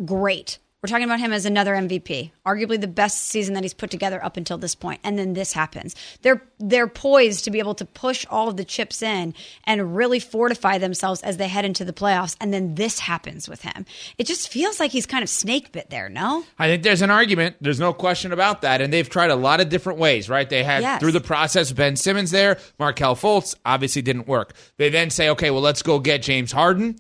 great. 0.03 0.57
We're 0.83 0.89
talking 0.89 1.05
about 1.05 1.19
him 1.19 1.33
as 1.33 1.47
another 1.47 1.73
MVP, 1.73 2.29
arguably 2.45 2.79
the 2.79 2.87
best 2.87 3.23
season 3.23 3.55
that 3.55 3.63
he's 3.63 3.73
put 3.73 3.89
together 3.89 4.23
up 4.23 4.37
until 4.37 4.59
this 4.59 4.75
point. 4.75 4.99
and 5.03 5.17
then 5.17 5.33
this 5.33 5.51
happens. 5.53 5.95
They're 6.21 6.43
they're 6.59 6.87
poised 6.87 7.45
to 7.45 7.51
be 7.51 7.57
able 7.59 7.73
to 7.75 7.85
push 7.85 8.25
all 8.29 8.47
of 8.47 8.57
the 8.57 8.63
chips 8.65 9.01
in 9.01 9.33
and 9.63 9.95
really 9.95 10.19
fortify 10.19 10.77
themselves 10.77 11.21
as 11.23 11.37
they 11.37 11.47
head 11.47 11.65
into 11.65 11.83
the 11.83 11.93
playoffs, 11.93 12.35
and 12.39 12.53
then 12.53 12.75
this 12.75 12.99
happens 12.99 13.49
with 13.49 13.63
him. 13.63 13.85
It 14.19 14.27
just 14.27 14.49
feels 14.49 14.79
like 14.79 14.91
he's 14.91 15.05
kind 15.07 15.23
of 15.23 15.29
snake 15.29 15.71
bit 15.71 15.89
there, 15.89 16.09
no? 16.09 16.43
I 16.59 16.67
think 16.67 16.83
there's 16.83 17.01
an 17.01 17.09
argument. 17.11 17.55
There's 17.59 17.79
no 17.79 17.91
question 17.91 18.31
about 18.31 18.61
that. 18.61 18.79
And 18.81 18.93
they've 18.93 19.09
tried 19.09 19.31
a 19.31 19.35
lot 19.35 19.59
of 19.59 19.69
different 19.69 19.97
ways, 19.99 20.29
right? 20.29 20.47
They 20.49 20.63
had 20.63 20.83
Yes. 20.83 20.99
through 20.99 21.11
the 21.13 21.21
process 21.21 21.71
Ben 21.71 21.95
Simmons 21.95 22.29
there, 22.31 22.59
Markelle 22.77 23.15
Fultz 23.15 23.55
obviously 23.65 24.03
didn't 24.03 24.27
work. 24.27 24.53
They 24.77 24.89
then 24.89 25.09
say, 25.09 25.29
okay, 25.29 25.49
well, 25.51 25.61
let's 25.61 25.81
go 25.81 25.97
get 25.99 26.21
James 26.21 26.51
Harden. 26.51 26.97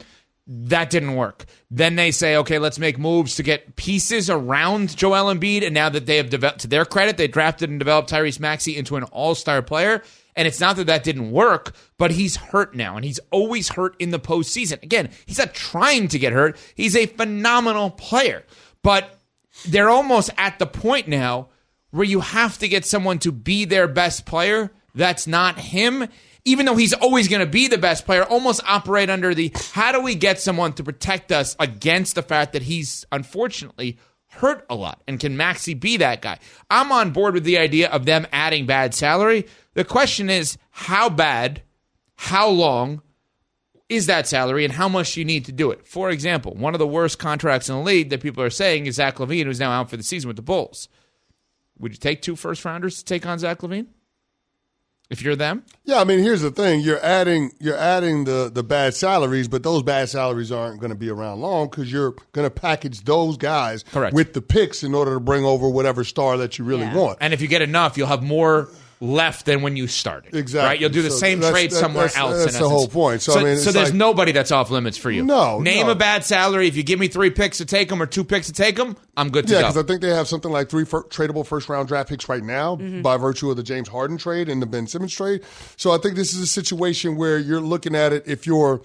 That 0.49 0.89
didn't 0.89 1.15
work. 1.15 1.45
Then 1.69 1.97
they 1.97 2.11
say, 2.11 2.37
okay, 2.37 2.57
let's 2.57 2.79
make 2.79 2.97
moves 2.97 3.35
to 3.35 3.43
get 3.43 3.75
pieces 3.75 4.29
around 4.29 4.95
Joel 4.95 5.33
Embiid. 5.33 5.63
And 5.63 5.73
now 5.73 5.89
that 5.89 6.05
they 6.05 6.15
have 6.17 6.29
developed, 6.29 6.61
to 6.61 6.67
their 6.67 6.85
credit, 6.85 7.17
they 7.17 7.27
drafted 7.27 7.69
and 7.69 7.79
developed 7.79 8.09
Tyrese 8.09 8.39
Maxey 8.39 8.77
into 8.77 8.95
an 8.95 9.03
all 9.03 9.35
star 9.35 9.61
player. 9.61 10.01
And 10.37 10.47
it's 10.47 10.59
not 10.59 10.75
that 10.77 10.87
that 10.87 11.03
didn't 11.03 11.31
work, 11.31 11.75
but 11.97 12.11
he's 12.11 12.35
hurt 12.35 12.75
now, 12.75 12.95
and 12.95 13.03
he's 13.03 13.19
always 13.31 13.69
hurt 13.69 13.95
in 13.97 14.11
the 14.11 14.19
postseason. 14.19 14.81
Again, 14.83 15.09
he's 15.25 15.39
not 15.39 15.55
trying 15.55 16.07
to 16.09 16.19
get 16.19 16.31
hurt. 16.31 16.57
He's 16.75 16.95
a 16.95 17.07
phenomenal 17.07 17.89
player. 17.89 18.45
But 18.83 19.19
they're 19.67 19.89
almost 19.89 20.29
at 20.37 20.59
the 20.59 20.67
point 20.67 21.07
now 21.07 21.49
where 21.89 22.05
you 22.05 22.19
have 22.19 22.59
to 22.59 22.67
get 22.67 22.85
someone 22.85 23.17
to 23.19 23.31
be 23.31 23.65
their 23.65 23.87
best 23.87 24.27
player. 24.27 24.71
That's 24.93 25.25
not 25.25 25.57
him. 25.57 26.07
Even 26.47 26.65
though 26.65 26.77
he's 26.77 26.93
always 26.93 27.27
going 27.27 27.41
to 27.41 27.45
be 27.45 27.67
the 27.67 27.77
best 27.77 28.05
player, 28.05 28.23
almost 28.23 28.61
operate 28.65 29.09
under 29.09 29.35
the 29.35 29.51
how 29.73 29.91
do 29.91 29.99
we 29.99 30.15
get 30.15 30.39
someone 30.39 30.71
to 30.71 30.83
protect 30.83 31.29
us 31.29 31.57
against 31.59 32.15
the 32.15 32.23
fact 32.23 32.53
that 32.53 32.61
he's 32.61 33.05
unfortunately 33.11 33.97
hurt 34.29 34.65
a 34.69 34.75
lot? 34.75 35.03
And 35.09 35.19
can 35.19 35.35
Maxey 35.35 35.73
be 35.73 35.97
that 35.97 36.21
guy? 36.21 36.39
I'm 36.69 36.89
on 36.93 37.11
board 37.11 37.33
with 37.33 37.43
the 37.43 37.57
idea 37.57 37.89
of 37.89 38.05
them 38.05 38.25
adding 38.31 38.65
bad 38.65 38.95
salary. 38.95 39.45
The 39.73 39.83
question 39.83 40.29
is 40.29 40.57
how 40.69 41.09
bad, 41.09 41.63
how 42.15 42.47
long 42.47 43.01
is 43.89 44.05
that 44.05 44.25
salary, 44.25 44.63
and 44.63 44.73
how 44.73 44.87
much 44.87 45.17
you 45.17 45.25
need 45.25 45.43
to 45.45 45.51
do 45.51 45.69
it? 45.71 45.85
For 45.85 46.09
example, 46.09 46.53
one 46.53 46.73
of 46.73 46.79
the 46.79 46.87
worst 46.87 47.19
contracts 47.19 47.67
in 47.67 47.75
the 47.75 47.81
league 47.81 48.09
that 48.11 48.21
people 48.21 48.41
are 48.41 48.49
saying 48.49 48.85
is 48.85 48.95
Zach 48.95 49.17
LaVine, 49.17 49.45
who's 49.45 49.59
now 49.59 49.71
out 49.71 49.89
for 49.89 49.97
the 49.97 50.03
season 50.03 50.29
with 50.29 50.37
the 50.37 50.41
Bulls. 50.41 50.87
Would 51.77 51.91
you 51.91 51.97
take 51.97 52.21
two 52.21 52.37
first 52.37 52.63
rounders 52.63 52.99
to 52.99 53.03
take 53.03 53.25
on 53.25 53.37
Zach 53.37 53.59
LaVine? 53.59 53.87
If 55.09 55.21
you're 55.21 55.37
them? 55.37 55.63
Yeah, 55.85 56.01
I 56.01 56.03
mean, 56.03 56.19
here's 56.19 56.41
the 56.41 56.51
thing: 56.51 56.81
you're 56.81 57.03
adding 57.03 57.51
you're 57.59 57.77
adding 57.77 58.25
the 58.25 58.51
the 58.53 58.61
bad 58.63 58.93
salaries, 58.93 59.47
but 59.47 59.63
those 59.63 59.81
bad 59.83 60.09
salaries 60.09 60.51
aren't 60.51 60.81
going 60.81 60.89
to 60.91 60.97
be 60.97 61.09
around 61.09 61.39
long 61.39 61.69
because 61.69 61.89
you're 61.91 62.11
going 62.33 62.45
to 62.45 62.49
package 62.49 63.03
those 63.05 63.37
guys 63.37 63.83
Correct. 63.83 64.13
with 64.13 64.33
the 64.33 64.41
picks 64.41 64.83
in 64.83 64.93
order 64.93 65.13
to 65.13 65.19
bring 65.21 65.45
over 65.45 65.69
whatever 65.69 66.03
star 66.03 66.37
that 66.37 66.59
you 66.59 66.65
really 66.65 66.81
Yeah. 66.83 66.95
want. 66.95 67.19
And 67.21 67.33
if 67.33 67.41
you 67.41 67.47
get 67.47 67.61
enough, 67.61 67.97
you'll 67.97 68.07
have 68.07 68.21
more 68.21 68.69
left 68.99 69.45
than 69.45 69.61
when 69.61 69.75
you 69.77 69.85
started. 69.87 70.33
Exactly. 70.35 70.67
Right? 70.67 70.79
You'll 70.79 70.89
do 70.89 71.01
the 71.03 71.11
So 71.11 71.17
same 71.17 71.39
trade 71.39 71.71
somewhere 71.71 72.07
that's- 72.07 72.17
else. 72.19 72.43
that's 72.45 72.57
the 72.57 72.67
whole 72.67 72.87
point. 72.87 73.21
So, 73.21 73.33
So, 73.33 73.39
I 73.39 73.43
mean, 73.43 73.57
so 73.57 73.71
there's 73.71 73.89
like- 73.89 73.93
nobody 73.93 74.31
that's 74.31 74.51
off 74.51 74.71
limits 74.71 74.97
for 74.97 75.11
you. 75.11 75.23
No, 75.23 75.59
Name 75.59 75.85
no. 75.85 75.91
a 75.91 75.95
bad 75.95 76.25
salary. 76.25 76.67
If 76.67 76.75
you 76.75 76.81
give 76.83 76.99
me 76.99 77.07
three 77.07 77.29
picks 77.29 77.57
to 77.59 77.65
take 77.65 77.89
them 77.89 78.01
or 78.01 78.07
two 78.07 78.23
picks 78.23 78.47
to 78.47 78.53
take 78.53 78.75
them, 78.75 78.95
I'm 79.15 79.29
good 79.29 79.45
to 79.47 79.53
Yeah, 79.53 79.61
go. 79.61 79.67
because 79.67 79.83
I 79.83 79.87
think 79.87 80.01
they 80.01 80.09
have 80.09 80.27
something 80.27 80.51
like 80.51 80.69
three 80.69 80.85
fir- 80.85 81.03
tradable 81.03 81.45
first 81.45 81.69
round 81.69 81.87
draft 81.87 82.09
picks 82.09 82.27
right 82.27 82.43
now 82.43 82.75
mm-hmm. 82.77 83.01
by 83.03 83.17
virtue 83.17 83.51
of 83.51 83.57
the 83.57 83.63
James 83.63 83.87
Harden 83.87 84.17
trade 84.17 84.49
and 84.49 84.61
the 84.61 84.65
Ben 84.65 84.87
Simmons 84.87 85.13
trade. 85.13 85.41
So 85.75 85.91
I 85.91 85.99
think 85.99 86.15
this 86.15 86.33
is 86.33 86.41
a 86.41 86.47
situation 86.47 87.17
where 87.17 87.37
you're 87.37 87.61
looking 87.61 87.95
at 87.95 88.13
it 88.13 88.23
if 88.25 88.47
you're 88.47 88.81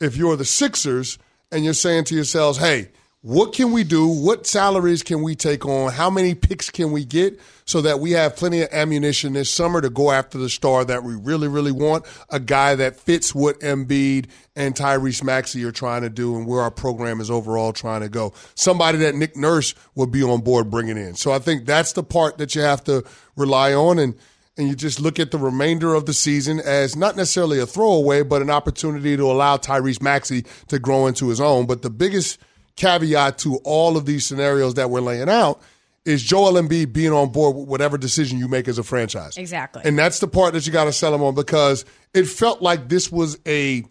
if 0.00 0.16
you're 0.16 0.34
the 0.36 0.44
Sixers 0.44 1.18
and 1.52 1.64
you're 1.64 1.74
saying 1.74 2.04
to 2.06 2.14
yourselves, 2.16 2.58
"Hey, 2.58 2.88
what 3.22 3.52
can 3.52 3.70
we 3.70 3.84
do? 3.84 4.08
What 4.08 4.48
salaries 4.48 5.04
can 5.04 5.22
we 5.22 5.36
take 5.36 5.64
on? 5.64 5.92
How 5.92 6.10
many 6.10 6.34
picks 6.34 6.70
can 6.70 6.90
we 6.90 7.04
get 7.04 7.38
so 7.64 7.80
that 7.82 8.00
we 8.00 8.10
have 8.10 8.34
plenty 8.34 8.62
of 8.62 8.68
ammunition 8.72 9.34
this 9.34 9.48
summer 9.48 9.80
to 9.80 9.90
go 9.90 10.10
after 10.10 10.38
the 10.38 10.48
star 10.50 10.84
that 10.84 11.04
we 11.04 11.14
really, 11.14 11.46
really 11.46 11.70
want? 11.70 12.04
A 12.30 12.40
guy 12.40 12.74
that 12.74 12.96
fits 12.96 13.32
what 13.32 13.60
Embiid 13.60 14.26
and 14.56 14.74
Tyrese 14.74 15.22
Maxey 15.22 15.62
are 15.62 15.70
trying 15.70 16.02
to 16.02 16.10
do 16.10 16.36
and 16.36 16.48
where 16.48 16.62
our 16.62 16.72
program 16.72 17.20
is 17.20 17.30
overall 17.30 17.72
trying 17.72 18.00
to 18.00 18.08
go. 18.08 18.32
Somebody 18.56 18.98
that 18.98 19.14
Nick 19.14 19.36
Nurse 19.36 19.76
would 19.94 20.10
be 20.10 20.24
on 20.24 20.40
board 20.40 20.68
bringing 20.68 20.96
in. 20.96 21.14
So 21.14 21.30
I 21.30 21.38
think 21.38 21.64
that's 21.64 21.92
the 21.92 22.02
part 22.02 22.38
that 22.38 22.56
you 22.56 22.62
have 22.62 22.82
to 22.84 23.04
rely 23.36 23.72
on 23.72 24.00
and 24.00 24.16
and 24.58 24.68
you 24.68 24.74
just 24.74 25.00
look 25.00 25.18
at 25.18 25.30
the 25.30 25.38
remainder 25.38 25.94
of 25.94 26.04
the 26.04 26.12
season 26.12 26.60
as 26.60 26.94
not 26.94 27.16
necessarily 27.16 27.58
a 27.58 27.64
throwaway, 27.64 28.22
but 28.22 28.42
an 28.42 28.50
opportunity 28.50 29.16
to 29.16 29.22
allow 29.22 29.56
Tyrese 29.56 30.02
Maxey 30.02 30.44
to 30.68 30.78
grow 30.78 31.06
into 31.06 31.28
his 31.28 31.40
own. 31.40 31.64
But 31.64 31.80
the 31.80 31.88
biggest 31.88 32.38
caveat 32.76 33.38
to 33.38 33.56
all 33.64 33.96
of 33.96 34.06
these 34.06 34.26
scenarios 34.26 34.74
that 34.74 34.90
we're 34.90 35.00
laying 35.00 35.28
out 35.28 35.60
is 36.04 36.22
Joel 36.22 36.54
Embiid 36.54 36.92
being 36.92 37.12
on 37.12 37.30
board 37.30 37.56
with 37.56 37.68
whatever 37.68 37.96
decision 37.96 38.38
you 38.38 38.48
make 38.48 38.66
as 38.66 38.78
a 38.78 38.82
franchise. 38.82 39.36
Exactly. 39.36 39.82
And 39.84 39.98
that's 39.98 40.18
the 40.18 40.26
part 40.26 40.52
that 40.54 40.66
you 40.66 40.72
got 40.72 40.84
to 40.84 40.92
sell 40.92 41.14
him 41.14 41.22
on 41.22 41.34
because 41.34 41.84
it 42.12 42.24
felt 42.24 42.60
like 42.60 42.88
this 42.88 43.10
was 43.10 43.38
a 43.46 43.84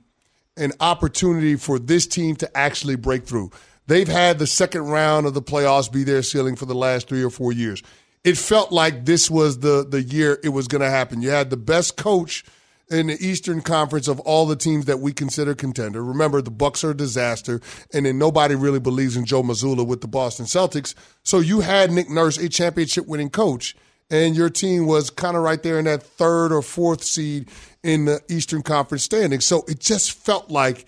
an 0.57 0.73
opportunity 0.81 1.55
for 1.55 1.79
this 1.79 2.05
team 2.05 2.35
to 2.35 2.57
actually 2.57 2.95
break 2.95 3.25
through. 3.25 3.49
They've 3.87 4.07
had 4.07 4.37
the 4.37 4.47
second 4.47 4.83
round 4.83 5.25
of 5.25 5.33
the 5.33 5.41
playoffs 5.41 5.91
be 5.91 6.03
their 6.03 6.21
ceiling 6.21 6.55
for 6.55 6.65
the 6.65 6.75
last 6.75 7.07
three 7.07 7.23
or 7.23 7.29
four 7.29 7.51
years. 7.51 7.81
It 8.23 8.37
felt 8.37 8.71
like 8.71 9.05
this 9.05 9.31
was 9.31 9.59
the 9.59 9.85
the 9.87 10.03
year 10.03 10.37
it 10.43 10.49
was 10.49 10.67
going 10.67 10.81
to 10.81 10.89
happen. 10.89 11.21
You 11.21 11.29
had 11.29 11.49
the 11.49 11.57
best 11.57 11.97
coach 11.97 12.43
in 12.91 13.07
the 13.07 13.25
Eastern 13.25 13.61
Conference 13.61 14.07
of 14.07 14.19
all 14.19 14.45
the 14.45 14.55
teams 14.55 14.85
that 14.85 14.99
we 14.99 15.13
consider 15.13 15.55
contender. 15.55 16.03
Remember, 16.03 16.41
the 16.41 16.51
Bucks 16.51 16.83
are 16.83 16.91
a 16.91 16.97
disaster, 16.97 17.61
and 17.93 18.05
then 18.05 18.17
nobody 18.17 18.53
really 18.53 18.79
believes 18.79 19.15
in 19.15 19.25
Joe 19.25 19.41
Mazzulla 19.41 19.87
with 19.87 20.01
the 20.01 20.07
Boston 20.07 20.45
Celtics. 20.45 20.93
So 21.23 21.39
you 21.39 21.61
had 21.61 21.91
Nick 21.91 22.09
Nurse, 22.09 22.37
a 22.37 22.49
championship 22.49 23.07
winning 23.07 23.29
coach, 23.29 23.75
and 24.09 24.35
your 24.35 24.49
team 24.49 24.85
was 24.85 25.09
kind 25.09 25.37
of 25.37 25.43
right 25.43 25.63
there 25.63 25.79
in 25.79 25.85
that 25.85 26.03
third 26.03 26.51
or 26.51 26.61
fourth 26.61 27.01
seed 27.03 27.49
in 27.81 28.05
the 28.05 28.21
Eastern 28.29 28.61
Conference 28.61 29.03
standings. 29.03 29.45
So 29.45 29.63
it 29.67 29.79
just 29.79 30.11
felt 30.11 30.51
like 30.51 30.85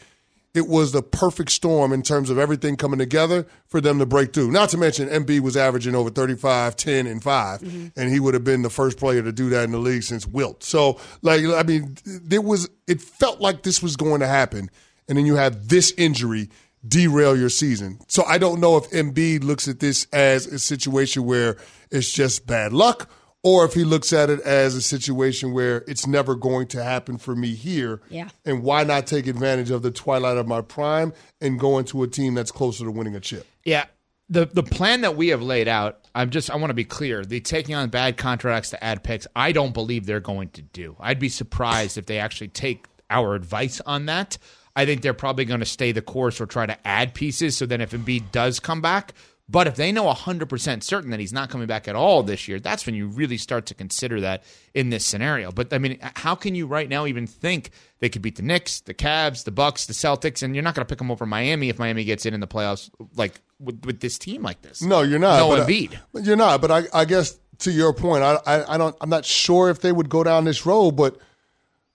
it 0.54 0.68
was 0.68 0.92
the 0.92 1.02
perfect 1.02 1.50
storm 1.52 1.92
in 1.92 2.04
terms 2.04 2.30
of 2.30 2.38
everything 2.38 2.76
coming 2.76 3.00
together 3.00 3.46
for 3.68 3.82
them 3.82 4.00
to 4.00 4.06
break 4.06 4.34
through. 4.34 4.52
Not 4.52 4.70
to 4.70 4.78
mention, 4.78 5.10
Embiid 5.10 5.40
was 5.40 5.58
averaging 5.58 5.96
over 5.96 6.10
35, 6.10 6.76
10, 6.76 7.08
and 7.08 7.24
5, 7.24 7.62
mm-hmm. 7.62 7.88
and 8.00 8.12
he 8.12 8.20
would 8.20 8.36
have 8.36 8.44
been 8.44 8.62
the 8.62 8.70
first 8.70 8.98
player 8.98 9.24
to 9.24 9.32
do 9.32 9.50
that 9.50 9.64
in 9.64 9.72
the 9.72 9.80
league 9.80 10.04
since 10.04 10.28
Wilt. 10.28 10.64
So, 10.64 11.00
like, 11.24 11.44
I 11.44 11.64
mean, 11.64 11.98
there 12.06 12.42
was, 12.42 12.70
it 12.88 13.02
felt 13.02 13.42
like 13.42 13.64
this 13.64 13.82
was 13.82 13.96
going 13.96 14.20
to 14.20 14.28
happen, 14.28 14.70
and 15.10 15.18
then 15.18 15.26
you 15.26 15.36
have 15.36 15.70
this 15.70 15.92
injury 15.98 16.50
derail 16.88 17.36
your 17.38 17.50
season. 17.50 18.00
So 18.08 18.24
I 18.26 18.38
don't 18.38 18.60
know 18.60 18.78
if 18.78 18.90
Embiid 18.92 19.44
looks 19.44 19.68
at 19.68 19.80
this 19.80 20.06
as 20.12 20.46
a 20.46 20.60
situation 20.60 21.26
where 21.26 21.58
it's 21.92 22.12
just 22.12 22.46
bad 22.46 22.74
luck 22.74 23.10
or 23.44 23.66
if 23.66 23.74
he 23.74 23.84
looks 23.84 24.14
at 24.14 24.30
it 24.30 24.40
as 24.42 24.74
a 24.74 24.82
situation 24.82 25.52
where 25.54 25.84
it's 25.86 26.08
never 26.08 26.34
going 26.34 26.66
to 26.68 26.82
happen 26.82 27.18
for 27.18 27.36
me 27.36 27.54
here. 27.54 28.02
Yeah. 28.10 28.30
And 28.46 28.64
why 28.64 28.86
not 28.86 29.06
take 29.06 29.28
advantage 29.28 29.70
of 29.70 29.82
the 29.82 29.92
twilight 29.92 30.38
of 30.38 30.48
my 30.48 30.62
prime 30.62 31.14
and 31.42 31.60
go 31.60 31.78
into 31.78 32.02
a 32.04 32.08
team 32.08 32.34
that's 32.34 32.52
closer 32.52 32.86
to 32.86 32.92
winning 32.92 33.16
a 33.16 33.20
chip? 33.20 33.46
Yeah. 33.66 33.86
The 34.30 34.46
the 34.46 34.64
plan 34.64 35.02
that 35.02 35.18
we 35.18 35.28
have 35.28 35.42
laid 35.42 35.68
out, 35.68 36.08
I'm 36.16 36.30
just 36.30 36.50
I 36.50 36.56
want 36.56 36.70
to 36.70 36.76
be 36.76 36.86
clear. 36.86 37.26
The 37.26 37.42
taking 37.42 37.76
on 37.76 37.90
bad 37.90 38.16
contracts 38.16 38.70
to 38.70 38.82
add 38.82 39.04
picks, 39.04 39.28
I 39.36 39.52
don't 39.52 39.74
believe 39.74 40.06
they're 40.06 40.22
going 40.22 40.50
to 40.52 40.62
do. 40.62 40.96
I'd 41.00 41.20
be 41.20 41.30
surprised 41.30 41.98
if 41.98 42.06
they 42.06 42.20
actually 42.20 42.48
take 42.48 42.88
our 43.10 43.36
advice 43.36 43.82
on 43.86 44.06
that. 44.06 44.38
I 44.76 44.86
think 44.86 45.02
they're 45.02 45.14
probably 45.14 45.46
going 45.46 45.60
to 45.60 45.68
stay 45.68 45.92
the 45.92 46.02
course 46.02 46.42
or 46.42 46.46
try 46.46 46.66
to 46.66 46.88
add 46.88 47.14
pieces 47.14 47.58
so 47.58 47.66
then 47.66 47.82
if 47.82 47.92
Embiid 47.92 48.32
does 48.32 48.60
come 48.60 48.82
back, 48.82 49.14
but 49.50 49.68
if 49.68 49.76
they 49.76 49.92
know 49.92 50.06
100% 50.06 50.84
certain 50.84 51.12
that 51.12 51.20
he's 51.20 51.34
not 51.34 51.50
coming 51.50 51.68
back 51.68 51.88
at 51.88 51.96
all 51.96 52.24
this 52.24 52.48
year, 52.48 52.60
that's 52.60 52.86
when 52.86 52.96
you 52.96 53.08
really 53.08 53.38
start 53.38 53.66
to 53.68 53.74
consider 53.74 54.22
that 54.22 54.44
in 54.74 54.90
this 54.90 55.06
scenario. 55.06 55.52
But 55.52 55.74
I 55.74 55.80
mean, 55.80 56.00
how 56.02 56.34
can 56.34 56.56
you 56.56 56.66
right 56.66 56.88
now 56.88 57.06
even 57.06 57.28
think 57.28 57.72
they 58.00 58.08
could 58.08 58.22
beat 58.22 58.38
the 58.38 58.42
Knicks, 58.42 58.80
the 58.80 58.94
Cavs, 58.94 59.44
the 59.44 59.52
Bucks, 59.52 59.86
the 59.86 59.94
Celtics, 59.94 60.44
and 60.44 60.56
you're 60.56 60.64
not 60.64 60.76
going 60.76 60.86
to 60.86 60.90
pick 60.90 60.98
them 60.98 61.12
over 61.12 61.26
Miami 61.26 61.68
if 61.68 61.78
Miami 61.78 62.06
gets 62.06 62.26
in 62.26 62.34
in 62.34 62.40
the 62.40 62.48
playoffs 62.48 62.90
like 63.16 63.42
with, 63.60 63.86
with 63.86 64.00
this 64.00 64.18
team 64.18 64.44
like 64.44 64.62
this? 64.62 64.82
No, 64.82 65.02
you're 65.02 65.20
not. 65.20 65.38
No 65.38 65.50
but, 65.50 65.60
uh, 65.60 65.66
Embiid. 65.66 66.00
but 66.14 66.24
you're 66.24 66.38
not. 66.38 66.62
But 66.62 66.72
I, 66.72 66.84
I 66.94 67.06
guess 67.06 67.38
to 67.60 67.72
your 67.72 67.94
point, 67.94 68.24
I, 68.24 68.40
I, 68.46 68.76
I 68.76 68.78
don't. 68.78 68.96
I'm 69.02 69.10
not 69.10 69.26
sure 69.26 69.70
if 69.70 69.82
they 69.82 69.92
would 69.92 70.08
go 70.08 70.24
down 70.24 70.46
this 70.46 70.66
road. 70.66 70.92
But 70.92 71.18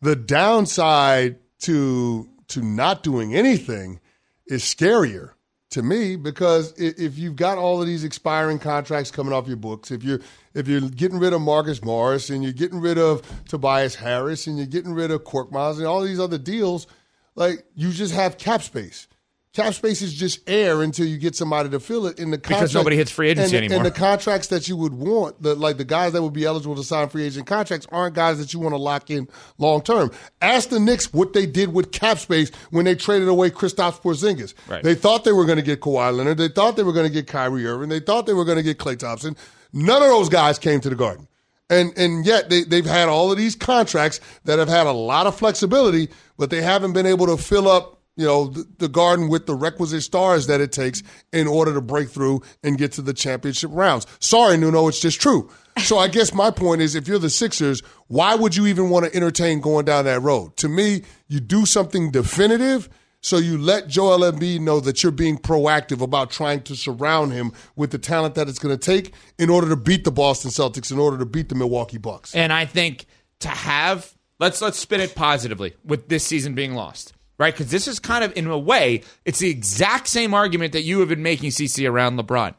the 0.02 0.14
downside 0.14 1.36
to 1.60 2.28
to 2.48 2.62
not 2.62 3.02
doing 3.02 3.34
anything 3.34 4.00
is 4.46 4.62
scarier 4.62 5.32
to 5.70 5.82
me 5.82 6.16
because 6.16 6.72
if 6.78 7.18
you've 7.18 7.36
got 7.36 7.58
all 7.58 7.80
of 7.80 7.86
these 7.86 8.04
expiring 8.04 8.58
contracts 8.58 9.10
coming 9.10 9.32
off 9.32 9.46
your 9.46 9.56
books, 9.56 9.90
if 9.90 10.02
you're 10.02 10.20
if 10.54 10.66
you're 10.66 10.80
getting 10.80 11.18
rid 11.18 11.32
of 11.32 11.40
Marcus 11.40 11.82
Morris 11.84 12.30
and 12.30 12.42
you're 12.42 12.52
getting 12.52 12.80
rid 12.80 12.98
of 12.98 13.22
Tobias 13.48 13.94
Harris 13.94 14.46
and 14.46 14.56
you're 14.56 14.66
getting 14.66 14.92
rid 14.92 15.10
of 15.10 15.24
Korkmaz 15.24 15.76
and 15.76 15.86
all 15.86 16.00
these 16.00 16.20
other 16.20 16.38
deals, 16.38 16.86
like 17.34 17.64
you 17.74 17.90
just 17.90 18.14
have 18.14 18.38
cap 18.38 18.62
space. 18.62 19.08
Cap 19.58 19.74
space 19.74 20.02
is 20.02 20.14
just 20.14 20.48
air 20.48 20.82
until 20.82 21.04
you 21.04 21.18
get 21.18 21.34
somebody 21.34 21.68
to 21.70 21.80
fill 21.80 22.06
it 22.06 22.20
in 22.20 22.30
the 22.30 22.38
contract. 22.38 22.60
Because 22.60 22.74
nobody 22.74 22.94
hits 22.94 23.10
free 23.10 23.30
agency 23.30 23.56
and, 23.56 23.64
anymore. 23.64 23.78
And 23.78 23.86
the 23.86 23.98
contracts 23.98 24.46
that 24.48 24.68
you 24.68 24.76
would 24.76 24.94
want, 24.94 25.42
the 25.42 25.56
like 25.56 25.78
the 25.78 25.84
guys 25.84 26.12
that 26.12 26.22
would 26.22 26.32
be 26.32 26.44
eligible 26.44 26.76
to 26.76 26.84
sign 26.84 27.08
free 27.08 27.24
agent 27.24 27.48
contracts, 27.48 27.84
aren't 27.90 28.14
guys 28.14 28.38
that 28.38 28.54
you 28.54 28.60
want 28.60 28.74
to 28.74 28.76
lock 28.76 29.10
in 29.10 29.26
long 29.58 29.82
term. 29.82 30.12
Ask 30.40 30.68
the 30.68 30.78
Knicks 30.78 31.12
what 31.12 31.32
they 31.32 31.44
did 31.44 31.72
with 31.72 31.90
cap 31.90 32.18
space 32.18 32.52
when 32.70 32.84
they 32.84 32.94
traded 32.94 33.26
away 33.26 33.50
Kristaps 33.50 34.00
Porzingis. 34.00 34.54
Right. 34.68 34.84
They 34.84 34.94
thought 34.94 35.24
they 35.24 35.32
were 35.32 35.44
going 35.44 35.56
to 35.58 35.64
get 35.64 35.80
Kawhi 35.80 36.16
Leonard. 36.16 36.38
They 36.38 36.46
thought 36.46 36.76
they 36.76 36.84
were 36.84 36.92
going 36.92 37.08
to 37.08 37.12
get 37.12 37.26
Kyrie 37.26 37.66
Irving. 37.66 37.88
They 37.88 37.98
thought 37.98 38.26
they 38.26 38.34
were 38.34 38.44
going 38.44 38.58
to 38.58 38.62
get 38.62 38.78
Klay 38.78 38.96
Thompson. 38.96 39.34
None 39.72 40.02
of 40.02 40.08
those 40.08 40.28
guys 40.28 40.60
came 40.60 40.80
to 40.82 40.88
the 40.88 40.94
Garden. 40.94 41.26
And 41.68 41.92
and 41.98 42.24
yet 42.24 42.48
they, 42.48 42.62
they've 42.62 42.86
had 42.86 43.08
all 43.08 43.32
of 43.32 43.38
these 43.38 43.56
contracts 43.56 44.20
that 44.44 44.60
have 44.60 44.68
had 44.68 44.86
a 44.86 44.92
lot 44.92 45.26
of 45.26 45.34
flexibility, 45.34 46.10
but 46.36 46.50
they 46.50 46.62
haven't 46.62 46.92
been 46.92 47.06
able 47.06 47.26
to 47.26 47.36
fill 47.36 47.68
up 47.68 47.97
you 48.18 48.26
know, 48.26 48.48
the, 48.48 48.66
the 48.78 48.88
garden 48.88 49.28
with 49.28 49.46
the 49.46 49.54
requisite 49.54 50.02
stars 50.02 50.48
that 50.48 50.60
it 50.60 50.72
takes 50.72 51.02
in 51.32 51.46
order 51.46 51.72
to 51.72 51.80
break 51.80 52.10
through 52.10 52.42
and 52.62 52.76
get 52.76 52.92
to 52.92 53.02
the 53.02 53.14
championship 53.14 53.70
rounds. 53.72 54.06
Sorry, 54.18 54.58
Nuno, 54.58 54.88
it's 54.88 55.00
just 55.00 55.20
true. 55.20 55.48
So 55.78 55.96
I 55.96 56.08
guess 56.08 56.34
my 56.34 56.50
point 56.50 56.82
is 56.82 56.96
if 56.96 57.06
you're 57.06 57.20
the 57.20 57.30
Sixers, 57.30 57.80
why 58.08 58.34
would 58.34 58.56
you 58.56 58.66
even 58.66 58.90
want 58.90 59.06
to 59.06 59.14
entertain 59.14 59.60
going 59.60 59.84
down 59.84 60.04
that 60.06 60.20
road? 60.20 60.56
To 60.56 60.68
me, 60.68 61.02
you 61.28 61.38
do 61.38 61.64
something 61.64 62.10
definitive 62.10 62.88
So 63.20 63.38
you 63.38 63.58
let 63.58 63.88
Joel 63.88 64.20
Embiid 64.20 64.60
know 64.60 64.80
that 64.80 65.02
you're 65.02 65.12
being 65.12 65.38
proactive 65.38 66.00
about 66.00 66.30
trying 66.30 66.62
to 66.62 66.76
surround 66.76 67.32
him 67.32 67.52
with 67.74 67.90
the 67.90 67.98
talent 67.98 68.36
that 68.36 68.48
it's 68.48 68.58
going 68.58 68.76
to 68.76 68.80
take 68.84 69.12
in 69.38 69.50
order 69.50 69.68
to 69.68 69.76
beat 69.76 70.04
the 70.04 70.12
Boston 70.12 70.50
Celtics, 70.50 70.92
in 70.92 70.98
order 70.98 71.18
to 71.18 71.26
beat 71.26 71.48
the 71.48 71.54
Milwaukee 71.54 71.98
Bucks. 71.98 72.34
And 72.34 72.52
I 72.52 72.64
think 72.64 73.06
to 73.40 73.48
have 73.48 74.14
let's 74.38 74.62
let's 74.62 74.78
spin 74.78 75.00
it 75.00 75.14
positively 75.14 75.74
with 75.84 76.08
this 76.08 76.24
season 76.24 76.54
being 76.54 76.74
lost. 76.74 77.12
Right? 77.38 77.54
Because 77.54 77.70
this 77.70 77.86
is 77.86 78.00
kind 78.00 78.24
of 78.24 78.36
in 78.36 78.46
a 78.48 78.58
way, 78.58 79.02
it's 79.24 79.38
the 79.38 79.48
exact 79.48 80.08
same 80.08 80.34
argument 80.34 80.72
that 80.72 80.82
you 80.82 81.00
have 81.00 81.08
been 81.08 81.22
making 81.22 81.50
CC 81.50 81.88
around 81.88 82.18
LeBron. 82.18 82.54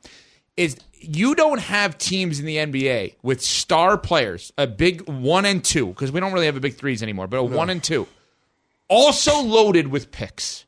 Is 0.55 0.77
you 1.01 1.35
don't 1.35 1.59
have 1.59 1.97
teams 1.97 2.39
in 2.39 2.45
the 2.45 2.57
NBA 2.57 3.15
with 3.21 3.41
star 3.41 3.97
players, 3.97 4.51
a 4.57 4.67
big 4.67 5.07
one 5.07 5.45
and 5.45 5.63
two, 5.63 5.87
because 5.87 6.11
we 6.11 6.19
don't 6.19 6.33
really 6.33 6.45
have 6.45 6.57
a 6.57 6.61
big 6.61 6.75
threes 6.75 7.03
anymore, 7.03 7.27
but 7.27 7.37
a 7.37 7.43
one 7.43 7.69
and 7.69 7.83
two, 7.83 8.07
also 8.87 9.41
loaded 9.41 9.87
with 9.87 10.11
picks. 10.11 10.65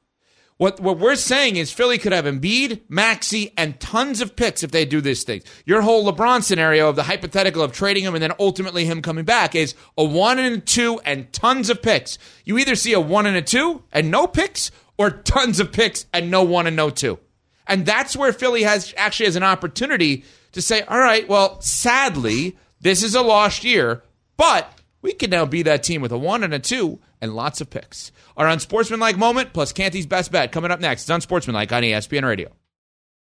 What 0.62 0.80
what 0.80 0.99
we're 0.99 1.16
saying 1.16 1.55
is 1.55 1.74
Philly 1.74 1.97
could 1.97 2.12
have 2.12 2.26
Embiid, 2.26 2.82
Maxey, 2.88 3.51
and 3.57 3.80
tons 3.80 4.22
of 4.22 4.36
picks 4.36 4.62
if 4.62 4.70
they 4.70 4.86
do 4.86 5.01
this 5.01 5.24
thing. 5.24 5.41
Your 5.66 5.82
whole 5.82 6.05
LeBron 6.05 6.43
scenario 6.43 6.88
of 6.88 6.95
the 6.95 7.01
hypothetical 7.01 7.64
of 7.64 7.72
trading 7.72 8.03
him 8.03 8.14
and 8.14 8.22
then 8.22 8.34
ultimately 8.39 8.86
him 8.86 9.01
coming 9.01 9.26
back 9.26 9.55
is 9.55 9.74
a 9.97 10.03
one 10.03 10.38
and 10.38 10.57
a 10.57 10.59
two 10.59 10.99
and 11.03 11.34
tons 11.34 11.72
of 11.72 11.82
picks. 11.82 12.20
You 12.45 12.59
either 12.59 12.76
see 12.76 12.93
a 12.93 12.99
one 12.99 13.26
and 13.26 13.36
a 13.36 13.41
two 13.41 13.82
and 13.91 14.12
no 14.12 14.28
picks, 14.28 14.70
or 14.99 15.09
tons 15.09 15.59
of 15.59 15.72
picks 15.72 16.05
and 16.14 16.30
no 16.30 16.43
one 16.43 16.68
and 16.68 16.76
no 16.76 16.91
two. 16.91 17.18
And 17.66 17.84
that's 17.84 18.16
where 18.16 18.32
Philly 18.32 18.62
has 18.62 18.93
actually 18.97 19.26
has 19.26 19.36
an 19.36 19.41
opportunity 19.41 20.26
to 20.51 20.62
say, 20.62 20.84
all 20.84 20.99
right, 20.99 21.28
well, 21.28 21.59
sadly, 21.62 22.55
this 22.82 23.01
is 23.01 23.16
a 23.16 23.24
lost 23.24 23.64
year, 23.64 24.03
but 24.38 24.72
we 25.01 25.14
can 25.14 25.32
now 25.32 25.47
be 25.47 25.64
that 25.64 25.82
team 25.82 26.03
with 26.03 26.12
a 26.12 26.20
one 26.20 26.43
and 26.43 26.53
a 26.53 26.59
two 26.59 26.99
and 27.22 27.36
lots 27.36 27.61
of 27.61 27.69
picks. 27.69 28.11
Our 28.36 28.47
unsportsmanlike 28.47 29.17
moment 29.17 29.53
plus 29.53 29.72
Canty's 29.72 30.05
best 30.05 30.32
bet 30.32 30.51
coming 30.51 30.72
up 30.72 30.80
next. 30.80 31.03
It's 31.03 31.09
unsportsmanlike 31.09 31.72
on 31.72 31.84
ESPN 31.84 32.26
Radio. 32.26 32.51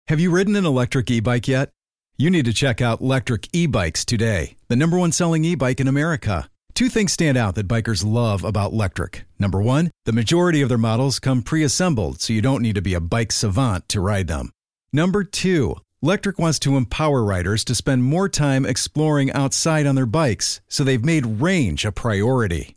Have 0.09 0.21
you 0.21 0.31
ridden 0.31 0.57
an 0.57 0.65
electric 0.65 1.11
e 1.11 1.21
bike 1.21 1.49
yet? 1.49 1.71
You 2.17 2.29
need 2.29 2.45
to 2.45 2.53
check 2.53 2.83
out 2.83 3.01
Lectric 3.01 3.49
E 3.55 3.67
Bikes 3.67 4.05
today, 4.05 4.57
the 4.69 4.77
number 4.77 4.99
one 4.99 5.11
selling 5.11 5.45
e 5.45 5.55
bike 5.55 5.81
in 5.81 5.89
America. 5.89 6.51
Two 6.75 6.89
things 6.89 7.13
stand 7.13 7.37
out 7.37 7.55
that 7.55 7.69
bikers 7.69 8.05
love 8.05 8.45
about 8.45 8.73
Lectric. 8.73 9.23
Number 9.39 9.61
one, 9.63 9.91
the 10.05 10.13
majority 10.13 10.61
of 10.61 10.69
their 10.69 10.79
models 10.79 11.19
come 11.19 11.43
pre 11.43 11.63
assembled, 11.63 12.21
so 12.21 12.33
you 12.33 12.43
don't 12.43 12.63
need 12.63 12.75
to 12.75 12.83
be 12.83 12.95
a 12.95 13.01
bike 13.01 13.33
savant 13.33 13.89
to 13.89 14.01
ride 14.01 14.29
them. 14.29 14.51
Number 14.93 15.25
two, 15.25 15.77
Lectric 16.05 16.39
wants 16.39 16.59
to 16.61 16.77
empower 16.77 17.23
riders 17.23 17.65
to 17.65 17.75
spend 17.75 18.05
more 18.05 18.29
time 18.29 18.67
exploring 18.67 19.33
outside 19.33 19.87
on 19.87 19.95
their 19.95 20.07
bikes, 20.07 20.61
so 20.69 20.85
they've 20.85 21.05
made 21.05 21.41
range 21.41 21.85
a 21.85 21.93
priority. 21.93 22.77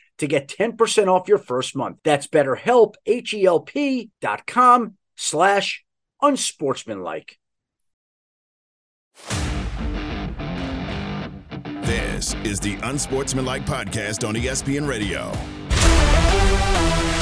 to 0.21 0.27
get 0.27 0.47
10% 0.47 1.07
off 1.07 1.27
your 1.27 1.39
first 1.39 1.75
month. 1.75 1.97
That's 2.03 2.27
betterhelp, 2.27 2.93
H-E-L-P 3.07 4.11
dot 4.21 4.45
com 4.45 4.97
slash 5.17 5.83
unsportsmanlike. 6.21 7.39
This 11.81 12.35
is 12.43 12.59
the 12.59 12.75
Unsportsmanlike 12.83 13.65
Podcast 13.65 14.27
on 14.27 14.35
ESPN 14.35 14.87
Radio. 14.87 15.31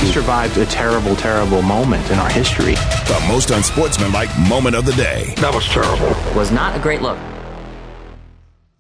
We 0.02 0.12
survived 0.12 0.58
a 0.58 0.66
terrible, 0.66 1.16
terrible 1.16 1.62
moment 1.62 2.12
in 2.12 2.20
our 2.20 2.30
history. 2.30 2.74
The 2.74 3.26
most 3.30 3.52
unsportsmanlike 3.52 4.30
moment 4.50 4.76
of 4.76 4.86
the 4.86 4.94
day. 4.94 5.34
That 5.38 5.54
was 5.54 5.66
terrible. 5.68 6.10
Was 6.38 6.52
not 6.52 6.76
a 6.76 6.80
great 6.80 7.02
look. 7.02 7.18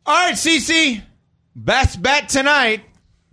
All 0.06 0.16
right, 0.16 0.36
CC, 0.36 1.02
best 1.56 2.02
bet 2.02 2.28
tonight. 2.28 2.82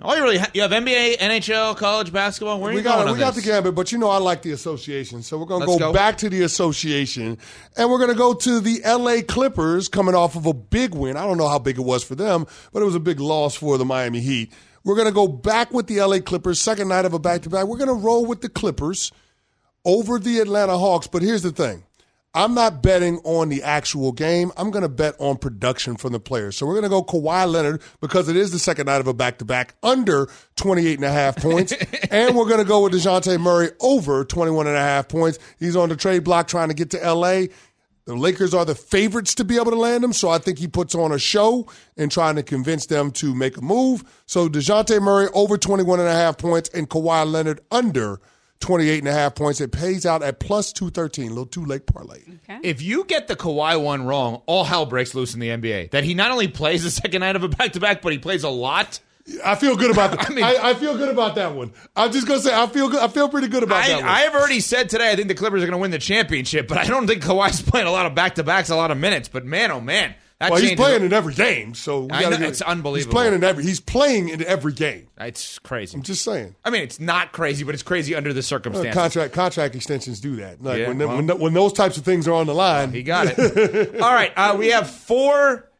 All 0.02 0.14
you 0.14 0.22
really 0.22 0.36
ha- 0.36 0.50
you 0.52 0.60
have 0.60 0.72
NBA, 0.72 1.16
NHL, 1.16 1.74
college 1.76 2.12
basketball. 2.12 2.60
Where 2.60 2.70
are 2.70 2.74
we 2.74 2.80
you 2.80 2.84
got 2.84 3.04
going 3.04 3.14
we 3.14 3.18
got 3.18 3.34
this? 3.34 3.44
the 3.44 3.50
gambit, 3.50 3.74
but 3.74 3.92
you 3.92 3.98
know 3.98 4.10
I 4.10 4.18
like 4.18 4.42
the 4.42 4.52
association, 4.52 5.22
so 5.22 5.38
we're 5.38 5.46
gonna 5.46 5.64
go, 5.64 5.78
go. 5.78 5.92
back 5.92 6.18
to 6.18 6.28
the 6.28 6.42
association, 6.42 7.38
and 7.78 7.90
we're 7.90 7.98
gonna 7.98 8.14
go 8.14 8.34
to 8.34 8.60
the 8.60 8.84
L.A. 8.84 9.22
Clippers 9.22 9.88
coming 9.88 10.14
off 10.14 10.36
of 10.36 10.44
a 10.44 10.52
big 10.52 10.94
win. 10.94 11.16
I 11.16 11.24
don't 11.24 11.38
know 11.38 11.48
how 11.48 11.58
big 11.58 11.78
it 11.78 11.82
was 11.82 12.04
for 12.04 12.14
them, 12.14 12.46
but 12.74 12.82
it 12.82 12.84
was 12.84 12.94
a 12.94 13.00
big 13.00 13.20
loss 13.20 13.54
for 13.54 13.78
the 13.78 13.86
Miami 13.86 14.20
Heat. 14.20 14.52
We're 14.84 14.96
gonna 14.96 15.12
go 15.12 15.28
back 15.28 15.72
with 15.72 15.86
the 15.86 15.98
L.A. 15.98 16.20
Clippers, 16.20 16.60
second 16.60 16.88
night 16.88 17.06
of 17.06 17.14
a 17.14 17.18
back 17.18 17.40
to 17.42 17.48
back. 17.48 17.64
We're 17.64 17.78
gonna 17.78 17.94
roll 17.94 18.26
with 18.26 18.42
the 18.42 18.50
Clippers 18.50 19.12
over 19.86 20.18
the 20.18 20.40
Atlanta 20.40 20.76
Hawks. 20.76 21.06
But 21.06 21.22
here's 21.22 21.42
the 21.42 21.52
thing. 21.52 21.84
I'm 22.36 22.52
not 22.52 22.82
betting 22.82 23.18
on 23.24 23.48
the 23.48 23.62
actual 23.62 24.12
game. 24.12 24.52
I'm 24.58 24.70
going 24.70 24.82
to 24.82 24.90
bet 24.90 25.14
on 25.18 25.38
production 25.38 25.96
from 25.96 26.12
the 26.12 26.20
players. 26.20 26.54
So 26.54 26.66
we're 26.66 26.74
going 26.74 26.82
to 26.82 26.90
go 26.90 27.02
Kawhi 27.02 27.50
Leonard 27.50 27.80
because 28.02 28.28
it 28.28 28.36
is 28.36 28.52
the 28.52 28.58
second 28.58 28.84
night 28.86 29.00
of 29.00 29.06
a 29.06 29.14
back 29.14 29.38
to 29.38 29.46
back 29.46 29.74
under 29.82 30.28
28 30.56 30.96
and 30.96 31.04
a 31.06 31.10
half 31.10 31.36
points. 31.36 31.72
and 32.10 32.36
we're 32.36 32.44
going 32.44 32.58
to 32.58 32.66
go 32.66 32.82
with 32.82 32.92
DeJounte 32.92 33.40
Murray 33.40 33.70
over 33.80 34.22
21 34.22 34.66
and 34.66 34.76
a 34.76 34.80
half 34.80 35.08
points. 35.08 35.38
He's 35.58 35.76
on 35.76 35.88
the 35.88 35.96
trade 35.96 36.24
block 36.24 36.46
trying 36.46 36.68
to 36.68 36.74
get 36.74 36.90
to 36.90 36.98
LA. 36.98 37.46
The 38.04 38.14
Lakers 38.14 38.52
are 38.52 38.66
the 38.66 38.74
favorites 38.74 39.34
to 39.36 39.44
be 39.44 39.56
able 39.56 39.70
to 39.70 39.78
land 39.78 40.04
him, 40.04 40.12
so 40.12 40.28
I 40.28 40.36
think 40.36 40.58
he 40.58 40.68
puts 40.68 40.94
on 40.94 41.12
a 41.12 41.18
show 41.18 41.66
and 41.96 42.12
trying 42.12 42.36
to 42.36 42.42
convince 42.42 42.84
them 42.84 43.12
to 43.12 43.34
make 43.34 43.56
a 43.56 43.62
move. 43.62 44.04
So 44.26 44.46
DeJounte 44.46 45.00
Murray 45.00 45.28
over 45.32 45.56
21 45.56 46.00
and 46.00 46.08
a 46.08 46.12
half 46.12 46.36
points 46.36 46.68
and 46.68 46.88
Kawhi 46.90 47.32
Leonard 47.32 47.62
under 47.70 48.20
28 48.60 48.98
and 49.00 49.08
a 49.08 49.12
half 49.12 49.34
points. 49.34 49.60
It 49.60 49.72
pays 49.72 50.06
out 50.06 50.22
at 50.22 50.40
plus 50.40 50.72
213, 50.72 51.26
a 51.26 51.28
little 51.28 51.46
too 51.46 51.64
late 51.64 51.86
parlay. 51.86 52.20
If 52.62 52.82
you 52.82 53.04
get 53.04 53.28
the 53.28 53.36
Kawhi 53.36 53.80
one 53.82 54.06
wrong, 54.06 54.42
all 54.46 54.64
hell 54.64 54.86
breaks 54.86 55.14
loose 55.14 55.34
in 55.34 55.40
the 55.40 55.48
NBA. 55.48 55.90
That 55.90 56.04
he 56.04 56.14
not 56.14 56.30
only 56.30 56.48
plays 56.48 56.82
the 56.82 56.90
second 56.90 57.20
night 57.20 57.36
of 57.36 57.42
a 57.42 57.48
back 57.48 57.72
to 57.72 57.80
back, 57.80 58.02
but 58.02 58.12
he 58.12 58.18
plays 58.18 58.44
a 58.44 58.48
lot. 58.48 59.00
I 59.44 59.56
feel 59.56 59.76
good 59.76 59.90
about 59.90 60.10
that. 60.18 60.30
I 60.30 60.34
mean- 60.34 60.44
I, 60.44 60.70
I 60.70 60.74
feel 60.74 60.96
good 60.96 61.08
about 61.08 61.34
that 61.34 61.54
one. 61.54 61.72
I'm 61.96 62.12
just 62.12 62.26
gonna 62.28 62.40
say 62.40 62.54
I 62.54 62.66
feel 62.68 62.88
good. 62.88 63.00
I 63.00 63.08
feel 63.08 63.28
pretty 63.28 63.48
good 63.48 63.62
about 63.64 63.84
I, 63.84 63.88
that 63.88 64.00
one. 64.00 64.08
I 64.08 64.20
have 64.20 64.34
already 64.34 64.60
said 64.60 64.88
today 64.88 65.10
I 65.10 65.16
think 65.16 65.28
the 65.28 65.34
Clippers 65.34 65.62
are 65.62 65.66
going 65.66 65.72
to 65.72 65.78
win 65.78 65.90
the 65.90 65.98
championship, 65.98 66.68
but 66.68 66.78
I 66.78 66.84
don't 66.84 67.06
think 67.06 67.22
Kawhi's 67.22 67.60
playing 67.70 67.86
a 67.88 67.90
lot 67.92 68.06
of 68.06 68.14
back 68.14 68.36
to 68.36 68.44
backs, 68.44 68.70
a 68.70 68.76
lot 68.76 68.90
of 68.90 68.98
minutes. 68.98 69.28
But 69.28 69.44
man, 69.44 69.70
oh 69.72 69.80
man, 69.80 70.14
that 70.38 70.50
well, 70.50 70.60
he's 70.60 70.74
playing 70.74 71.02
in 71.02 71.12
every 71.14 71.32
game, 71.32 71.74
so 71.74 72.02
we 72.02 72.08
gotta 72.08 72.30
know, 72.30 72.36
get- 72.38 72.48
it's 72.50 72.60
unbelievable. 72.60 72.96
He's 72.96 73.06
playing 73.06 73.34
in 73.34 73.42
every. 73.44 73.64
He's 73.64 73.80
playing 73.80 74.28
in 74.28 74.44
every 74.44 74.72
game. 74.74 75.08
It's 75.18 75.58
crazy. 75.60 75.96
I'm 75.96 76.02
just 76.02 76.22
saying. 76.22 76.54
I 76.64 76.68
mean, 76.70 76.82
it's 76.82 77.00
not 77.00 77.32
crazy, 77.32 77.64
but 77.64 77.74
it's 77.74 77.82
crazy 77.82 78.14
under 78.14 78.32
the 78.34 78.40
Uh, 78.40 78.42
circumstances. 78.42 78.94
contract 78.94 79.32
contract 79.32 79.74
extensions 79.74 80.20
do 80.20 80.36
that. 80.36 80.62
Like 80.62 80.78
Yeah, 80.80 80.88
when, 80.88 80.98
well. 80.98 81.16
when 81.16 81.28
when 81.40 81.54
those 81.54 81.72
types 81.72 81.96
of 81.96 82.04
things 82.04 82.28
are 82.28 82.34
on 82.34 82.46
the 82.46 82.54
line, 82.54 82.92
He 82.92 83.02
got 83.02 83.28
it. 83.28 83.94
All 84.00 84.12
right, 84.12 84.32
uh, 84.36 84.54
we 84.58 84.68
have 84.68 84.90
four, 84.90 85.70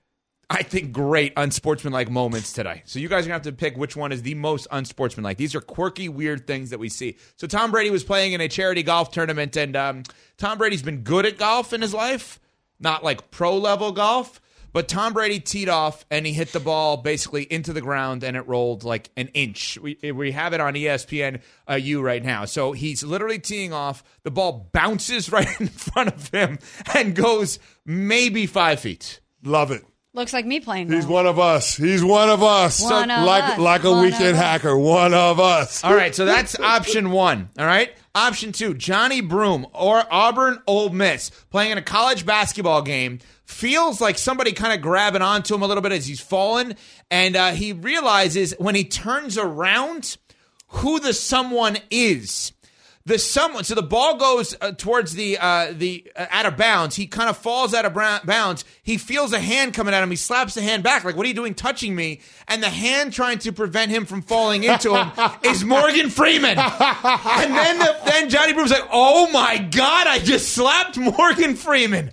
I 0.48 0.62
think, 0.62 0.90
great 0.90 1.34
unsportsmanlike 1.36 2.08
moments 2.10 2.54
today. 2.54 2.80
So 2.86 2.98
you 2.98 3.08
guys 3.08 3.24
are 3.24 3.28
gonna 3.28 3.34
have 3.34 3.42
to 3.42 3.52
pick 3.52 3.76
which 3.76 3.94
one 3.94 4.10
is 4.10 4.22
the 4.22 4.34
most 4.36 4.66
unsportsmanlike. 4.70 5.36
These 5.36 5.54
are 5.54 5.60
quirky, 5.60 6.08
weird 6.08 6.46
things 6.46 6.70
that 6.70 6.78
we 6.78 6.88
see. 6.88 7.18
So 7.36 7.46
Tom 7.46 7.70
Brady 7.72 7.90
was 7.90 8.04
playing 8.04 8.32
in 8.32 8.40
a 8.40 8.48
charity 8.48 8.82
golf 8.82 9.10
tournament, 9.10 9.54
and 9.56 9.76
um, 9.76 10.02
Tom 10.38 10.56
Brady's 10.56 10.82
been 10.82 11.02
good 11.02 11.26
at 11.26 11.36
golf 11.36 11.74
in 11.74 11.82
his 11.82 11.92
life, 11.92 12.40
not 12.80 13.04
like 13.04 13.30
pro 13.30 13.58
level 13.58 13.92
golf. 13.92 14.40
But 14.76 14.88
Tom 14.88 15.14
Brady 15.14 15.40
teed 15.40 15.70
off 15.70 16.04
and 16.10 16.26
he 16.26 16.34
hit 16.34 16.52
the 16.52 16.60
ball 16.60 16.98
basically 16.98 17.44
into 17.44 17.72
the 17.72 17.80
ground 17.80 18.22
and 18.22 18.36
it 18.36 18.46
rolled 18.46 18.84
like 18.84 19.08
an 19.16 19.28
inch. 19.28 19.78
We, 19.78 19.96
we 20.12 20.32
have 20.32 20.52
it 20.52 20.60
on 20.60 20.74
ESPN 20.74 21.40
uh, 21.66 21.76
U 21.76 22.02
right 22.02 22.22
now. 22.22 22.44
So 22.44 22.72
he's 22.72 23.02
literally 23.02 23.38
teeing 23.38 23.72
off. 23.72 24.04
The 24.22 24.30
ball 24.30 24.68
bounces 24.74 25.32
right 25.32 25.48
in 25.58 25.68
front 25.68 26.10
of 26.12 26.28
him 26.28 26.58
and 26.94 27.14
goes 27.14 27.58
maybe 27.86 28.44
five 28.44 28.80
feet. 28.80 29.22
Love 29.42 29.70
it. 29.70 29.82
Looks 30.16 30.32
like 30.32 30.46
me 30.46 30.60
playing. 30.60 30.90
He's 30.90 31.04
golf. 31.04 31.12
one 31.12 31.26
of 31.26 31.38
us. 31.38 31.76
He's 31.76 32.02
one 32.02 32.30
of 32.30 32.42
us. 32.42 32.82
One 32.82 33.10
of 33.10 33.24
like 33.26 33.44
us. 33.44 33.58
like 33.58 33.84
a 33.84 33.90
One 33.90 33.98
of 33.98 34.04
weekend 34.06 34.36
us. 34.36 34.42
hacker. 34.42 34.76
One 34.76 35.12
of 35.12 35.38
us. 35.38 35.84
All 35.84 35.94
right, 35.94 36.14
so 36.14 36.24
that's 36.24 36.58
option 36.60 37.10
one. 37.10 37.50
All 37.58 37.66
right. 37.66 37.92
Option 38.14 38.52
two, 38.52 38.72
Johni 38.72 39.26
Broome 39.28 39.66
or 39.74 40.02
Auburn 40.10 40.58
Ole 40.66 40.88
Miss 40.88 41.28
playing 41.50 41.72
in 41.72 41.76
a 41.78 41.82
college 41.82 42.24
basketball 42.24 42.80
game. 42.80 43.18
Feels 43.44 44.00
like 44.00 44.16
somebody 44.16 44.52
kind 44.52 44.72
of 44.72 44.80
grabbing 44.80 45.20
onto 45.20 45.54
him 45.54 45.60
a 45.60 45.66
little 45.66 45.82
bit 45.82 45.92
as 45.92 46.06
he's 46.06 46.18
falling. 46.20 46.76
And 47.10 47.36
uh, 47.36 47.50
he 47.50 47.74
realizes 47.74 48.54
when 48.58 48.74
he 48.74 48.84
turns 48.84 49.36
around 49.36 50.16
who 50.68 50.98
the 50.98 51.12
someone 51.12 51.76
is. 51.90 52.52
The 53.06 53.20
someone, 53.20 53.62
so 53.62 53.76
the 53.76 53.82
ball 53.82 54.16
goes 54.16 54.56
uh, 54.60 54.72
towards 54.72 55.12
the 55.14 55.38
uh, 55.38 55.72
the 55.72 56.10
uh, 56.16 56.26
out 56.28 56.44
of 56.44 56.56
bounds. 56.56 56.96
He 56.96 57.06
kind 57.06 57.30
of 57.30 57.36
falls 57.36 57.72
out 57.72 57.84
of 57.84 57.94
bounds. 57.94 58.64
He 58.82 58.98
feels 58.98 59.32
a 59.32 59.38
hand 59.38 59.74
coming 59.74 59.94
at 59.94 60.02
him. 60.02 60.10
He 60.10 60.16
slaps 60.16 60.54
the 60.54 60.62
hand 60.62 60.82
back, 60.82 61.04
like, 61.04 61.14
"What 61.14 61.24
are 61.24 61.28
you 61.28 61.34
doing, 61.34 61.54
touching 61.54 61.94
me?" 61.94 62.20
And 62.48 62.60
the 62.60 62.68
hand 62.68 63.12
trying 63.12 63.38
to 63.38 63.52
prevent 63.52 63.92
him 63.92 64.06
from 64.06 64.22
falling 64.22 64.64
into 64.64 64.96
him 64.96 65.12
is 65.44 65.62
Morgan 65.62 66.10
Freeman. 66.10 66.58
and 66.58 67.54
then 67.54 67.78
the, 67.78 67.96
then 68.06 68.28
Johni 68.28 68.54
Broome's 68.54 68.72
like, 68.72 68.88
"Oh 68.90 69.30
my 69.30 69.58
God, 69.58 70.08
I 70.08 70.18
just 70.18 70.48
slapped 70.48 70.98
Morgan 70.98 71.54
Freeman." 71.54 72.10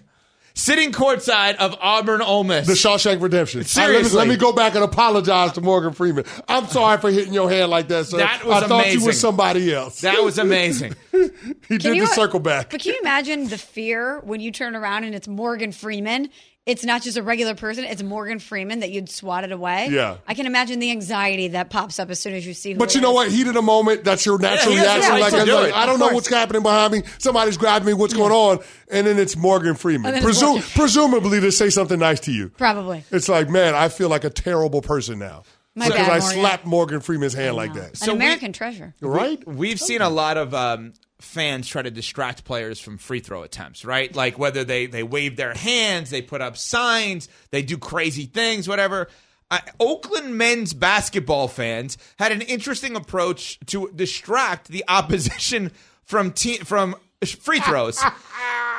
Sitting 0.56 0.92
courtside 0.92 1.56
of 1.56 1.76
Auburn 1.82 2.22
Ole 2.22 2.44
Miss. 2.44 2.68
The 2.68 2.74
Shawshank 2.74 3.22
Redemption. 3.22 3.62
Uh, 3.62 3.64
let, 3.64 3.66
me, 3.66 3.94
Seriously. 3.94 4.18
let 4.20 4.28
me 4.28 4.36
go 4.36 4.54
back 4.54 4.76
and 4.76 4.84
apologize 4.84 5.54
to 5.54 5.62
Morgan 5.62 5.94
Freeman. 5.94 6.26
I'm 6.48 6.68
sorry 6.68 7.00
for 7.00 7.10
hitting 7.10 7.34
your 7.34 7.50
hand 7.50 7.72
like 7.72 7.88
that, 7.88 8.06
sir. 8.06 8.18
That 8.18 8.46
was 8.46 8.64
I 8.64 8.68
thought 8.68 8.94
you 8.94 9.04
were 9.04 9.14
somebody 9.14 9.74
else. 9.74 10.02
that 10.02 10.24
was 10.24 10.38
amazing. 10.38 10.94
he 11.12 11.78
did 11.80 11.96
you- 11.96 12.02
the 12.02 12.14
circle 12.14 12.40
back. 12.40 12.70
But 12.70 12.82
can 12.82 12.94
you 12.94 13.00
imagine 13.02 13.48
the 13.48 13.58
fear 13.58 14.20
when 14.20 14.42
you 14.42 14.52
turn 14.52 14.76
around 14.76 15.06
and 15.06 15.16
it's 15.16 15.28
Morgan 15.28 15.72
Freeman? 15.72 16.30
It's 16.66 16.86
not 16.86 17.02
just 17.02 17.18
a 17.18 17.24
regular 17.24 17.56
person; 17.56 17.84
it's 17.84 18.02
Morgan 18.02 18.40
Freeman 18.40 18.80
that 18.80 18.90
you'd 18.90 19.10
swatted 19.10 19.52
away. 19.52 19.90
Yeah. 19.92 20.16
I 20.26 20.34
can 20.34 20.46
imagine 20.46 20.80
the 20.80 20.92
anxiety 20.92 21.50
that 21.50 21.70
pops 21.70 22.00
up 22.00 22.10
as 22.10 22.22
soon 22.22 22.34
as 22.36 22.48
you 22.48 22.54
see. 22.54 22.72
Who 22.72 22.80
But 22.80 22.90
it 22.90 22.96
you 22.96 23.02
know 23.02 23.10
is. 23.12 23.16
what? 23.16 23.32
Heat 23.32 23.48
of 23.48 23.54
the 23.54 23.62
moment. 23.62 24.06
That's 24.06 24.26
your 24.26 24.40
natural 24.40 24.72
he 24.72 24.78
has 24.78 24.86
the 24.88 24.94
reaction. 24.94 25.12
right 25.12 25.22
Like, 25.22 25.34
I'm 25.34 25.46
do 25.46 25.56
like, 25.56 25.68
it. 25.70 25.76
I 25.76 25.86
don't 25.86 26.00
know 26.00 26.08
what's 26.14 26.30
happening 26.30 26.64
behind 26.64 26.94
me. 26.94 27.04
Somebody's 27.18 27.58
grabbing 27.58 27.86
me. 27.86 27.94
What's 27.94 28.14
going 28.14 28.32
on? 28.32 28.60
And 28.90 29.06
then 29.06 29.20
it's 29.20 29.36
Morgan 29.36 29.76
Freeman. 29.76 30.14
And 30.16 30.24
it's 30.26 30.40
Presum- 30.40 30.48
Morgan. 30.54 30.64
presumably 30.74 31.42
to 31.42 31.52
say 31.52 31.70
something 31.70 32.00
nice 32.00 32.22
to 32.22 32.32
you. 32.32 32.48
Probably. 32.50 33.04
It's 33.12 33.28
like, 33.28 33.50
man, 33.50 33.76
I 33.76 33.90
feel 33.90 34.08
like 34.08 34.24
a 34.24 34.30
terrible 34.30 34.82
person 34.82 35.20
now. 35.20 35.44
My 35.76 35.88
because 35.88 36.00
bad, 36.08 36.12
I 36.12 36.20
Morgan. 36.20 36.40
slapped 36.40 36.66
Morgan 36.66 37.00
Freeman's 37.02 37.34
hand 37.34 37.56
like 37.58 37.74
that. 37.74 38.02
An 38.04 38.10
American 38.12 38.54
treasure. 38.54 38.94
Right? 39.02 39.46
We've 39.46 39.82
seen 39.82 40.02
a 40.02 40.10
lot 40.10 40.38
of 40.38 40.54
um, 40.54 40.94
fans 41.24 41.68
try 41.68 41.82
to 41.82 41.92
distract 41.92 42.44
players 42.44 42.80
from 42.80 42.98
free 42.98 43.20
throw 43.20 43.44
attempts, 43.44 43.84
right? 43.86 44.14
Like 44.16 44.38
whether 44.38 44.64
they 44.64 44.86
they 44.86 45.04
wave 45.04 45.36
their 45.36 45.54
hands, 45.54 46.10
they 46.10 46.22
put 46.22 46.42
up 46.42 46.58
signs, 46.58 47.30
they 47.52 47.62
do 47.62 47.78
crazy 47.78 48.26
things, 48.26 48.68
whatever. 48.68 49.08
Uh, 49.52 49.60
Oakland 49.80 50.36
men's 50.38 50.74
basketball 50.74 51.48
fans 51.48 51.98
had 52.18 52.32
an 52.32 52.42
interesting 52.42 52.96
approach 52.96 53.60
to 53.68 53.92
distract 53.96 54.68
the 54.68 54.84
opposition 54.88 55.72
from 56.04 56.32
te- 56.32 56.58
from 56.58 56.96
free 57.40 57.60
throws. 57.60 58.02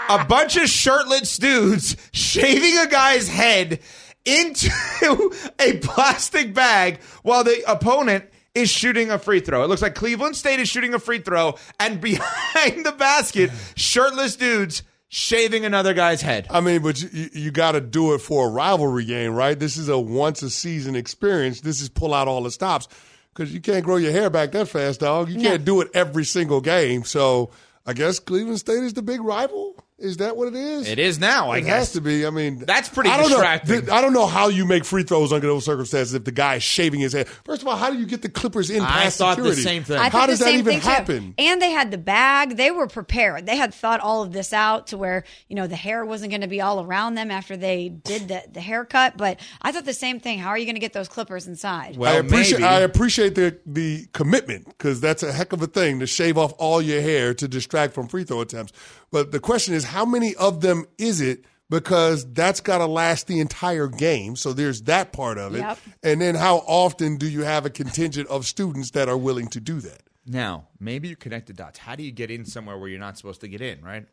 a 0.08 0.24
bunch 0.26 0.56
of 0.56 0.68
shirtless 0.68 1.38
dudes 1.38 1.96
shaving 2.12 2.76
a 2.78 2.86
guy's 2.86 3.28
head 3.28 3.80
into 4.24 4.70
a 5.60 5.78
plastic 5.78 6.54
bag 6.54 7.00
while 7.22 7.44
the 7.44 7.62
opponent 7.70 8.24
is 8.54 8.70
shooting 8.70 9.10
a 9.10 9.18
free 9.18 9.40
throw. 9.40 9.64
It 9.64 9.68
looks 9.68 9.82
like 9.82 9.94
Cleveland 9.94 10.36
State 10.36 10.60
is 10.60 10.68
shooting 10.68 10.94
a 10.94 10.98
free 10.98 11.18
throw, 11.18 11.56
and 11.80 12.00
behind 12.00 12.86
the 12.86 12.92
basket, 12.92 13.50
shirtless 13.76 14.36
dudes 14.36 14.82
shaving 15.08 15.64
another 15.64 15.94
guy's 15.94 16.22
head. 16.22 16.46
I 16.50 16.60
mean, 16.60 16.82
but 16.82 17.00
you, 17.00 17.28
you 17.32 17.50
got 17.50 17.72
to 17.72 17.80
do 17.80 18.14
it 18.14 18.20
for 18.20 18.48
a 18.48 18.50
rivalry 18.50 19.04
game, 19.04 19.34
right? 19.34 19.58
This 19.58 19.76
is 19.76 19.88
a 19.88 19.98
once 19.98 20.42
a 20.42 20.50
season 20.50 20.96
experience. 20.96 21.60
This 21.60 21.80
is 21.80 21.88
pull 21.88 22.12
out 22.14 22.26
all 22.28 22.42
the 22.42 22.50
stops 22.50 22.88
because 23.32 23.52
you 23.52 23.60
can't 23.60 23.84
grow 23.84 23.96
your 23.96 24.12
hair 24.12 24.30
back 24.30 24.52
that 24.52 24.68
fast, 24.68 25.00
dog. 25.00 25.28
You 25.28 25.40
can't 25.40 25.64
do 25.64 25.80
it 25.80 25.88
every 25.94 26.24
single 26.24 26.60
game. 26.60 27.04
So 27.04 27.50
I 27.86 27.92
guess 27.92 28.18
Cleveland 28.18 28.58
State 28.58 28.82
is 28.82 28.94
the 28.94 29.02
big 29.02 29.20
rival. 29.20 29.83
Is 30.04 30.18
that 30.18 30.36
what 30.36 30.48
it 30.48 30.54
is? 30.54 30.86
It 30.88 30.98
is 30.98 31.18
now, 31.18 31.50
I 31.50 31.58
It 31.58 31.62
guess. 31.62 31.70
has 31.72 31.92
to 31.92 32.00
be. 32.00 32.26
I 32.26 32.30
mean, 32.30 32.58
That's 32.58 32.88
pretty 32.88 33.10
I 33.10 33.16
don't 33.16 33.28
distracting. 33.30 33.74
Know, 33.76 33.80
Th- 33.80 33.92
I 33.92 34.00
don't 34.00 34.12
know 34.12 34.26
how 34.26 34.48
you 34.48 34.66
make 34.66 34.84
free 34.84 35.02
throws 35.02 35.32
under 35.32 35.46
those 35.46 35.64
circumstances 35.64 36.14
if 36.14 36.24
the 36.24 36.32
guy 36.32 36.56
is 36.56 36.62
shaving 36.62 37.00
his 37.00 37.12
head. 37.14 37.26
First 37.28 37.62
of 37.62 37.68
all, 37.68 37.76
how 37.76 37.90
do 37.90 37.98
you 37.98 38.06
get 38.06 38.22
the 38.22 38.28
Clippers 38.28 38.70
in 38.70 38.82
I 38.82 39.04
past 39.04 39.18
thought 39.18 39.36
the 39.38 39.44
security? 39.44 39.62
same 39.62 39.84
thing. 39.84 39.96
I 39.96 40.10
How 40.10 40.26
does 40.26 40.40
that 40.40 40.52
even 40.52 40.64
thing 40.66 40.80
too. 40.80 40.86
happen? 40.88 41.34
And 41.38 41.60
they 41.62 41.70
had 41.70 41.90
the 41.90 41.98
bag. 41.98 42.56
They 42.56 42.70
were 42.70 42.86
prepared. 42.86 43.46
They 43.46 43.56
had 43.56 43.72
thought 43.72 44.00
all 44.00 44.22
of 44.22 44.32
this 44.32 44.52
out 44.52 44.88
to 44.88 44.98
where 44.98 45.24
you 45.48 45.56
know 45.56 45.66
the 45.66 45.76
hair 45.76 46.04
wasn't 46.04 46.30
going 46.30 46.42
to 46.42 46.48
be 46.48 46.60
all 46.60 46.84
around 46.84 47.14
them 47.14 47.30
after 47.30 47.56
they 47.56 47.88
did 47.88 48.28
the 48.28 48.42
the 48.52 48.60
haircut. 48.60 49.16
But 49.16 49.40
I 49.62 49.72
thought 49.72 49.84
the 49.86 49.94
same 49.94 50.20
thing. 50.20 50.38
How 50.38 50.50
are 50.50 50.58
you 50.58 50.66
going 50.66 50.74
to 50.76 50.80
get 50.80 50.92
those 50.92 51.08
clippers 51.08 51.46
inside? 51.46 51.96
Well, 51.96 52.12
I 52.14 52.18
appreciate 52.18 52.60
maybe. 52.60 52.64
I 52.72 52.80
appreciate 52.80 53.34
the 53.34 53.58
the 53.64 54.06
commitment 54.12 54.66
because 54.66 55.00
that's 55.00 55.22
a 55.22 55.32
heck 55.32 55.52
of 55.52 55.62
a 55.62 55.66
thing 55.66 56.00
to 56.00 56.06
shave 56.06 56.36
off 56.36 56.52
all 56.58 56.82
your 56.82 57.00
hair 57.00 57.32
to 57.34 57.48
distract 57.48 57.94
from 57.94 58.08
free 58.08 58.24
throw 58.24 58.40
attempts. 58.42 58.72
But 59.14 59.30
the 59.30 59.38
question 59.38 59.74
is, 59.74 59.84
how 59.84 60.04
many 60.04 60.34
of 60.34 60.60
them 60.60 60.86
is 60.98 61.20
it? 61.20 61.44
Because 61.70 62.30
that's 62.32 62.58
got 62.58 62.78
to 62.78 62.86
last 62.86 63.28
the 63.28 63.38
entire 63.38 63.86
game. 63.86 64.34
So 64.34 64.52
there's 64.52 64.82
that 64.82 65.12
part 65.12 65.38
of 65.38 65.54
it. 65.54 65.58
Yep. 65.60 65.78
And 66.02 66.20
then 66.20 66.34
how 66.34 66.56
often 66.66 67.16
do 67.16 67.28
you 67.28 67.42
have 67.42 67.64
a 67.64 67.70
contingent 67.70 68.28
of 68.28 68.44
students 68.44 68.90
that 68.90 69.08
are 69.08 69.16
willing 69.16 69.46
to 69.50 69.60
do 69.60 69.78
that? 69.82 70.02
Now, 70.26 70.66
maybe 70.80 71.06
you 71.06 71.14
connect 71.14 71.46
the 71.46 71.52
dots. 71.52 71.78
How 71.78 71.94
do 71.94 72.02
you 72.02 72.10
get 72.10 72.32
in 72.32 72.44
somewhere 72.44 72.76
where 72.76 72.88
you're 72.88 72.98
not 72.98 73.16
supposed 73.16 73.40
to 73.42 73.48
get 73.48 73.60
in, 73.60 73.80
right? 73.84 74.04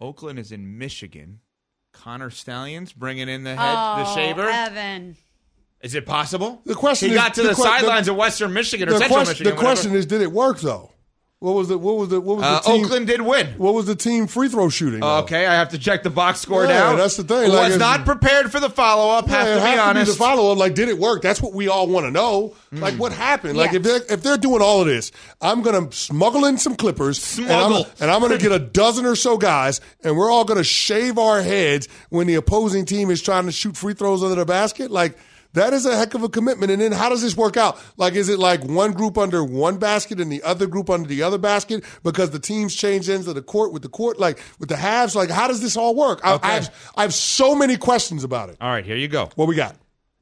Oakland 0.00 0.38
is 0.38 0.52
in 0.52 0.78
Michigan. 0.78 1.40
Connor 1.92 2.30
Stalions 2.30 2.94
bringing 2.94 3.28
in 3.28 3.44
the 3.44 3.50
head, 3.56 3.58
the 3.58 4.10
Oh, 4.10 4.14
shaver. 4.14 4.48
Evan. 4.48 5.16
Is 5.82 5.94
it 5.94 6.06
possible? 6.06 6.62
The 6.64 6.74
question 6.74 7.10
he 7.10 7.14
is- 7.14 7.20
got 7.20 7.34
to 7.34 7.42
the 7.42 7.48
the, 7.50 7.54
que- 7.56 7.62
sidelines 7.62 8.06
the- 8.06 8.12
of 8.12 8.18
Western 8.18 8.54
Michigan 8.54 8.88
or 8.88 8.92
The, 8.92 8.98
Central 9.00 9.16
question, 9.18 9.30
Michigan. 9.44 9.54
the 9.54 9.60
question 9.60 9.94
is, 9.94 10.06
did 10.06 10.22
it 10.22 10.32
work 10.32 10.60
though? 10.60 10.92
What 11.46 11.54
was 11.54 11.68
the 11.68 11.78
what 11.78 11.96
was 11.96 12.08
the 12.08 12.20
what 12.20 12.38
was 12.38 12.42
the 12.44 12.50
Uh, 12.50 12.60
team? 12.74 12.84
Oakland 12.84 13.06
did 13.06 13.20
win. 13.20 13.46
What 13.56 13.72
was 13.72 13.86
the 13.86 13.94
team 13.94 14.26
free 14.26 14.48
throw 14.48 14.68
shooting? 14.68 14.98
though? 14.98 15.18
Okay, 15.18 15.46
I 15.46 15.54
have 15.54 15.68
to 15.68 15.78
check 15.78 16.02
the 16.02 16.10
box 16.10 16.40
score 16.40 16.64
Yeah, 16.64 16.70
now. 16.90 16.96
that's 16.96 17.16
the 17.16 17.22
thing. 17.22 17.50
Like, 17.52 17.66
Was 17.68 17.74
it's- 17.74 17.78
not 17.78 18.04
prepared 18.04 18.50
for 18.50 18.58
the 18.58 18.68
follow 18.68 19.16
up. 19.16 19.28
Yeah, 19.28 19.36
have 19.36 19.46
to 19.46 19.54
be 19.54 19.60
has 19.60 19.78
honest. 19.78 20.10
the 20.10 20.18
follow 20.18 20.50
up. 20.50 20.58
Like, 20.58 20.74
did 20.74 20.88
it 20.88 20.98
work? 20.98 21.22
That's 21.22 21.40
what 21.40 21.52
we 21.52 21.68
all 21.68 21.86
want 21.86 22.04
to 22.04 22.10
know. 22.10 22.54
Like, 22.72 22.94
what 22.94 23.12
happened? 23.12 23.56
Like, 23.56 23.74
if 23.74 23.84
they're 23.84 24.00
if 24.10 24.24
they're 24.24 24.36
doing 24.36 24.60
all 24.60 24.80
of 24.80 24.88
this, 24.88 25.12
I'm 25.40 25.62
gonna 25.62 25.86
smuggle 25.92 26.46
in 26.46 26.58
some 26.58 26.74
clippers, 26.74 27.38
and 27.38 27.46
I'm, 27.52 27.70
Smuggle. 27.70 27.86
and 28.00 28.10
I'm 28.10 28.20
gonna 28.20 28.38
get 28.38 28.50
a 28.50 28.58
dozen 28.58 29.06
or 29.06 29.14
so 29.14 29.36
guys, 29.38 29.80
and 30.02 30.16
we're 30.16 30.32
all 30.32 30.44
gonna 30.44 30.64
shave 30.64 31.16
our 31.16 31.42
heads 31.42 31.86
when 32.10 32.26
the 32.26 32.34
opposing 32.34 32.86
team 32.86 33.08
is 33.08 33.22
trying 33.22 33.46
to 33.46 33.52
shoot 33.52 33.76
free 33.76 33.94
throws 33.94 34.24
under 34.24 34.34
the 34.34 34.44
basket. 34.44 34.90
Like. 34.90 35.16
That 35.56 35.72
is 35.72 35.86
a 35.86 35.96
heck 35.96 36.12
of 36.12 36.22
a 36.22 36.28
commitment. 36.28 36.70
And 36.70 36.82
then 36.82 36.92
how 36.92 37.08
does 37.08 37.22
this 37.22 37.34
work 37.34 37.56
out? 37.56 37.78
Like, 37.96 38.14
is 38.14 38.28
it 38.28 38.38
like 38.38 38.62
one 38.62 38.92
group 38.92 39.16
under 39.16 39.42
one 39.42 39.78
basket 39.78 40.20
and 40.20 40.30
the 40.30 40.42
other 40.42 40.66
group 40.66 40.90
under 40.90 41.08
the 41.08 41.22
other 41.22 41.38
basket 41.38 41.82
because 42.02 42.28
the 42.28 42.38
teams 42.38 42.76
change 42.76 43.08
ends 43.08 43.26
of 43.26 43.34
the 43.34 43.42
court 43.42 43.72
with 43.72 43.80
the 43.80 43.88
court, 43.88 44.20
like 44.20 44.38
with 44.58 44.68
the 44.68 44.76
halves? 44.76 45.16
Like, 45.16 45.30
how 45.30 45.48
does 45.48 45.62
this 45.62 45.74
all 45.74 45.94
work? 45.94 46.20
I, 46.22 46.38
I, 46.42 46.50
have, 46.52 46.90
I 46.94 47.02
have 47.02 47.14
so 47.14 47.54
many 47.54 47.78
questions 47.78 48.22
about 48.22 48.50
it. 48.50 48.58
All 48.60 48.68
right, 48.68 48.84
here 48.84 48.96
you 48.96 49.08
go. 49.08 49.30
What 49.34 49.48
we 49.48 49.54
got? 49.54 49.76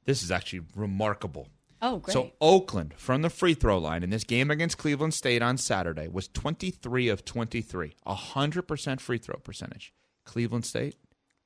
This 0.04 0.22
is 0.22 0.30
actually 0.30 0.62
remarkable. 0.76 1.48
Oh, 1.82 1.98
great. 1.98 2.12
So 2.12 2.30
Oakland 2.40 2.94
from 2.96 3.22
the 3.22 3.30
free 3.30 3.54
throw 3.54 3.78
line 3.78 4.04
in 4.04 4.10
this 4.10 4.22
game 4.22 4.52
against 4.52 4.78
Cleveland 4.78 5.14
State 5.14 5.42
on 5.42 5.58
Saturday 5.58 6.06
was 6.06 6.28
23 6.28 7.08
of 7.08 7.24
23, 7.24 7.96
100% 8.06 9.00
free 9.00 9.18
throw 9.18 9.36
percentage. 9.38 9.92
Cleveland 10.24 10.64
State 10.64 10.94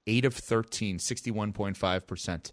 8 0.07 0.27
of 0.27 0.35
13, 0.35 0.99
61.5%. 0.99 2.53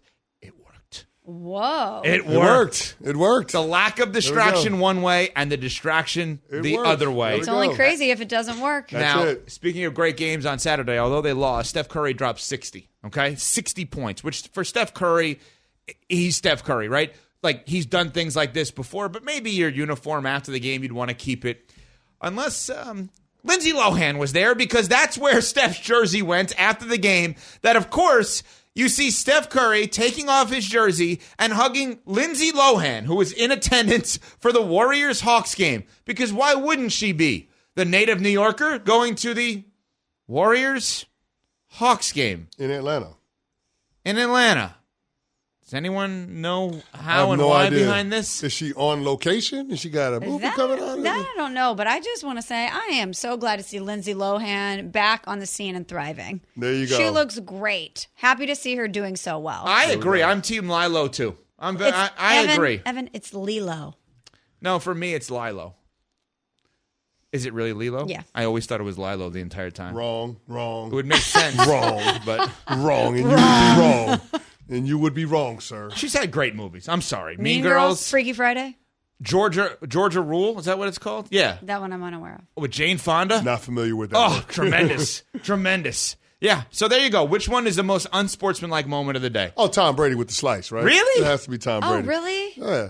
It 1.26 1.32
worked. 1.32 1.46
Whoa. 1.48 2.02
It 2.04 2.14
It 2.14 2.26
worked. 2.26 2.36
worked. 2.36 2.94
It 3.04 3.16
worked. 3.16 3.52
The 3.52 3.62
lack 3.62 3.98
of 3.98 4.12
distraction 4.12 4.78
one 4.78 5.02
way 5.02 5.30
and 5.34 5.50
the 5.50 5.56
distraction 5.56 6.40
It 6.50 6.62
the 6.62 6.76
worked. 6.76 6.88
other 6.88 7.10
way. 7.10 7.38
It's 7.38 7.48
only 7.48 7.68
go. 7.68 7.74
crazy 7.74 8.10
if 8.10 8.20
it 8.20 8.28
doesn't 8.28 8.60
work. 8.60 8.90
That's 8.90 9.16
now, 9.16 9.22
it. 9.24 9.50
speaking 9.50 9.84
of 9.84 9.94
great 9.94 10.16
games 10.16 10.46
on 10.46 10.58
Saturday, 10.58 10.98
although 10.98 11.20
they 11.22 11.32
lost, 11.32 11.70
Steph 11.70 11.88
Curry 11.88 12.14
dropped 12.14 12.40
60, 12.40 12.88
okay? 13.06 13.34
60 13.34 13.84
points, 13.86 14.22
which 14.22 14.46
for 14.52 14.62
Steph 14.64 14.94
Curry, 14.94 15.40
he's 16.08 16.36
Steph 16.36 16.62
Curry, 16.64 16.88
right? 16.88 17.12
Like 17.42 17.66
he's 17.68 17.86
done 17.86 18.10
things 18.12 18.34
like 18.36 18.54
this 18.54 18.70
before, 18.70 19.08
but 19.08 19.24
maybe 19.24 19.50
your 19.50 19.68
uniform 19.68 20.26
after 20.26 20.50
the 20.52 20.60
game, 20.60 20.82
you'd 20.82 20.92
want 20.92 21.10
to 21.10 21.14
keep 21.14 21.44
it. 21.44 21.70
Unless 22.22 22.70
um, 22.70 23.10
Lindsay 23.44 23.72
Lohan 23.72 24.18
was 24.18 24.32
there, 24.32 24.54
because 24.54 24.88
that's 24.88 25.18
where 25.18 25.40
Steph's 25.42 25.78
jersey 25.80 26.22
went 26.22 26.58
after 26.58 26.86
the 26.86 26.98
game. 26.98 27.34
That, 27.62 27.76
of 27.76 27.90
course, 27.90 28.42
you 28.76 28.88
see 28.88 29.10
Steph 29.10 29.48
Curry 29.48 29.88
taking 29.88 30.28
off 30.28 30.52
his 30.52 30.66
jersey 30.66 31.20
and 31.38 31.54
hugging 31.54 31.98
Lindsay 32.06 32.52
Lohan, 32.52 33.04
who 33.06 33.16
was 33.16 33.32
in 33.32 33.50
attendance 33.50 34.18
for 34.38 34.52
the 34.52 34.62
Warriors 34.62 35.22
Hawks 35.22 35.56
game. 35.56 35.82
Because 36.04 36.32
why 36.32 36.54
wouldn't 36.54 36.92
she 36.92 37.10
be? 37.12 37.48
The 37.74 37.84
native 37.84 38.20
New 38.20 38.28
Yorker 38.30 38.78
going 38.78 39.16
to 39.16 39.34
the 39.34 39.64
Warriors 40.28 41.06
Hawks 41.72 42.12
game 42.12 42.48
in 42.58 42.70
Atlanta. 42.70 43.14
in 44.04 44.18
Atlanta. 44.18 44.75
Does 45.66 45.74
anyone 45.74 46.40
know 46.40 46.80
how 46.94 47.32
and 47.32 47.40
no 47.42 47.48
why 47.48 47.66
idea. 47.66 47.80
behind 47.80 48.12
this? 48.12 48.44
Is 48.44 48.52
she 48.52 48.72
on 48.74 49.04
location? 49.04 49.72
Is 49.72 49.80
she 49.80 49.90
got 49.90 50.14
a 50.14 50.20
movie 50.20 50.42
That, 50.44 50.54
coming 50.54 50.78
out? 50.78 51.02
that 51.02 51.26
I 51.34 51.36
don't 51.36 51.54
know, 51.54 51.74
but 51.74 51.88
I 51.88 51.98
just 51.98 52.22
want 52.22 52.38
to 52.38 52.42
say 52.42 52.68
I 52.68 52.90
am 52.92 53.12
so 53.12 53.36
glad 53.36 53.56
to 53.56 53.64
see 53.64 53.80
Lindsay 53.80 54.14
Lohan 54.14 54.92
back 54.92 55.24
on 55.26 55.40
the 55.40 55.46
scene 55.46 55.74
and 55.74 55.86
thriving. 55.88 56.40
There 56.56 56.72
you 56.72 56.86
go. 56.86 56.96
She 56.96 57.10
looks 57.10 57.40
great. 57.40 58.06
Happy 58.14 58.46
to 58.46 58.54
see 58.54 58.76
her 58.76 58.86
doing 58.86 59.16
so 59.16 59.40
well. 59.40 59.64
I 59.66 59.86
agree. 59.86 60.22
I'm 60.22 60.40
Team 60.40 60.68
Lilo 60.68 61.08
too. 61.08 61.36
I'm. 61.58 61.76
ve- 61.76 61.86
I, 61.92 62.10
I 62.16 62.36
Evan, 62.44 62.50
agree. 62.54 62.82
Evan, 62.86 63.10
it's 63.12 63.34
Lilo. 63.34 63.96
No, 64.60 64.78
for 64.78 64.94
me, 64.94 65.14
it's 65.14 65.32
Lilo. 65.32 65.74
Is 67.32 67.44
it 67.44 67.52
really 67.52 67.72
Lilo? 67.72 68.06
Yeah. 68.06 68.22
I 68.36 68.44
always 68.44 68.66
thought 68.66 68.78
it 68.80 68.84
was 68.84 68.98
Lilo 68.98 69.30
the 69.30 69.40
entire 69.40 69.72
time. 69.72 69.96
Wrong, 69.96 70.36
wrong. 70.46 70.92
It 70.92 70.94
would 70.94 71.06
make 71.06 71.20
sense. 71.22 71.56
Wrong. 71.66 72.20
but 72.24 72.50
wrong, 72.76 73.18
and 73.18 73.18
you 73.18 73.24
would 73.24 73.34
wrong. 73.34 74.20
And 74.68 74.86
you 74.88 74.98
would 74.98 75.14
be 75.14 75.24
wrong, 75.24 75.60
sir. 75.60 75.90
she's 75.94 76.12
had 76.12 76.30
great 76.32 76.54
movies. 76.54 76.88
I'm 76.88 77.02
sorry. 77.02 77.36
Mean, 77.36 77.44
Mean 77.44 77.62
Girls, 77.62 78.08
Freaky 78.10 78.32
Friday. 78.32 78.76
Georgia, 79.22 79.78
Georgia 79.86 80.20
Rule. 80.20 80.58
Is 80.58 80.66
that 80.66 80.76
what 80.78 80.88
it's 80.88 80.98
called? 80.98 81.28
Yeah, 81.30 81.58
That 81.62 81.80
one 81.80 81.92
I'm 81.92 82.02
unaware 82.02 82.34
of. 82.56 82.62
with 82.62 82.70
Jane 82.70 82.98
Fonda. 82.98 83.42
Not 83.42 83.60
familiar 83.62 83.96
with 83.96 84.10
that. 84.10 84.18
Oh, 84.18 84.30
one. 84.34 84.42
tremendous, 84.48 85.22
tremendous. 85.42 86.16
Yeah. 86.40 86.64
So 86.70 86.86
there 86.88 87.00
you 87.00 87.08
go. 87.08 87.24
Which 87.24 87.48
one 87.48 87.66
is 87.66 87.76
the 87.76 87.82
most 87.82 88.06
unsportsmanlike 88.12 88.86
moment 88.86 89.16
of 89.16 89.22
the 89.22 89.30
day? 89.30 89.52
Oh, 89.56 89.68
Tom 89.68 89.96
Brady 89.96 90.14
with 90.16 90.28
the 90.28 90.34
slice, 90.34 90.70
right? 90.70 90.84
Really? 90.84 91.22
It 91.22 91.24
has 91.26 91.44
to 91.44 91.50
be 91.50 91.56
Tom 91.56 91.82
Oh, 91.82 91.92
Brady. 92.02 92.08
really? 92.08 92.52
Yeah. 92.56 92.88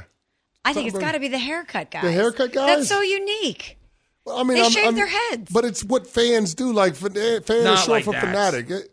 I 0.65 0.73
think 0.73 0.89
it's 0.89 0.99
got 0.99 1.13
to 1.13 1.21
be 1.21 1.29
the 1.29 1.39
haircut 1.39 1.93
guys. 1.93 2.03
The 2.03 2.11
haircut 2.11 2.53
guys? 2.53 2.79
That's 2.79 2.89
so 2.89 3.01
unique. 3.03 3.79
Well, 4.25 4.37
I 4.39 4.43
mean, 4.43 4.57
They 4.57 4.65
I'm, 4.65 4.71
shave 4.73 4.85
I'm- 4.87 4.95
their 4.97 5.07
heads. 5.07 5.53
But 5.53 5.65
it's 5.65 5.85
what 5.85 6.09
fans 6.09 6.57
do. 6.57 6.73
Like 6.73 6.97
fan- 6.97 7.13
fans 7.43 7.51
are 7.51 7.63
Not 7.63 7.79
short 7.79 7.89
like 7.89 8.05
for 8.05 8.11
that. 8.15 8.21
fanatic. 8.25 8.69
Eh, 8.73 8.75
What 8.75 8.89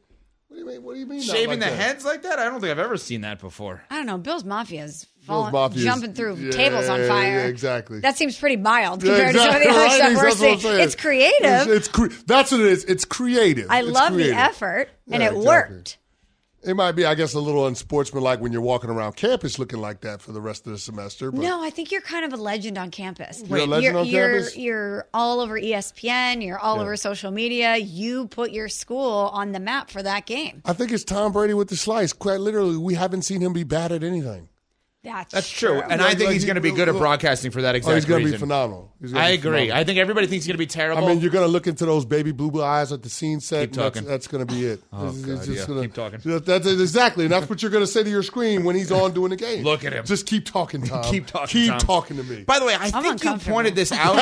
do 0.66 0.70
you 0.72 0.76
mean? 0.78 0.84
What 0.86 0.94
do 0.94 1.00
you 1.00 1.06
mean? 1.06 1.20
not 1.20 1.28
Shaving 1.28 1.60
like 1.60 1.70
the 1.70 1.76
that? 1.76 1.80
heads 1.82 2.06
like 2.06 2.22
that? 2.24 2.40
I 2.40 2.46
don't 2.46 2.60
think 2.62 2.72
I've 2.72 2.80
ever 2.80 2.98
seen 2.98 3.22
that 3.22 3.40
before. 3.40 3.84
I 3.90 3.98
don't 3.98 4.06
know. 4.06 4.18
Bill's 4.18 4.44
Mafia 4.44 4.84
is 4.86 5.06
falling, 5.22 5.52
Mafia 5.52 5.84
jumping 5.84 6.14
through 6.14 6.36
yeah, 6.36 6.52
tables 6.52 6.88
on 6.90 7.00
yeah, 7.02 7.08
fire. 7.08 7.40
yeah, 7.40 7.46
exactly. 7.46 8.00
That 8.00 8.18
seems 8.18 8.38
pretty 8.38 8.58
mild 8.58 9.04
Yeah, 9.04 9.12
compared 9.14 9.36
exactly, 9.36 9.66
to 9.68 9.74
some 9.74 9.76
of 9.76 9.78
the 9.78 9.82
other 9.82 9.88
right? 9.88 9.96
stuff 9.96 10.16
we're 10.16 10.24
That's 10.24 10.36
I'm 10.36 10.40
seeing. 10.40 10.60
saying. 10.60 10.80
It's 10.82 10.96
creative. 10.96 11.68
It's, 11.68 11.68
it's 11.68 11.88
cre- 11.88 12.24
that's 12.28 12.52
what 12.52 12.62
it 12.62 12.68
is. 12.68 12.86
It's 12.86 13.06
creative. 13.06 13.68
I 13.70 13.80
It's 13.82 13.90
love 13.90 14.14
creative. 14.14 14.36
the 14.36 14.42
effort, 14.42 14.90
and 15.12 15.22
Yeah, 15.22 15.30
it 15.30 15.36
exactly. 15.38 15.46
worked. 15.48 15.98
It 16.66 16.76
might 16.76 16.94
be, 16.94 17.06
I 17.06 17.14
guess, 17.16 17.34
a 17.34 17.40
little 17.42 17.68
unsportsmanlike 17.68 18.40
when 18.40 18.54
you're 18.54 18.62
walking 18.62 18.90
around 18.90 19.18
campus 19.18 19.60
looking 19.60 19.80
like 19.80 20.00
that 20.02 20.22
for 20.22 20.32
the 20.32 20.40
rest 20.40 20.66
of 20.66 20.72
the 20.72 20.80
semester. 20.80 21.30
But 21.30 21.42
No, 21.42 21.62
I 21.62 21.70
think 21.70 21.92
you're 21.92 22.02
kind 22.02 22.24
of 22.24 22.32
a 22.32 22.42
legend 22.42 22.78
on 22.78 22.90
campus. 22.90 23.44
You're 23.46 23.60
a 23.60 23.66
legend 23.66 23.84
you're, 23.84 23.98
on 23.98 24.06
you're, 24.08 24.30
campus? 24.32 24.58
You're 24.58 25.08
all 25.14 25.42
over 25.42 25.60
ESPN. 25.60 26.42
You're 26.46 26.60
all 26.60 26.78
Yeah. 26.78 26.82
over 26.84 26.96
social 26.96 27.32
media. 27.32 27.76
You 27.76 28.28
put 28.28 28.52
your 28.52 28.70
school 28.70 29.30
on 29.34 29.52
the 29.52 29.60
map 29.60 29.92
for 29.92 30.02
that 30.04 30.26
game. 30.26 30.62
I 30.64 30.72
think 30.74 30.92
it's 30.92 31.04
Tom 31.04 31.34
Brady 31.34 31.54
with 31.54 31.68
the 31.68 31.76
slice. 31.76 32.14
Quite 32.14 32.40
literally, 32.40 32.78
we 32.78 32.94
haven't 32.94 33.24
seen 33.24 33.42
him 33.42 33.52
be 33.52 33.64
bad 33.64 33.92
at 33.92 34.04
anything. 34.04 34.48
That's, 35.04 35.34
That's 35.34 35.50
true, 35.50 35.82
and 35.82 36.00
Like- 36.00 36.00
I 36.00 36.10
think 36.16 36.22
like 36.28 36.34
he's 36.34 36.44
he- 36.44 36.48
going 36.48 36.56
to 36.56 36.62
be 36.62 36.72
good 36.72 36.88
at 36.88 36.96
broadcasting 36.96 37.52
for 37.52 37.62
that 37.64 37.76
exact 37.76 37.92
Oh, 37.92 37.96
he's 37.96 38.06
going 38.06 38.22
to 38.22 38.26
be 38.26 38.32
reason. 38.32 38.40
phenomenal. 38.40 38.90
He's 39.02 39.12
gonna 39.12 39.26
I 39.26 39.32
be 39.32 39.34
agree. 39.34 39.50
phenomenal. 39.52 39.76
I 39.78 39.84
think 39.84 40.00
everybody 40.00 40.28
thinks 40.28 40.46
he's 40.46 40.48
going 40.52 40.56
to 40.56 40.60
be 40.60 40.66
terrible. 40.66 41.04
I 41.04 41.08
mean, 41.10 41.20
you're 41.20 41.30
going 41.30 41.46
to 41.46 41.52
look 41.52 41.68
into 41.68 41.86
those 41.86 42.06
baby 42.06 42.32
blue 42.32 42.50
blue 42.50 42.64
eyes 42.64 42.94
at 42.94 43.04
the 43.04 43.10
scene 43.10 43.42
set. 43.42 43.60
Keep 43.60 43.64
and 43.72 43.74
that's- 43.76 43.94
talking. 43.96 44.08
That's, 44.08 44.28
going 44.28 44.48
to 44.48 44.54
be 44.54 44.66
it. 44.66 44.82
Oh, 44.94 45.08
It's- 45.10 45.18
it's 45.18 45.26
God, 45.26 45.36
just 45.46 45.50
yeah. 45.60 45.66
gonna- 45.68 45.82
Keep 45.82 45.94
talking. 45.94 46.20
that- 46.24 46.46
That's 46.46 46.68
it, 46.68 46.80
exactly, 46.80 47.26
and 47.26 47.34
that's 47.34 47.50
what 47.50 47.62
you're 47.62 47.70
going 47.72 47.84
to 47.84 47.92
say 47.92 48.02
to 48.04 48.10
your 48.10 48.24
screen 48.24 48.64
when 48.64 48.78
he's 48.78 48.94
on 48.94 49.12
doing 49.14 49.32
the 49.32 49.36
game. 49.36 49.64
Look 49.66 49.84
at 49.84 49.92
him. 49.92 50.06
Just 50.06 50.26
keep 50.26 50.46
talking, 50.46 50.82
Tom. 50.84 51.04
Keep 51.04 51.28
talking, 51.28 51.48
Keep 51.50 51.70
Tom. 51.72 51.80
talking 51.80 52.16
to 52.16 52.24
me. 52.24 52.44
By 52.44 52.60
the 52.60 52.66
way, 52.66 52.74
I 52.76 52.86
I'm 52.86 52.92
think 52.92 53.04
you 53.04 53.12
uncomfortable. 53.12 53.54
pointed 53.56 53.76
this 53.76 53.92
out. 53.92 54.16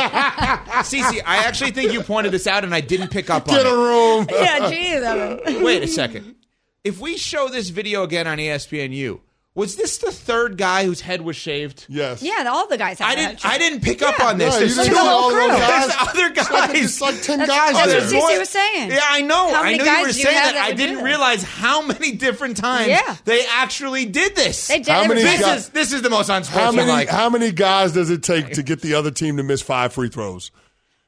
Cece, 0.86 1.22
I 1.28 1.46
actually 1.46 1.72
think 1.72 1.94
you 1.94 2.02
pointed 2.02 2.32
this 2.32 2.48
out, 2.48 2.64
and 2.64 2.74
I 2.74 2.82
didn't 2.82 3.10
pick 3.10 3.30
up 3.30 3.48
on 3.48 3.56
Get 3.56 3.68
a 3.68 3.70
it. 3.70 3.74
room. 3.74 4.28
yeah, 4.32 4.68
geez, 4.68 5.04
Evan. 5.04 5.64
Wait 5.64 5.84
a 5.84 5.88
second. 5.88 6.38
If 6.84 7.00
we 7.00 7.18
show 7.18 7.50
this 7.50 7.70
video 7.70 8.02
again 8.02 8.26
on 8.26 8.40
ESPNU, 8.40 9.20
was 9.54 9.76
this 9.76 9.98
the 9.98 10.12
third 10.12 10.58
guy 10.58 10.86
whose 10.86 11.02
head 11.02 11.22
was 11.22 11.36
shaved? 11.36 11.86
Yes. 11.90 12.24
Yeah, 12.24 12.48
all 12.50 12.68
the 12.68 12.78
guys 12.78 13.00
have 13.00 13.12
I 13.12 13.16
didn't. 13.16 13.40
shit. 13.42 13.52
I 13.52 13.58
didn't 13.58 13.82
pick 13.82 14.02
up 14.02 14.20
on 14.22 14.38
this. 14.38 14.54
Yeah, 14.54 14.60
There's 14.60 14.78
you 14.78 14.84
two 14.84 14.90
didn't 14.92 14.96
see 14.96 15.08
all 15.10 15.22
whole 15.22 15.32
those 15.32 15.60
guys? 15.60 15.88
There's 15.88 16.10
other 16.10 16.28
like, 16.28 16.36
guys. 16.72 16.84
it's 16.86 17.02
like 17.02 17.22
ten 17.22 17.40
That's- 17.40 17.58
guys 17.74 17.76
that's 17.92 18.12
there. 18.12 18.20
what 18.22 18.34
Cece 18.34 18.40
was 18.40 18.50
saying. 18.50 18.92
Yeah, 18.92 19.00
I 19.10 19.22
know. 19.22 19.54
How 19.54 19.62
I 19.62 19.64
many 19.72 19.78
knew 19.80 19.84
you 19.84 19.92
were 20.02 20.08
do 20.08 20.18
you 20.18 20.24
saying 20.24 20.36
have 20.38 20.46
that. 20.46 20.54
that 20.54 20.64
I 20.64 20.68
would 20.70 20.78
do 20.78 20.84
didn't 20.84 20.98
that? 21.00 21.04
realize 21.04 21.44
how 21.44 21.82
many 21.86 22.12
different 22.14 22.56
times 22.58 22.88
Yeah. 22.88 23.18
they 23.26 23.46
actually 23.46 24.06
did 24.06 24.36
this. 24.38 24.68
They 24.68 24.78
did. 24.78 24.88
How 24.88 25.02
they 25.02 25.08
were 25.10 25.16
many 25.16 25.28
This 25.28 25.42
guys- 25.42 25.60
is 25.64 25.70
this 25.70 25.92
is 25.94 26.02
the 26.02 26.10
most 26.10 26.28
How 26.30 26.38
unsportsmanlike. 26.38 27.08
many? 27.08 27.18
How 27.18 27.30
many 27.30 27.52
guys 27.52 27.92
does 27.92 28.10
it 28.10 28.24
take 28.24 28.52
to 28.54 28.64
get 28.64 28.82
the 28.82 28.94
other 28.94 29.12
team 29.12 29.36
to 29.38 29.44
miss 29.44 29.62
five 29.62 29.92
free 29.92 30.08
throws? 30.10 30.50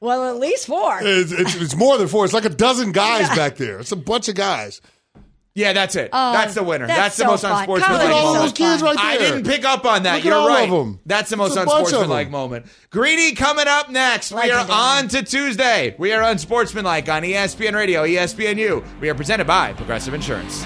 Well, 0.01 0.27
at 0.29 0.35
least 0.37 0.67
four. 0.67 0.99
It's, 1.01 1.31
it's, 1.31 1.55
it's 1.55 1.75
more 1.77 1.97
than 1.97 2.09
four. 2.09 2.25
It's 2.25 2.33
like 2.33 2.43
a 2.43 2.49
dozen 2.49 2.91
guys 2.91 3.29
back 3.37 3.55
there. 3.55 3.79
It's 3.79 3.93
a 3.93 3.95
bunch 3.95 4.27
of 4.27 4.35
guys. 4.35 4.81
Yeah, 5.55 5.73
that's 5.73 5.95
it. 5.95 6.09
Oh, 6.11 6.33
that's 6.33 6.55
the 6.55 6.63
winner. 6.63 6.87
that's 6.87 6.99
That's, 6.99 7.17
the 7.17 7.23
so 7.23 7.29
most 7.29 7.41
fun. 7.43 7.51
unsportsmanlike 7.59 8.01
Look 8.01 8.09
at 8.09 8.13
all 8.13 8.21
so 8.33 8.33
those 8.33 8.35
moment. 8.51 8.55
kids 8.55 8.81
fun. 8.81 8.95
right 8.95 9.05
I 9.05 9.17
didn't 9.17 9.45
pick 9.45 9.65
up 9.65 9.85
on 9.85 10.03
that. 10.03 10.15
Look 10.15 10.25
You're 10.25 10.33
all 10.35 10.47
right. 10.47 10.69
of 10.69 10.73
'em. 10.87 10.99
That's 11.05 11.29
the 11.29 11.37
most 11.37 11.49
It's 11.51 11.57
a 11.57 11.65
bunch 11.65 11.71
of 11.71 11.79
unsportsmanlike 11.83 12.25
'em. 12.27 12.31
moment. 12.31 12.65
Greedy 12.89 13.33
coming 13.35 13.67
up 13.67 13.89
next. 13.89 14.31
We 14.31 14.49
are 14.51 14.65
on 14.69 15.07
to 15.09 15.21
Tuesday. 15.23 15.95
We 15.97 16.11
are 16.11 16.23
unsportsmanlike 16.23 17.07
on 17.09 17.23
ESPN 17.23 17.75
Radio, 17.75 18.03
ESPNU. 18.03 18.83
We 18.99 19.09
are 19.09 19.15
presented 19.15 19.45
by 19.47 19.73
Progressive 19.73 20.13
Insurance. 20.13 20.65